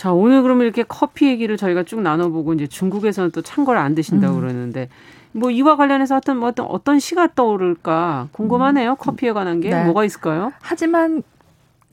자, 0.00 0.14
오늘 0.14 0.42
그러면 0.42 0.64
이렇게 0.64 0.82
커피 0.82 1.26
얘기를 1.26 1.58
저희가 1.58 1.82
쭉 1.82 2.00
나눠보고 2.00 2.54
이제 2.54 2.66
중국에서는 2.66 3.32
또 3.32 3.42
찬 3.42 3.66
걸 3.66 3.76
안 3.76 3.94
드신다고 3.94 4.36
음. 4.36 4.40
그러는데 4.40 4.88
뭐 5.32 5.50
이와 5.50 5.76
관련해서 5.76 6.16
어떤 6.16 6.38
뭐 6.38 6.48
어떤 6.48 6.64
어떤 6.64 6.98
시가 6.98 7.34
떠오를까 7.34 8.28
궁금하네요. 8.32 8.92
음. 8.92 8.96
커피에 8.98 9.32
관한 9.32 9.60
게 9.60 9.68
네. 9.68 9.84
뭐가 9.84 10.06
있을까요? 10.06 10.54
하지만 10.62 11.22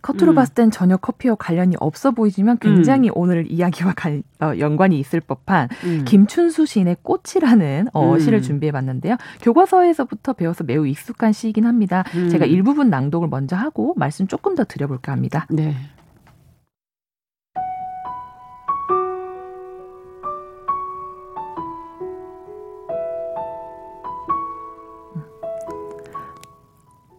겉으로 0.02 0.32
음. 0.32 0.36
봤을 0.36 0.54
땐 0.54 0.72
전혀 0.72 0.96
커피와 0.96 1.36
관련이 1.36 1.76
없어 1.82 2.12
보이지만 2.12 2.60
굉장히 2.60 3.10
음. 3.10 3.14
오늘 3.16 3.52
이야기와 3.52 3.92
관, 3.98 4.24
어, 4.40 4.54
연관이 4.58 4.98
있을 5.00 5.20
법한 5.20 5.68
음. 5.84 6.06
김춘수 6.08 6.66
시인의 6.66 6.96
꽃이라는 7.02 7.90
어, 7.94 8.14
음. 8.14 8.20
시를 8.22 8.42
준비해봤는데요. 8.42 9.18
교과서에서부터 9.42 10.32
배워서 10.32 10.64
매우 10.64 10.88
익숙한 10.88 11.34
시이긴 11.34 11.66
합니다. 11.66 12.06
음. 12.16 12.30
제가 12.30 12.46
일부분 12.46 12.90
낭독을 12.90 13.28
먼저 13.28 13.58
하고 13.58 13.94
말씀 13.98 14.28
조금 14.28 14.56
더 14.56 14.64
드려볼까 14.64 15.12
합니다. 15.12 15.46
네. 15.50 15.76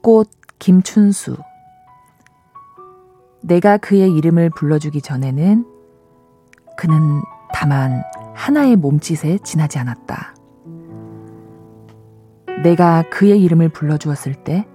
꽃 0.09 0.31
김춘수. 0.59 1.37
내가 3.43 3.77
그의 3.77 4.11
이름을 4.11 4.49
불러주기 4.49 5.03
전에는 5.03 5.67
그는 6.79 6.97
다만 7.53 8.03
하나의 8.35 8.77
몸짓에 8.77 9.37
지나지 9.45 9.79
않았다. 9.79 10.35
내가 12.63 13.03
그의 13.11 13.43
이름을 13.43 13.69
불러주었을 13.69 14.45
때 14.45 14.67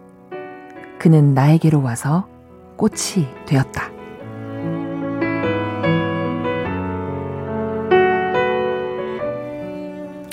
그는 1.00 1.34
나에게로 1.34 1.82
와서 1.82 2.28
꽃이 2.78 3.26
되었다. 3.48 3.93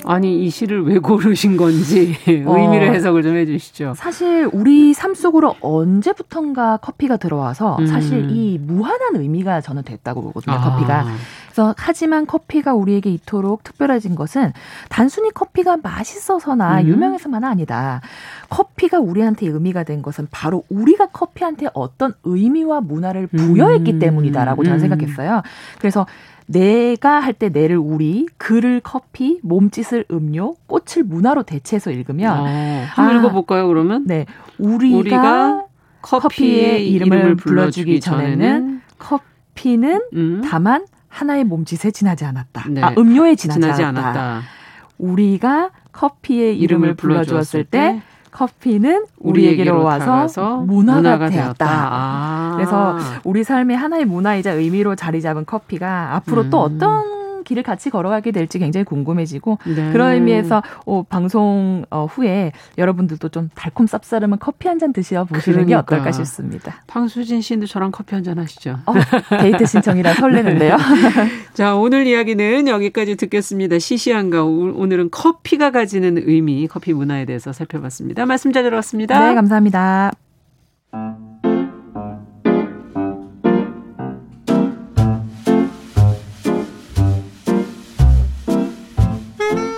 아니 0.05 0.43
이 0.43 0.49
시를 0.49 0.83
왜 0.85 0.99
고르신 0.99 1.57
건지 1.57 2.15
어. 2.45 2.57
의미를 2.57 2.89
어, 2.89 2.91
해석을 2.93 3.23
좀 3.23 3.35
해주시죠. 3.37 3.93
사실 3.95 4.49
우리 4.51 4.93
삶 4.93 5.13
속으로 5.13 5.55
언제부턴가 5.61 6.77
커피가 6.77 7.17
들어와서 7.17 7.77
음. 7.79 7.87
사실 7.87 8.29
이 8.31 8.59
무한한 8.59 9.15
의미가 9.15 9.61
저는 9.61 9.83
됐다고 9.83 10.21
보거든요. 10.23 10.55
아. 10.55 10.61
커피가. 10.61 11.05
그래서 11.51 11.75
하지만 11.77 12.25
커피가 12.25 12.73
우리에게 12.73 13.11
이토록 13.11 13.63
특별해진 13.63 14.15
것은 14.15 14.53
단순히 14.89 15.31
커피가 15.31 15.77
맛있어서나 15.83 16.81
음. 16.81 16.87
유명해서만 16.87 17.43
아니다. 17.43 18.01
커피가 18.49 18.99
우리한테 18.99 19.47
의미가 19.47 19.83
된 19.83 20.01
것은 20.01 20.29
바로 20.31 20.63
우리가 20.69 21.07
커피한테 21.07 21.67
어떤 21.73 22.13
의미와 22.23 22.81
문화를 22.81 23.27
부여했기 23.27 23.93
음. 23.93 23.99
때문이다라고 23.99 24.63
저는 24.63 24.77
음. 24.77 24.79
생각했어요. 24.79 25.41
그래서 25.79 26.05
내가 26.47 27.19
할 27.19 27.33
때 27.33 27.49
내를 27.49 27.77
우리, 27.77 28.27
글을 28.37 28.81
커피, 28.83 29.39
몸짓을 29.43 30.05
음료, 30.11 30.55
꽃을 30.67 31.03
문화로 31.05 31.43
대체해서 31.43 31.91
읽으면 31.91 32.31
아, 32.33 32.85
한번 32.93 33.15
아, 33.15 33.19
읽어볼까요? 33.19 33.67
그러면 33.67 34.05
네, 34.05 34.25
우리가, 34.57 34.97
우리가 34.97 35.65
커피의 36.01 36.91
이름을, 36.91 37.17
이름을 37.17 37.35
불러주기 37.35 37.99
전에는 38.01 38.81
커피는 38.99 40.01
음. 40.13 40.41
다만 40.43 40.85
하나의 41.11 41.43
몸짓에 41.43 41.91
지나지 41.91 42.25
않았다. 42.25 42.65
네. 42.69 42.81
아, 42.81 42.93
음료에 42.97 43.35
지나지, 43.35 43.59
지나지 43.59 43.83
않았다. 43.83 44.09
않았다. 44.09 44.41
우리가 44.97 45.71
커피의 45.91 46.57
이름을, 46.57 46.87
이름을 46.89 46.95
불러주었을 46.95 47.65
때 47.65 48.01
커피는 48.31 49.05
우리에게로 49.19 49.83
와서 49.83 50.61
문화가, 50.61 51.01
문화가 51.01 51.29
되었다. 51.29 51.67
아. 51.69 52.51
그래서 52.55 52.97
우리 53.25 53.43
삶의 53.43 53.75
하나의 53.75 54.05
문화이자 54.05 54.51
의미로 54.53 54.95
자리 54.95 55.21
잡은 55.21 55.45
커피가 55.45 56.15
앞으로 56.15 56.43
음. 56.43 56.49
또 56.49 56.61
어떤 56.61 57.20
어떤 57.41 57.43
길을 57.43 57.63
같이 57.63 57.89
걸어가게 57.89 58.31
될지 58.31 58.59
굉장히 58.59 58.85
궁금해지고 58.85 59.57
네. 59.75 59.91
그런 59.91 60.13
의미에서 60.13 60.61
어, 60.85 61.03
방송 61.03 61.83
어, 61.89 62.05
후에 62.05 62.51
여러분들도 62.77 63.29
좀 63.29 63.49
달콤 63.55 63.85
쌉싸름한 63.87 64.37
커피 64.39 64.67
한 64.67 64.81
잔 64.81 64.93
드셔 64.93 65.25
보시는 65.25 65.65
그러니까. 65.65 65.67
게 65.67 65.75
어떨까 65.95 66.11
싶습니다. 66.11 66.83
황수진 66.87 67.41
씨도 67.41 67.67
저랑 67.67 67.91
커피 67.91 68.15
한 68.15 68.23
잔 68.23 68.39
하시죠. 68.39 68.79
어, 68.85 68.93
데이트 69.41 69.65
신청이라 69.65 70.13
설레는데요. 70.15 70.77
자 71.53 71.75
오늘 71.75 72.07
이야기는 72.07 72.67
여기까지 72.67 73.15
듣겠습니다. 73.15 73.77
시시한가 73.79 74.43
오늘은 74.43 75.09
커피가 75.11 75.69
가지는 75.71 76.17
의미 76.17 76.67
커피 76.67 76.93
문화에 76.93 77.25
대해서 77.25 77.51
살펴봤습니다. 77.53 78.25
말씀 78.25 78.51
잘 78.51 78.63
들었습니다. 78.63 79.19
네 79.27 79.35
감사합니다. 79.35 80.11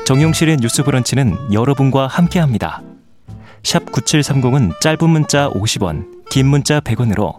정용실의 0.06 0.58
뉴스 0.58 0.84
브런치는 0.84 1.54
여러분과 1.54 2.08
함께합니다. 2.08 2.82
샵 3.64 3.86
9730은 3.86 4.82
짧은 4.82 5.10
문자 5.10 5.50
50원, 5.52 6.30
긴 6.30 6.48
문자 6.48 6.82
100원으로 6.82 7.38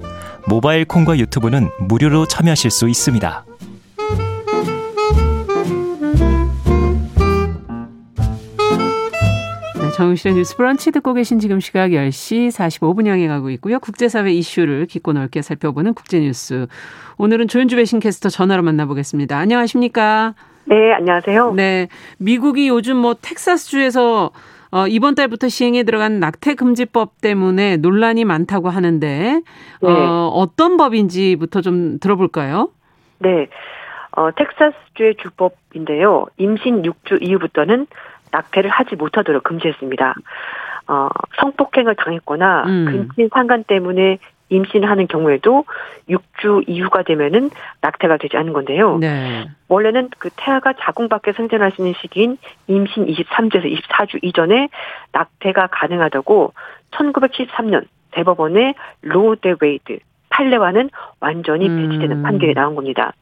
모바일 0.48 0.86
콩과 0.86 1.18
유튜브는 1.18 1.68
무료로 1.80 2.26
참여하실 2.26 2.70
수 2.70 2.88
있습니다. 2.88 3.44
네, 9.80 9.90
정용실의 9.94 10.34
뉴스 10.34 10.56
브런치 10.56 10.90
듣고 10.92 11.12
계신 11.12 11.40
지금 11.40 11.60
시각 11.60 11.90
10시 11.90 12.48
45분 12.48 13.06
향해 13.06 13.28
가고 13.28 13.50
있고요. 13.50 13.78
국제사회 13.78 14.32
이슈를 14.32 14.86
깊고 14.86 15.12
넓게 15.12 15.42
살펴보는 15.42 15.92
국제뉴스. 15.92 16.66
오늘은 17.18 17.48
조윤주 17.48 17.76
배신캐스터 17.76 18.30
전화로 18.30 18.62
만나보겠습니다. 18.62 19.36
안녕하십니까? 19.36 20.34
네, 20.66 20.92
안녕하세요. 20.92 21.52
네. 21.54 21.88
미국이 22.18 22.68
요즘 22.68 22.96
뭐 22.96 23.14
텍사스주에서 23.14 24.30
어, 24.70 24.86
이번 24.88 25.14
달부터 25.14 25.48
시행에 25.48 25.84
들어간 25.84 26.18
낙태 26.18 26.54
금지법 26.54 27.20
때문에 27.20 27.76
논란이 27.76 28.24
많다고 28.24 28.70
하는데 28.70 29.06
네. 29.06 29.88
어, 29.88 30.30
어떤 30.34 30.76
법인지부터 30.76 31.60
좀 31.60 31.98
들어볼까요? 32.00 32.70
네. 33.18 33.46
어, 34.16 34.30
텍사스주의 34.32 35.16
주법인데요. 35.16 36.26
임신 36.38 36.82
6주 36.82 37.22
이후부터는 37.22 37.86
낙태를 38.32 38.70
하지 38.70 38.96
못하도록 38.96 39.44
금지했습니다. 39.44 40.14
어, 40.88 41.08
성폭행을 41.40 41.94
당했거나 41.94 42.64
음. 42.66 42.84
근친 42.86 43.28
상간 43.32 43.64
때문에 43.64 44.18
임신하는 44.48 45.06
경우에도 45.08 45.64
6주 46.08 46.68
이후가 46.68 47.02
되면은 47.02 47.50
낙태가 47.80 48.18
되지 48.18 48.36
않는 48.36 48.52
건데요. 48.52 48.98
네. 48.98 49.48
원래는 49.68 50.10
그 50.18 50.30
태아가 50.36 50.74
자궁 50.78 51.08
밖에 51.08 51.32
생존할 51.32 51.72
수 51.72 51.80
있는 51.80 51.94
시기인 52.00 52.36
임신 52.66 53.06
23주에서 53.06 53.64
24주 53.64 54.22
이전에 54.22 54.68
낙태가 55.12 55.68
가능하다고 55.68 56.52
1973년 56.90 57.86
대법원의 58.12 58.74
로데 59.02 59.54
웨이드 59.60 59.98
판례와는 60.30 60.90
완전히 61.20 61.68
음. 61.68 61.88
배치되는 61.88 62.18
음. 62.18 62.22
판결이 62.22 62.54
나온 62.54 62.74
겁니다. 62.74 63.12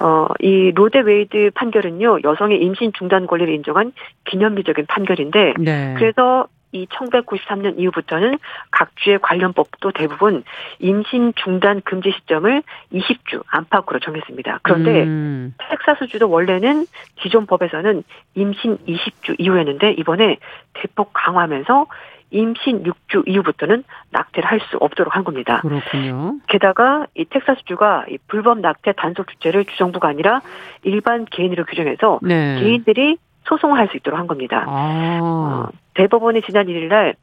어, 0.00 0.26
이 0.40 0.72
로 0.74 0.84
대 0.84 1.00
웨이드 1.00 1.52
판결은요, 1.54 2.20
여성의 2.24 2.60
임신 2.60 2.92
중단 2.92 3.26
권리를 3.26 3.54
인정한 3.54 3.92
기념비적인 4.24 4.86
판결인데, 4.86 5.54
네. 5.60 5.94
그래서 5.96 6.46
이 6.72 6.86
1993년 6.86 7.78
이후부터는 7.78 8.38
각 8.70 8.96
주의 8.96 9.18
관련법도 9.18 9.92
대부분 9.92 10.42
임신 10.78 11.32
중단 11.36 11.82
금지 11.82 12.12
시점을 12.12 12.62
20주 12.92 13.42
안팎으로 13.46 14.00
정했습니다. 14.00 14.60
그런데 14.62 15.02
음. 15.02 15.54
텍사스주도 15.58 16.28
원래는 16.30 16.86
기존 17.16 17.46
법에서는 17.46 18.02
임신 18.34 18.78
20주 18.78 19.36
이후였는데 19.38 19.92
이번에 19.92 20.38
대폭 20.72 21.10
강화하면서 21.12 21.86
임신 22.32 22.82
6주 22.82 23.28
이후부터는 23.28 23.84
낙태를 24.10 24.50
할 24.50 24.62
수 24.70 24.76
없도록 24.78 25.16
한 25.16 25.24
겁니다. 25.24 25.60
그렇군요. 25.60 26.38
게다가 26.46 27.06
이 27.14 27.24
텍사스주가 27.24 28.06
이 28.08 28.18
불법 28.28 28.60
낙태 28.60 28.92
단속 28.92 29.28
주체를 29.28 29.64
주정부가 29.64 30.08
아니라 30.08 30.40
일반 30.84 31.24
개인으로 31.24 31.64
규정해서 31.64 32.20
네. 32.22 32.60
개인들이 32.60 33.18
소송을 33.44 33.78
할수 33.78 33.96
있도록 33.96 34.18
한 34.18 34.26
겁니다. 34.26 34.64
아. 34.66 35.18
어, 35.22 35.68
대법원이 35.94 36.42
지난 36.42 36.66
1일 36.66 36.88
날 36.88 37.14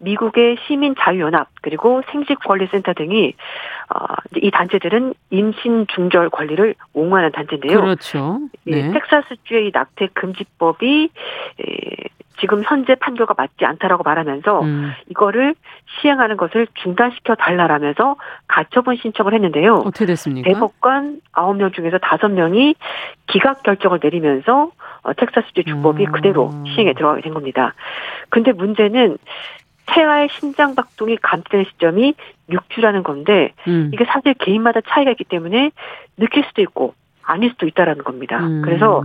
미국의 0.00 0.58
시민 0.66 0.94
자유연합 0.96 1.48
그리고 1.60 2.02
생식권리센터 2.10 2.94
등이 2.94 3.34
어, 3.94 4.14
이 4.36 4.50
단체들은 4.50 5.14
임신 5.30 5.86
중절 5.88 6.30
권리를 6.30 6.74
옹호하는 6.92 7.32
단체인데요. 7.32 7.80
그렇죠. 7.80 8.40
네. 8.64 8.92
텍사스주의 8.92 9.70
낙태 9.74 10.08
금지법이 10.14 11.10
에, 11.60 12.08
지금 12.40 12.62
현재 12.64 12.94
판결과 12.94 13.34
맞지 13.36 13.64
않다라고 13.64 14.04
말하면서 14.04 14.62
음. 14.62 14.92
이거를 15.08 15.56
시행하는 16.00 16.36
것을 16.36 16.68
중단시켜 16.74 17.34
달라라면서 17.34 18.14
가처분 18.46 18.96
신청을 18.96 19.34
했는데요. 19.34 19.82
어떻게 19.84 20.06
됐습니까? 20.06 20.48
대법관 20.48 21.20
9명 21.32 21.74
중에서 21.74 21.98
5명이 21.98 22.76
기각 23.26 23.64
결정을 23.64 23.98
내리면서 24.00 24.70
어, 25.02 25.12
텍사스주 25.12 25.64
주법이 25.64 26.06
음. 26.06 26.12
그대로 26.12 26.52
시행에 26.66 26.94
들어가게 26.94 27.22
된 27.22 27.34
겁니다. 27.34 27.74
근데 28.28 28.52
문제는 28.52 29.18
태아의 29.86 30.28
심장 30.38 30.74
박동이 30.74 31.16
감지되는 31.16 31.64
시점이 31.64 32.14
6주라는 32.50 33.02
건데 33.02 33.52
음. 33.66 33.90
이게 33.92 34.04
사실 34.04 34.34
개인마다 34.34 34.80
차이가 34.86 35.10
있기 35.12 35.24
때문에 35.24 35.70
느낄 36.16 36.44
수도 36.44 36.62
있고 36.62 36.94
아닐 37.22 37.50
수도 37.50 37.66
있다라는 37.66 38.04
겁니다. 38.04 38.38
음. 38.38 38.62
그래서 38.62 39.04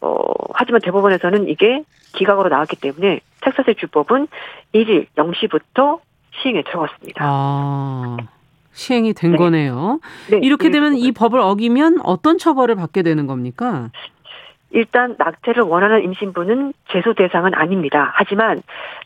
어 0.00 0.32
하지만 0.54 0.80
대법원에서는 0.82 1.48
이게 1.48 1.82
기각으로 2.14 2.48
나왔기 2.48 2.76
때문에 2.76 3.20
텍사스의 3.40 3.76
주법은 3.76 4.28
1일 4.74 5.06
0시부터 5.16 6.00
시행에 6.42 6.62
들어갔습니다. 6.62 7.24
아. 7.26 8.16
시행이 8.72 9.14
된 9.14 9.32
네. 9.32 9.36
거네요. 9.36 10.00
네, 10.30 10.40
이렇게 10.42 10.68
되면 10.68 10.96
이 10.96 11.12
법을 11.12 11.38
어기면 11.38 12.00
어떤 12.02 12.38
처벌을 12.38 12.74
받게 12.74 13.02
되는 13.02 13.26
겁니까? 13.28 13.90
일단 14.74 15.14
낙태를 15.18 15.62
원하는 15.62 16.02
임신부는 16.02 16.74
제소 16.90 17.14
대상은 17.14 17.54
아닙니다. 17.54 18.10
하지만 18.14 18.60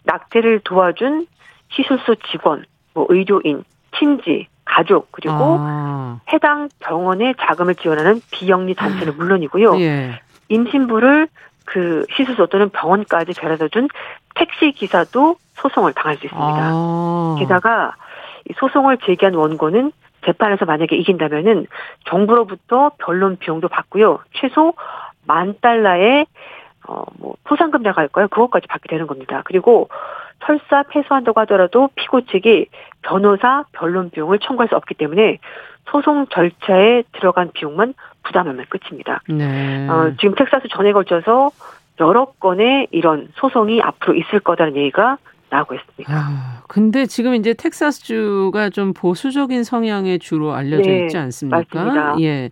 낙태를 0.05 0.61
도와준 0.65 1.27
시술소 1.71 2.17
직원, 2.33 2.65
뭐 2.95 3.07
의료인, 3.11 3.65
친지, 3.99 4.49
가족 4.65 5.13
그리고 5.13 5.57
아. 5.61 6.21
해당 6.33 6.69
병원에 6.81 7.35
자금을 7.39 7.75
지원하는 7.75 8.21
비영리 8.31 8.75
단체는 8.75 9.17
물론이고요. 9.17 9.79
예. 9.81 10.21
임신부를 10.49 11.29
그 11.67 12.07
시술소 12.17 12.47
또는 12.47 12.71
병원까지 12.71 13.35
데려다 13.35 13.69
준 13.69 13.89
택시 14.35 14.73
기사도 14.73 15.37
소송을 15.55 15.93
당할 15.93 16.17
수 16.17 16.25
있습니다. 16.25 16.47
아. 16.47 17.37
게다가 17.39 17.95
소송을 18.57 18.99
제기한 19.05 19.35
원고는 19.35 19.93
재판에서 20.25 20.65
만약에 20.65 20.97
이긴다면은 20.97 21.67
정부로부터 22.09 22.93
변론 22.99 23.37
비용도 23.37 23.69
받고요. 23.69 24.21
최소 24.33 24.75
만 25.29 25.55
달러의 25.61 26.27
어뭐 26.87 27.37
포상금이라고 27.45 28.01
할까요? 28.01 28.27
그것까지 28.29 28.67
받게 28.67 28.89
되는 28.89 29.07
겁니다. 29.07 29.43
그리고 29.45 29.89
설사 30.45 30.83
패소한다고 30.85 31.39
하더라도 31.43 31.91
피고 31.95 32.23
측이 32.23 32.67
변호사 33.03 33.65
변론 33.73 34.11
비용을 34.11 34.39
청구할 34.41 34.69
수 34.69 34.77
없기 34.77 34.95
때문에 34.95 35.39
소송 35.91 36.27
절차에 36.29 37.05
들어간 37.13 37.51
비용만 37.53 37.95
부담하면 38.25 38.67
끝입니다. 38.69 39.23
네. 39.29 39.89
어, 39.89 40.13
지금 40.21 40.35
텍사스 40.35 40.69
전에 40.71 40.93
걸쳐서 40.93 41.51
여러 42.01 42.27
건의 42.41 42.89
이런 42.91 43.29
소송이 43.35 43.81
앞으로 43.83 44.15
있을 44.15 44.41
거다는 44.41 44.77
얘기가 44.77 45.19
나오고 45.51 45.75
있습니다. 45.75 46.13
아, 46.15 46.63
근데 46.69 47.07
지금 47.07 47.35
이제 47.35 47.55
텍사스주가 47.55 48.71
좀 48.71 48.93
보수적인 48.93 49.65
성향의 49.65 50.19
주로 50.19 50.53
알려져 50.53 50.91
네, 50.91 51.05
있지 51.05 51.17
않습니까? 51.17 51.57
맞습니다. 51.59 52.17
예. 52.21 52.51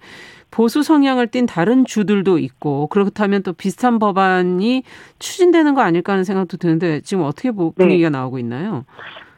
보수 0.51 0.83
성향을 0.83 1.29
띤 1.29 1.47
다른 1.47 1.85
주들도 1.85 2.39
있고 2.39 2.87
그렇다면 2.89 3.43
또 3.43 3.53
비슷한 3.53 3.99
법안이 3.99 4.83
추진되는 5.19 5.75
거 5.75 5.83
아닐까 5.83 6.13
하는 6.13 6.25
생각도 6.25 6.57
드는데 6.57 7.01
지금 7.01 7.25
어떻게 7.25 7.51
네. 7.51 7.57
분위기가 7.77 8.09
네. 8.11 8.19
나오고 8.19 8.39
있나요? 8.39 8.85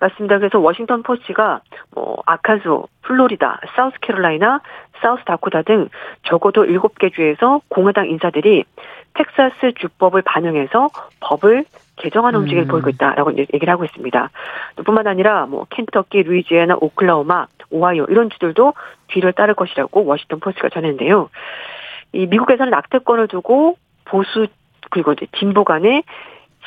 맞습니다. 0.01 0.39
그래서 0.39 0.59
워싱턴 0.61 1.03
포스트가 1.03 1.61
뭐 1.95 2.23
아칸소, 2.27 2.89
플로리다, 3.03 3.61
사우스캐롤라이나, 3.75 4.61
사우스다코타 5.01 5.63
등 5.63 5.89
적어도 6.25 6.65
7개 6.65 7.13
주에서 7.15 7.61
공화당 7.69 8.09
인사들이 8.09 8.65
텍사스 9.15 9.73
주법을 9.79 10.23
반영해서 10.23 10.89
법을 11.21 11.65
개정하는 11.97 12.41
움직임을 12.41 12.65
음. 12.65 12.69
보이고 12.69 12.91
있다라고 12.91 13.37
얘기를 13.37 13.69
하고 13.69 13.85
있습니다. 13.85 14.31
뿐만 14.85 15.07
아니라 15.07 15.47
뭐 15.47 15.67
켄터키, 15.71 16.23
루이지애나, 16.23 16.77
오클라호마, 16.81 17.47
오하이오 17.71 18.07
이런 18.09 18.31
주들도 18.31 18.75
뒤를 19.09 19.33
따를 19.33 19.55
것이라고 19.55 20.05
워싱턴 20.05 20.41
포스트가 20.41 20.69
전했는데요. 20.69 21.29
이 22.13 22.27
미국에서는 22.27 22.71
낙태권을 22.71 23.29
두고 23.29 23.77
보수 24.05 24.47
그리고 24.91 25.13
이제 25.13 25.27
진보 25.39 25.65
간의 25.65 26.03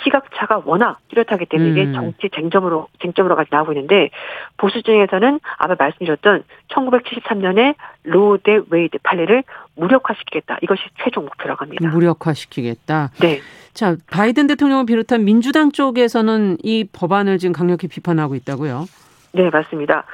시각차가 0.04 0.62
워낙 0.66 1.00
뚜렷하기 1.10 1.46
때문에 1.46 1.86
음. 1.86 1.94
정치 1.94 2.30
쟁점으로 2.34 2.88
쟁점으로까지 3.02 3.50
나오고 3.52 3.74
있는데 3.74 4.10
보수 4.58 4.82
중에서는 4.82 5.40
아까 5.58 5.76
말씀드렸던 5.78 6.44
1973년에 6.70 7.76
로우 8.04 8.38
대 8.38 8.60
웨이드 8.70 8.98
판례를 9.04 9.44
무력화시키겠다. 9.76 10.58
이것이 10.62 10.82
최종 11.04 11.26
목표라고 11.26 11.66
합니다. 11.66 11.90
무력화시키겠다. 11.90 13.12
네. 13.20 13.40
자, 13.74 13.96
바이든 14.10 14.48
대통령을 14.48 14.86
비롯한 14.86 15.24
민주당 15.24 15.72
쪽에서는 15.72 16.58
이 16.64 16.86
법안을 16.92 17.38
지금 17.38 17.54
강력히 17.54 17.88
비판하고 17.88 18.36
있다고요? 18.36 18.86
네, 19.34 19.50
맞습니다. 19.50 20.06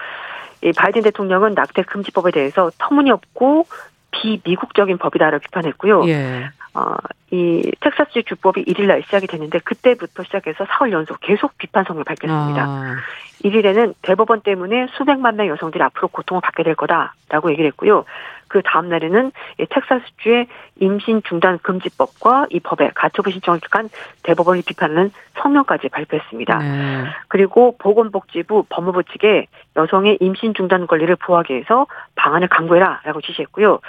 이 0.63 0.71
바이든 0.71 1.03
대통령은 1.03 1.53
낙태 1.53 1.83
금지법에 1.83 2.31
대해서 2.31 2.71
터무니없고 2.77 3.65
비미국적인 4.11 4.97
법이다라고 4.97 5.39
비판했고요. 5.39 6.07
예. 6.07 6.49
어, 6.73 6.95
이 7.31 7.71
텍사스 7.79 8.23
주법이 8.25 8.63
1일 8.65 8.87
날 8.87 9.03
시작이 9.03 9.27
됐는데 9.27 9.59
그때부터 9.59 10.23
시작해서 10.23 10.65
사흘 10.69 10.91
연속 10.91 11.19
계속 11.21 11.57
비판 11.57 11.70
성명을 11.70 12.03
밝혔습니다. 12.03 12.63
아. 12.63 12.95
1일에는 13.43 13.95
대법원 14.01 14.41
때문에 14.41 14.87
수백만 14.97 15.35
명 15.35 15.47
여성들이 15.47 15.83
앞으로 15.83 16.07
고통을 16.07 16.41
받게 16.41 16.63
될 16.63 16.75
거다라고 16.75 17.51
얘기를 17.51 17.67
했고요. 17.67 18.05
그 18.47 18.61
다음 18.63 18.89
날에는 18.89 19.31
텍사스주의 19.69 20.47
임신 20.79 21.21
중단 21.23 21.59
금지법과 21.59 22.47
이 22.49 22.59
법에 22.59 22.91
가처분 22.93 23.33
신청을 23.33 23.59
기한 23.59 23.89
대법원이 24.23 24.63
비판하는 24.63 25.11
성명까지 25.37 25.89
발표했습니다. 25.89 26.57
네. 26.57 27.05
그리고 27.27 27.75
보건복지부 27.77 28.65
법무부 28.69 29.03
측에 29.03 29.47
여성의 29.75 30.17
임신 30.21 30.53
중단 30.53 30.87
권리를 30.87 31.15
보호하기 31.15 31.53
위해서 31.53 31.87
방안을 32.15 32.47
강구해라라고 32.47 33.21
지시했고요. 33.21 33.79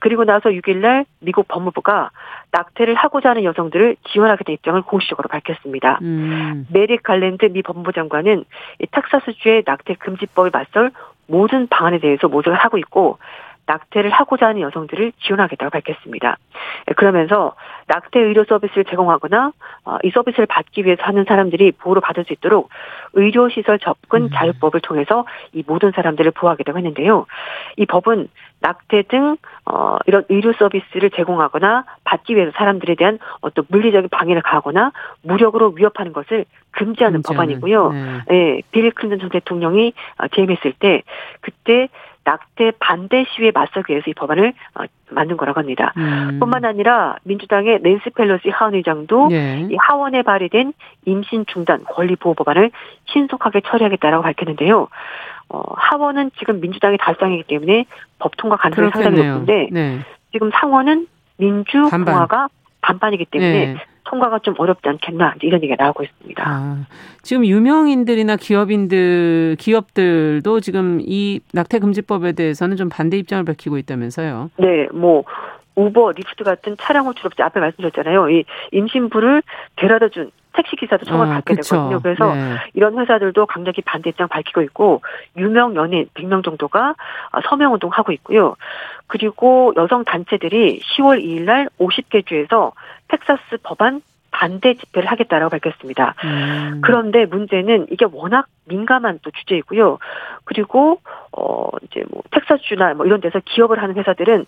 그리고 0.00 0.24
나서 0.24 0.50
6일날 0.50 1.04
미국 1.20 1.48
법무부가 1.48 2.10
낙태를 2.50 2.94
하고자 2.94 3.30
하는 3.30 3.44
여성들을 3.44 3.96
지원하겠다는 4.10 4.54
입장을 4.54 4.80
공식적으로 4.82 5.28
밝혔습니다. 5.28 5.98
음. 6.02 6.66
메리 6.72 6.98
갈랜드 6.98 7.46
미 7.46 7.62
법무부 7.62 7.92
장관은 7.92 8.44
텍사스주의 8.90 9.62
낙태 9.66 9.94
금지법에 9.94 10.50
맞설 10.52 10.90
모든 11.26 11.66
방안에 11.68 11.98
대해서 11.98 12.28
모색을 12.28 12.56
하고 12.56 12.78
있고 12.78 13.18
낙태를 13.66 14.10
하고자 14.10 14.48
하는 14.48 14.60
여성들을 14.60 15.12
지원하겠다고 15.20 15.70
밝혔습니다. 15.70 16.36
예, 16.88 16.94
그러면서 16.94 17.54
낙태 17.86 18.20
의료 18.20 18.44
서비스를 18.44 18.84
제공하거나 18.84 19.52
어, 19.84 19.96
이 20.02 20.10
서비스를 20.10 20.46
받기 20.46 20.84
위해서 20.84 21.02
하는 21.04 21.24
사람들이 21.26 21.72
보호를 21.72 22.00
받을 22.00 22.24
수 22.24 22.32
있도록 22.32 22.68
의료시설 23.12 23.78
접근 23.78 24.24
음. 24.24 24.30
자유법을 24.32 24.80
통해서 24.80 25.24
이 25.52 25.62
모든 25.66 25.92
사람들을 25.92 26.30
보호하겠다고 26.32 26.78
했는데요. 26.78 27.26
이 27.76 27.86
법은 27.86 28.28
낙태 28.60 29.02
등 29.08 29.36
어, 29.66 29.96
이런 30.06 30.24
의료 30.28 30.52
서비스를 30.52 31.10
제공하거나 31.10 31.84
받기 32.04 32.36
위해서 32.36 32.52
사람들에 32.56 32.94
대한 32.94 33.18
어떤 33.40 33.64
물리적인 33.68 34.08
방해를 34.08 34.42
가하거나 34.42 34.92
무력으로 35.22 35.72
위협하는 35.76 36.12
것을 36.12 36.44
금지하는 36.70 37.22
금지하는, 37.22 37.22
법안이고요. 37.22 37.92
네. 37.92 38.20
예, 38.30 38.62
빌 38.70 38.90
클린턴 38.92 39.18
전 39.18 39.28
대통령이 39.30 39.92
어, 40.18 40.28
재임했을 40.28 40.72
때 40.78 41.02
그때 41.40 41.88
낙태 42.24 42.72
반대 42.78 43.24
시위에 43.30 43.50
맞서기 43.52 43.92
위해서 43.92 44.10
이 44.10 44.14
법안을 44.14 44.52
어, 44.74 44.84
만든 45.10 45.36
거라고 45.36 45.60
합니다. 45.60 45.92
음. 45.96 46.38
뿐만 46.38 46.64
아니라 46.64 47.16
민주당의 47.24 47.80
낸시 47.82 48.10
펠로시 48.10 48.50
하원 48.50 48.74
의장도 48.74 49.28
예. 49.32 49.66
이 49.70 49.76
하원에 49.76 50.22
발의된 50.22 50.72
임신 51.04 51.44
중단 51.46 51.84
권리 51.84 52.16
보호 52.16 52.34
법안을 52.34 52.70
신속하게 53.06 53.62
처리하겠다라고 53.66 54.22
밝혔는데요. 54.22 54.88
어, 55.48 55.62
하원은 55.74 56.30
지금 56.38 56.60
민주당의 56.60 56.98
달성이기 56.98 57.44
때문에 57.44 57.86
법 58.18 58.36
통과 58.36 58.56
가능성이 58.56 58.90
상당히 58.90 59.28
높은데 59.28 59.68
네. 59.70 59.98
지금 60.32 60.50
상원은 60.52 61.06
민주 61.36 61.88
반반. 61.90 62.14
공화가 62.14 62.48
반반이기 62.82 63.24
때문에 63.26 63.66
네. 63.66 63.76
통과가 64.04 64.40
좀 64.40 64.54
어렵지 64.58 64.88
않겠나 64.88 65.36
이런 65.40 65.62
얘기가 65.62 65.82
나오고 65.82 66.02
있습니다. 66.02 66.44
아, 66.46 66.84
지금 67.22 67.46
유명인들이나 67.46 68.36
기업인들 68.36 69.56
기업들도 69.58 70.60
지금 70.60 70.98
이 71.00 71.40
낙태 71.52 71.78
금지법에 71.78 72.32
대해서는 72.32 72.76
좀 72.76 72.88
반대 72.90 73.16
입장을 73.16 73.44
밝히고 73.44 73.78
있다면서요? 73.78 74.50
네, 74.58 74.88
뭐 74.92 75.24
우버, 75.76 76.12
리프트 76.12 76.44
같은 76.44 76.76
차량 76.78 77.06
호출 77.06 77.26
업체 77.26 77.42
앞에 77.42 77.58
말씀드렸잖아요. 77.60 78.28
이 78.30 78.44
임신부를 78.72 79.42
데려다 79.76 80.08
준 80.08 80.30
택시 80.52 80.76
기사도 80.76 81.04
처벌 81.04 81.28
아, 81.28 81.34
받게 81.34 81.54
그쵸. 81.56 81.76
되거든요. 81.76 82.00
그래서 82.00 82.34
네. 82.34 82.56
이런 82.74 82.98
회사들도 82.98 83.46
강력히 83.46 83.82
반대 83.82 84.10
입장 84.10 84.28
밝히고 84.28 84.62
있고 84.62 85.02
유명 85.36 85.74
연예인 85.74 86.06
100명 86.14 86.44
정도가 86.44 86.94
서명 87.48 87.72
운동하고 87.74 88.12
있고요. 88.12 88.56
그리고 89.06 89.72
여성 89.76 90.04
단체들이 90.04 90.80
10월 90.80 91.22
2일 91.22 91.42
날 91.42 91.68
50개 91.78 92.26
주에서 92.26 92.72
텍사스 93.08 93.58
법안 93.62 94.02
반대 94.30 94.74
집회를 94.74 95.10
하겠다라고 95.10 95.50
밝혔습니다. 95.50 96.14
음. 96.24 96.80
그런데 96.82 97.26
문제는 97.26 97.88
이게 97.90 98.06
워낙 98.10 98.46
민감한 98.64 99.20
또 99.22 99.30
주제이고요. 99.30 99.98
그리고 100.44 101.00
어 101.36 101.68
이제 101.82 102.02
뭐 102.10 102.22
텍사스주나 102.30 102.94
뭐 102.94 103.04
이런 103.06 103.20
데서 103.20 103.40
기업을 103.44 103.82
하는 103.82 103.94
회사들은 103.96 104.46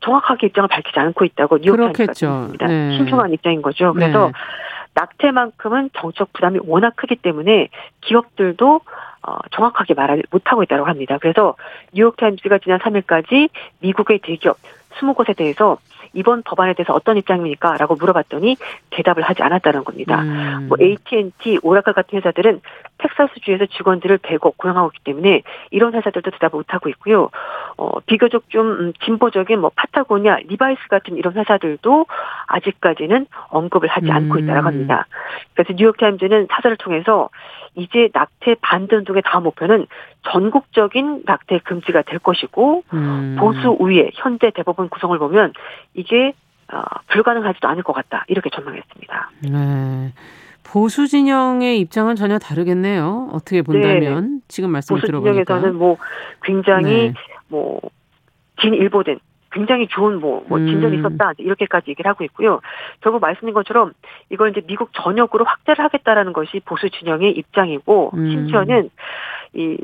정확하게 0.00 0.48
입장을 0.48 0.68
밝히지 0.68 0.98
않고 0.98 1.24
있다고 1.24 1.58
뉴욕타임스가 1.58 2.12
있습니다. 2.12 2.66
네. 2.66 2.96
신중한 2.96 3.32
입장인 3.32 3.62
거죠. 3.62 3.92
그래서 3.94 4.26
네. 4.26 4.32
낙태만큼은 5.02 5.90
정책 5.94 6.32
부담이 6.32 6.60
워낙 6.64 6.94
크기 6.96 7.16
때문에 7.16 7.68
기업들도 8.00 8.80
어, 9.24 9.38
정확하게 9.52 9.94
말을 9.94 10.22
못하고 10.30 10.62
있다고 10.62 10.84
합니다. 10.84 11.18
그래서 11.20 11.54
뉴욕타임스가 11.92 12.58
지난 12.58 12.78
3일까지 12.80 13.50
미국의 13.80 14.20
대기업 14.20 14.56
20곳에 14.94 15.36
대해서 15.36 15.78
이번 16.14 16.42
법안에 16.42 16.74
대해서 16.74 16.92
어떤 16.92 17.16
입장입니까? 17.16 17.76
라고 17.76 17.94
물어봤더니 17.94 18.56
대답을 18.90 19.22
하지 19.22 19.42
않았다는 19.42 19.84
겁니다. 19.84 20.22
음. 20.22 20.66
뭐 20.68 20.78
AT&T, 20.80 21.60
오라클 21.62 21.92
같은 21.92 22.18
회사들은 22.18 22.60
텍사스주에서 22.98 23.66
직원들을 23.66 24.18
대거 24.22 24.52
고용하고 24.56 24.90
있기 24.94 25.04
때문에 25.04 25.42
이런 25.70 25.94
회사들도 25.94 26.30
대답을 26.30 26.58
못하고 26.58 26.88
있고요. 26.90 27.30
어, 27.76 28.00
비교적 28.00 28.48
좀 28.48 28.70
음, 28.72 28.92
진보적인 29.04 29.60
뭐 29.60 29.70
파타고니아, 29.74 30.38
리바이스 30.48 30.88
같은 30.88 31.16
이런 31.16 31.34
회사들도 31.34 32.06
아직까지는 32.46 33.26
언급을 33.48 33.88
하지 33.88 34.10
않고 34.10 34.38
있다고 34.38 34.60
음. 34.60 34.66
합니다. 34.66 35.06
그래서 35.54 35.72
뉴욕타임즈는 35.76 36.48
사설을 36.50 36.76
통해서 36.76 37.28
이제 37.74 38.10
낙태 38.12 38.56
반등등의 38.60 39.22
다음 39.24 39.44
목표는 39.44 39.86
전국적인 40.30 41.22
낙태 41.24 41.60
금지가 41.60 42.02
될 42.02 42.18
것이고 42.18 42.84
음. 42.92 43.36
보수 43.38 43.76
우위의 43.78 44.10
현재 44.14 44.50
대법원 44.54 44.88
구성을 44.88 45.18
보면 45.18 45.52
이게 45.94 46.34
어, 46.72 46.82
불가능하지도 47.08 47.68
않을 47.68 47.82
것 47.82 47.92
같다 47.92 48.24
이렇게 48.28 48.50
전망했습니다. 48.50 49.30
네. 49.50 50.12
보수 50.64 51.06
진영의 51.06 51.80
입장은 51.80 52.16
전혀 52.16 52.38
다르겠네요. 52.38 53.30
어떻게 53.32 53.62
본다면 53.62 54.36
네. 54.36 54.40
지금 54.48 54.70
말씀을 54.70 55.00
보수 55.00 55.06
들어보니까 55.06 55.36
보수 55.36 55.44
진영에서는 55.44 55.74
뭐 55.76 55.96
굉장히 56.42 57.08
네. 57.08 57.14
뭐 57.48 57.80
진일보된 58.60 59.18
굉장히 59.52 59.86
좋은 59.88 60.20
뭐, 60.20 60.44
뭐 60.48 60.58
진전이 60.58 60.96
음. 60.96 61.00
있었다 61.00 61.32
이렇게까지 61.38 61.90
얘기를 61.90 62.08
하고 62.08 62.24
있고요. 62.24 62.60
결국 63.00 63.20
말씀드린 63.20 63.54
것처럼 63.54 63.92
이걸 64.30 64.50
이제 64.50 64.62
미국 64.66 64.90
전역으로 64.92 65.44
확대를 65.44 65.84
하겠다라는 65.84 66.32
것이 66.32 66.60
보수 66.64 66.90
진영의 66.90 67.32
입장이고 67.32 68.12
음. 68.14 68.30
심지어는 68.30 68.90
이 69.54 69.76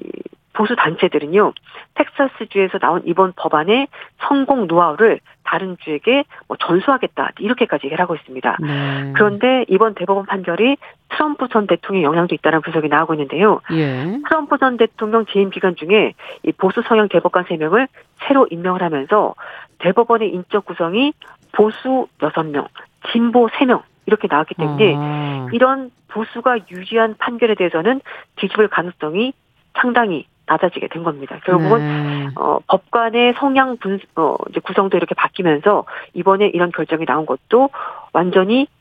보수 0.58 0.74
단체들은요 0.74 1.52
텍사스주에서 1.94 2.78
나온 2.78 3.02
이번 3.04 3.32
법안의 3.36 3.86
성공 4.26 4.66
노하우를 4.66 5.20
다른 5.44 5.76
주에게 5.78 6.24
뭐 6.48 6.56
전수하겠다 6.58 7.30
이렇게까지 7.38 7.86
얘기를 7.86 8.02
하고 8.02 8.16
있습니다. 8.16 8.56
네. 8.60 9.12
그런데 9.14 9.64
이번 9.68 9.94
대법원 9.94 10.26
판결이 10.26 10.76
트럼프 11.10 11.48
전 11.48 11.68
대통령의 11.68 12.04
영향도 12.04 12.34
있다는 12.34 12.60
분석이 12.62 12.88
나오고 12.88 13.14
있는데요. 13.14 13.60
예. 13.70 14.18
트럼프 14.28 14.58
전 14.58 14.76
대통령 14.76 15.24
재임 15.26 15.50
기간 15.50 15.76
중에 15.76 16.14
이 16.42 16.52
보수 16.52 16.82
성향 16.88 17.08
대법관 17.08 17.44
3명을 17.44 17.86
새로 18.26 18.48
임명을 18.50 18.82
하면서 18.82 19.34
대법원의 19.78 20.34
인적 20.34 20.64
구성이 20.64 21.12
보수 21.52 22.08
6명, 22.18 22.66
진보 23.12 23.46
3명 23.46 23.82
이렇게 24.06 24.26
나왔기 24.28 24.56
때문에 24.56 24.94
아. 24.98 25.46
이런 25.52 25.92
보수가 26.08 26.58
유리한 26.72 27.14
판결에 27.16 27.54
대해서는 27.54 28.00
뒤집을 28.36 28.68
가능성이 28.68 29.32
상당히 29.80 30.26
낮아지게 30.48 30.88
된 30.88 31.02
겁니다. 31.02 31.38
결국은 31.44 31.78
네. 31.78 32.28
어, 32.36 32.58
법관의 32.66 33.34
성향 33.38 33.76
분 33.76 34.00
어, 34.16 34.36
이제 34.50 34.60
구성도 34.60 34.96
이렇게 34.96 35.14
바뀌면서 35.14 35.84
이번에 36.14 36.46
이런 36.48 36.72
결정이 36.72 37.04
나온 37.04 37.26
것도 37.26 37.70
완전히 38.12 38.60
예, 38.60 38.77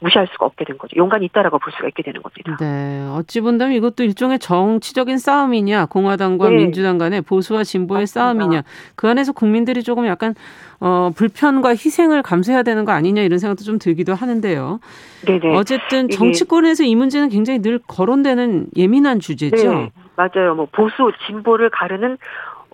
무시할 0.00 0.26
수가 0.28 0.46
없게 0.46 0.64
된 0.64 0.78
거죠. 0.78 0.96
용간이 0.96 1.26
있다라고 1.26 1.58
볼 1.58 1.72
수가 1.72 1.88
있게 1.88 2.02
되는 2.02 2.22
겁니다. 2.22 2.56
네. 2.60 3.06
어찌 3.10 3.40
본다면 3.40 3.76
이것도 3.76 4.04
일종의 4.04 4.38
정치적인 4.38 5.18
싸움이냐, 5.18 5.86
공화당과 5.86 6.50
네. 6.50 6.56
민주당 6.56 6.98
간의 6.98 7.22
보수와 7.22 7.64
진보의 7.64 8.02
맞습니다. 8.02 8.20
싸움이냐, 8.20 8.62
그 8.94 9.08
안에서 9.08 9.32
국민들이 9.32 9.82
조금 9.82 10.06
약간 10.06 10.34
어, 10.80 11.10
불편과 11.14 11.70
희생을 11.70 12.22
감수해야 12.22 12.62
되는 12.62 12.84
거 12.84 12.92
아니냐 12.92 13.22
이런 13.22 13.38
생각도 13.38 13.64
좀 13.64 13.78
들기도 13.78 14.14
하는데요. 14.14 14.80
네네. 15.26 15.56
어쨌든 15.56 16.08
정치권에서 16.08 16.84
이 16.84 16.94
문제는 16.94 17.28
굉장히 17.28 17.60
늘 17.60 17.80
거론되는 17.86 18.68
예민한 18.76 19.18
주제죠. 19.20 19.74
네. 19.74 19.90
맞아요. 20.16 20.54
뭐 20.56 20.66
보수 20.72 21.12
진보를 21.26 21.70
가르는 21.70 22.18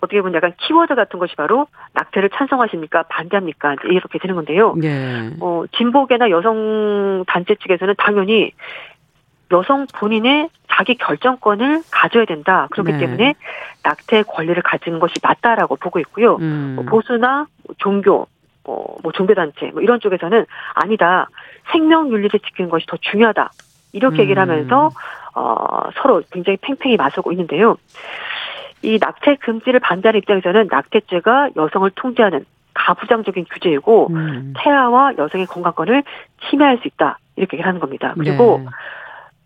어떻게 0.05 0.21
보면 0.21 0.35
약간 0.35 0.53
키워드 0.57 0.95
같은 0.95 1.19
것이 1.19 1.35
바로 1.35 1.67
낙태를 1.93 2.29
찬성하십니까 2.29 3.03
반대합니까 3.03 3.75
이렇게 3.83 4.19
되는 4.19 4.35
건데요. 4.35 4.73
네. 4.75 5.31
어, 5.41 5.63
진보계나 5.75 6.29
여성 6.29 7.23
단체 7.27 7.55
측에서는 7.55 7.95
당연히 7.97 8.51
여성 9.51 9.85
본인의 9.93 10.49
자기 10.69 10.95
결정권을 10.95 11.83
가져야 11.91 12.25
된다. 12.25 12.67
그렇기 12.71 12.93
네. 12.93 12.99
때문에 12.99 13.35
낙태 13.83 14.23
권리를 14.23 14.61
가지는 14.63 14.99
것이 14.99 15.13
맞다라고 15.21 15.75
보고 15.75 15.99
있고요. 15.99 16.37
음. 16.37 16.73
뭐 16.75 16.85
보수나 16.85 17.45
종교, 17.77 18.27
뭐, 18.63 18.97
뭐 19.03 19.11
종교단체 19.11 19.71
뭐 19.71 19.81
이런 19.81 19.99
쪽에서는 19.99 20.45
아니다. 20.73 21.29
생명 21.71 22.11
윤리를 22.11 22.39
지키는 22.39 22.69
것이 22.69 22.85
더 22.87 22.97
중요하다. 22.97 23.51
이렇게 23.93 24.17
음. 24.17 24.21
얘기를 24.23 24.41
하면서 24.41 24.89
어, 25.35 25.89
서로 26.01 26.21
굉장히 26.31 26.57
팽팽히 26.61 26.97
맞서고 26.97 27.31
있는데요. 27.31 27.77
이 28.85 28.99
낙태 29.01 29.37
금지를 29.37 29.79
반대하는 29.79 30.19
입장에서는 30.19 30.67
낙태죄가 30.69 31.51
여성을 31.55 31.89
통제하는 31.95 32.45
가부장적인 32.73 33.45
규제이고 33.51 34.07
음. 34.11 34.53
태아와 34.57 35.13
여성의 35.17 35.47
건강권을 35.47 36.03
침해할 36.49 36.77
수 36.77 36.87
있다 36.87 37.17
이렇게 37.35 37.55
얘기를 37.57 37.67
하는 37.67 37.79
겁니다. 37.79 38.13
그리고 38.15 38.59
네. 38.63 38.69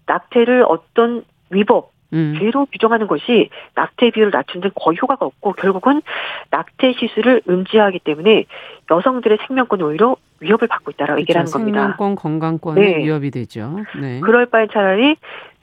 낙태를 0.07 0.65
어떤 0.67 1.23
위법 1.49 1.91
음. 2.11 2.35
죄로 2.39 2.65
규정하는 2.65 3.07
것이 3.07 3.49
낙태 3.75 4.11
비율을 4.11 4.31
낮추는 4.31 4.67
데 4.67 4.73
거의 4.75 4.97
효과가 4.99 5.25
없고 5.25 5.53
결국은 5.53 6.01
낙태 6.49 6.93
시술을 6.93 7.43
음지하기 7.47 7.99
때문에 7.99 8.45
여성들의 8.89 9.37
생명권이 9.47 9.83
오히려 9.83 10.15
위협을 10.39 10.67
받고 10.67 10.91
있다라고. 10.91 11.19
얘기를 11.19 11.39
하는 11.39 11.51
겁니다. 11.51 11.79
생명권, 11.79 12.15
건강권이 12.15 12.81
네. 12.81 12.97
위협이 12.97 13.29
되죠. 13.29 13.79
네. 13.99 14.19
그럴 14.21 14.47
바에 14.47 14.67
차라리 14.67 15.17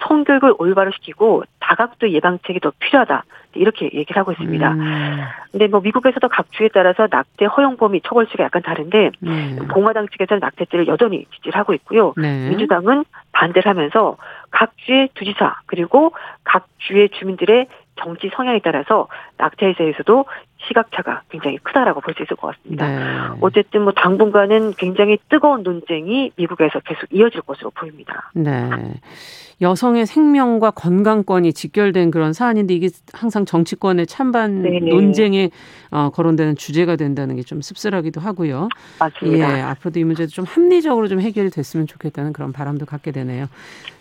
성교육을 0.06 0.54
올바로 0.58 0.92
시키고 0.92 1.42
다각도 1.66 2.10
예방책이 2.10 2.60
더 2.60 2.72
필요하다. 2.78 3.24
이렇게 3.54 3.86
얘기를 3.86 4.20
하고 4.20 4.32
있습니다. 4.32 4.72
음. 4.72 5.24
근데 5.50 5.66
뭐 5.66 5.80
미국에서도 5.80 6.28
각 6.28 6.52
주에 6.52 6.68
따라서 6.72 7.08
낙태 7.10 7.46
허용 7.46 7.76
범위 7.76 8.00
처벌수가 8.02 8.44
약간 8.44 8.62
다른데 8.62 9.10
네. 9.20 9.56
공화당 9.72 10.06
측에서는 10.08 10.40
낙태죄를 10.40 10.86
여전히 10.86 11.24
지지를 11.34 11.58
하고 11.58 11.74
있고요. 11.74 12.12
네. 12.16 12.50
민주당은 12.50 13.04
반대를 13.32 13.68
하면서 13.68 14.16
각 14.50 14.72
주의 14.84 15.08
주지사 15.14 15.56
그리고 15.66 16.12
각 16.44 16.66
주의 16.78 17.08
주민들의 17.08 17.66
정치 17.97 18.30
성향에 18.34 18.61
따라서 18.62 19.09
낙태에 19.38 19.74
대해서도 19.74 20.26
시각차가 20.68 21.22
굉장히 21.30 21.59
크다라고 21.59 22.01
볼 22.01 22.14
수 22.16 22.22
있을 22.22 22.36
것 22.36 22.55
같습니다. 22.57 22.86
네. 22.88 23.38
어쨌든 23.40 23.82
뭐 23.82 23.92
당분간은 23.92 24.72
굉장히 24.78 25.18
뜨거운 25.28 25.62
논쟁이 25.62 26.32
미국에서 26.36 26.80
계속 26.80 27.07
이어질 27.11 27.42
것으로 27.42 27.70
보입니다. 27.70 28.30
네. 28.34 28.53
여성의 29.62 30.05
생명과 30.07 30.72
건강권이 30.72 31.55
직결된 31.55 32.11
그런 32.11 32.34
사안인데 32.34 32.74
이게 32.74 32.88
항상 33.14 33.47
정치권의 33.47 34.07
찬반 34.07 34.62
네네. 34.62 34.90
논쟁에 34.90 35.51
어, 35.90 36.11
거론되는 36.11 36.57
주제가 36.57 36.97
된다는 36.97 37.36
게 37.36 37.42
좀 37.47 37.61
씁쓸하기도 37.62 38.20
하고요. 38.20 38.68
맞습니다. 38.99 39.59
예, 39.59 39.62
앞으로도 39.62 40.01
이 40.01 40.05
문제도 40.05 40.28
좀 40.28 40.44
합리적으로 40.44 41.07
좀 41.09 41.20
해결이 41.20 41.51
됐으면 41.51 41.86
좋겠다는 41.86 42.32
그런 42.32 42.53
바람도 42.53 42.86
갖게 42.86 43.12
되네요. 43.12 43.47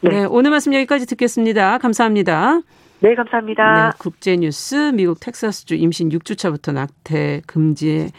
네, 0.01 0.09
네 0.09 0.25
오늘 0.25 0.49
말씀 0.51 0.73
여기까지 0.73 1.05
듣겠습니다. 1.05 1.77
감사합니다. 1.77 2.61
네, 2.99 3.13
감사합니다. 3.13 3.89
네, 3.89 3.97
국제뉴스 3.97 4.91
미국 4.93 5.19
텍사스주 5.19 5.75
임신 5.75 6.09
6주차부터 6.09 6.73
낙태 6.73 7.41
금지를 7.45 8.11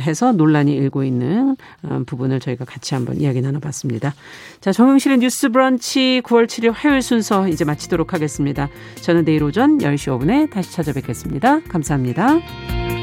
해서 0.00 0.32
논란이 0.32 0.74
일고 0.74 1.04
있는 1.04 1.56
어, 1.82 2.02
부분을 2.06 2.40
저희가 2.40 2.64
같이 2.64 2.94
한번 2.94 3.16
이야기 3.16 3.40
나눠봤습니다. 3.40 4.14
자, 4.60 4.72
정용실의 4.72 5.18
뉴스 5.18 5.50
브런치 5.50 6.22
9월 6.24 6.46
7일 6.46 6.72
화요일 6.74 7.02
순서 7.02 7.48
이제 7.48 7.64
마치도록 7.64 8.12
하겠습니다. 8.14 8.68
저는 9.02 9.24
내일 9.24 9.42
오전 9.44 9.78
10시 9.78 10.18
5분에 10.18 10.50
다시 10.50 10.72
찾아뵙겠습니다. 10.72 11.60
감사합니다. 11.68 12.97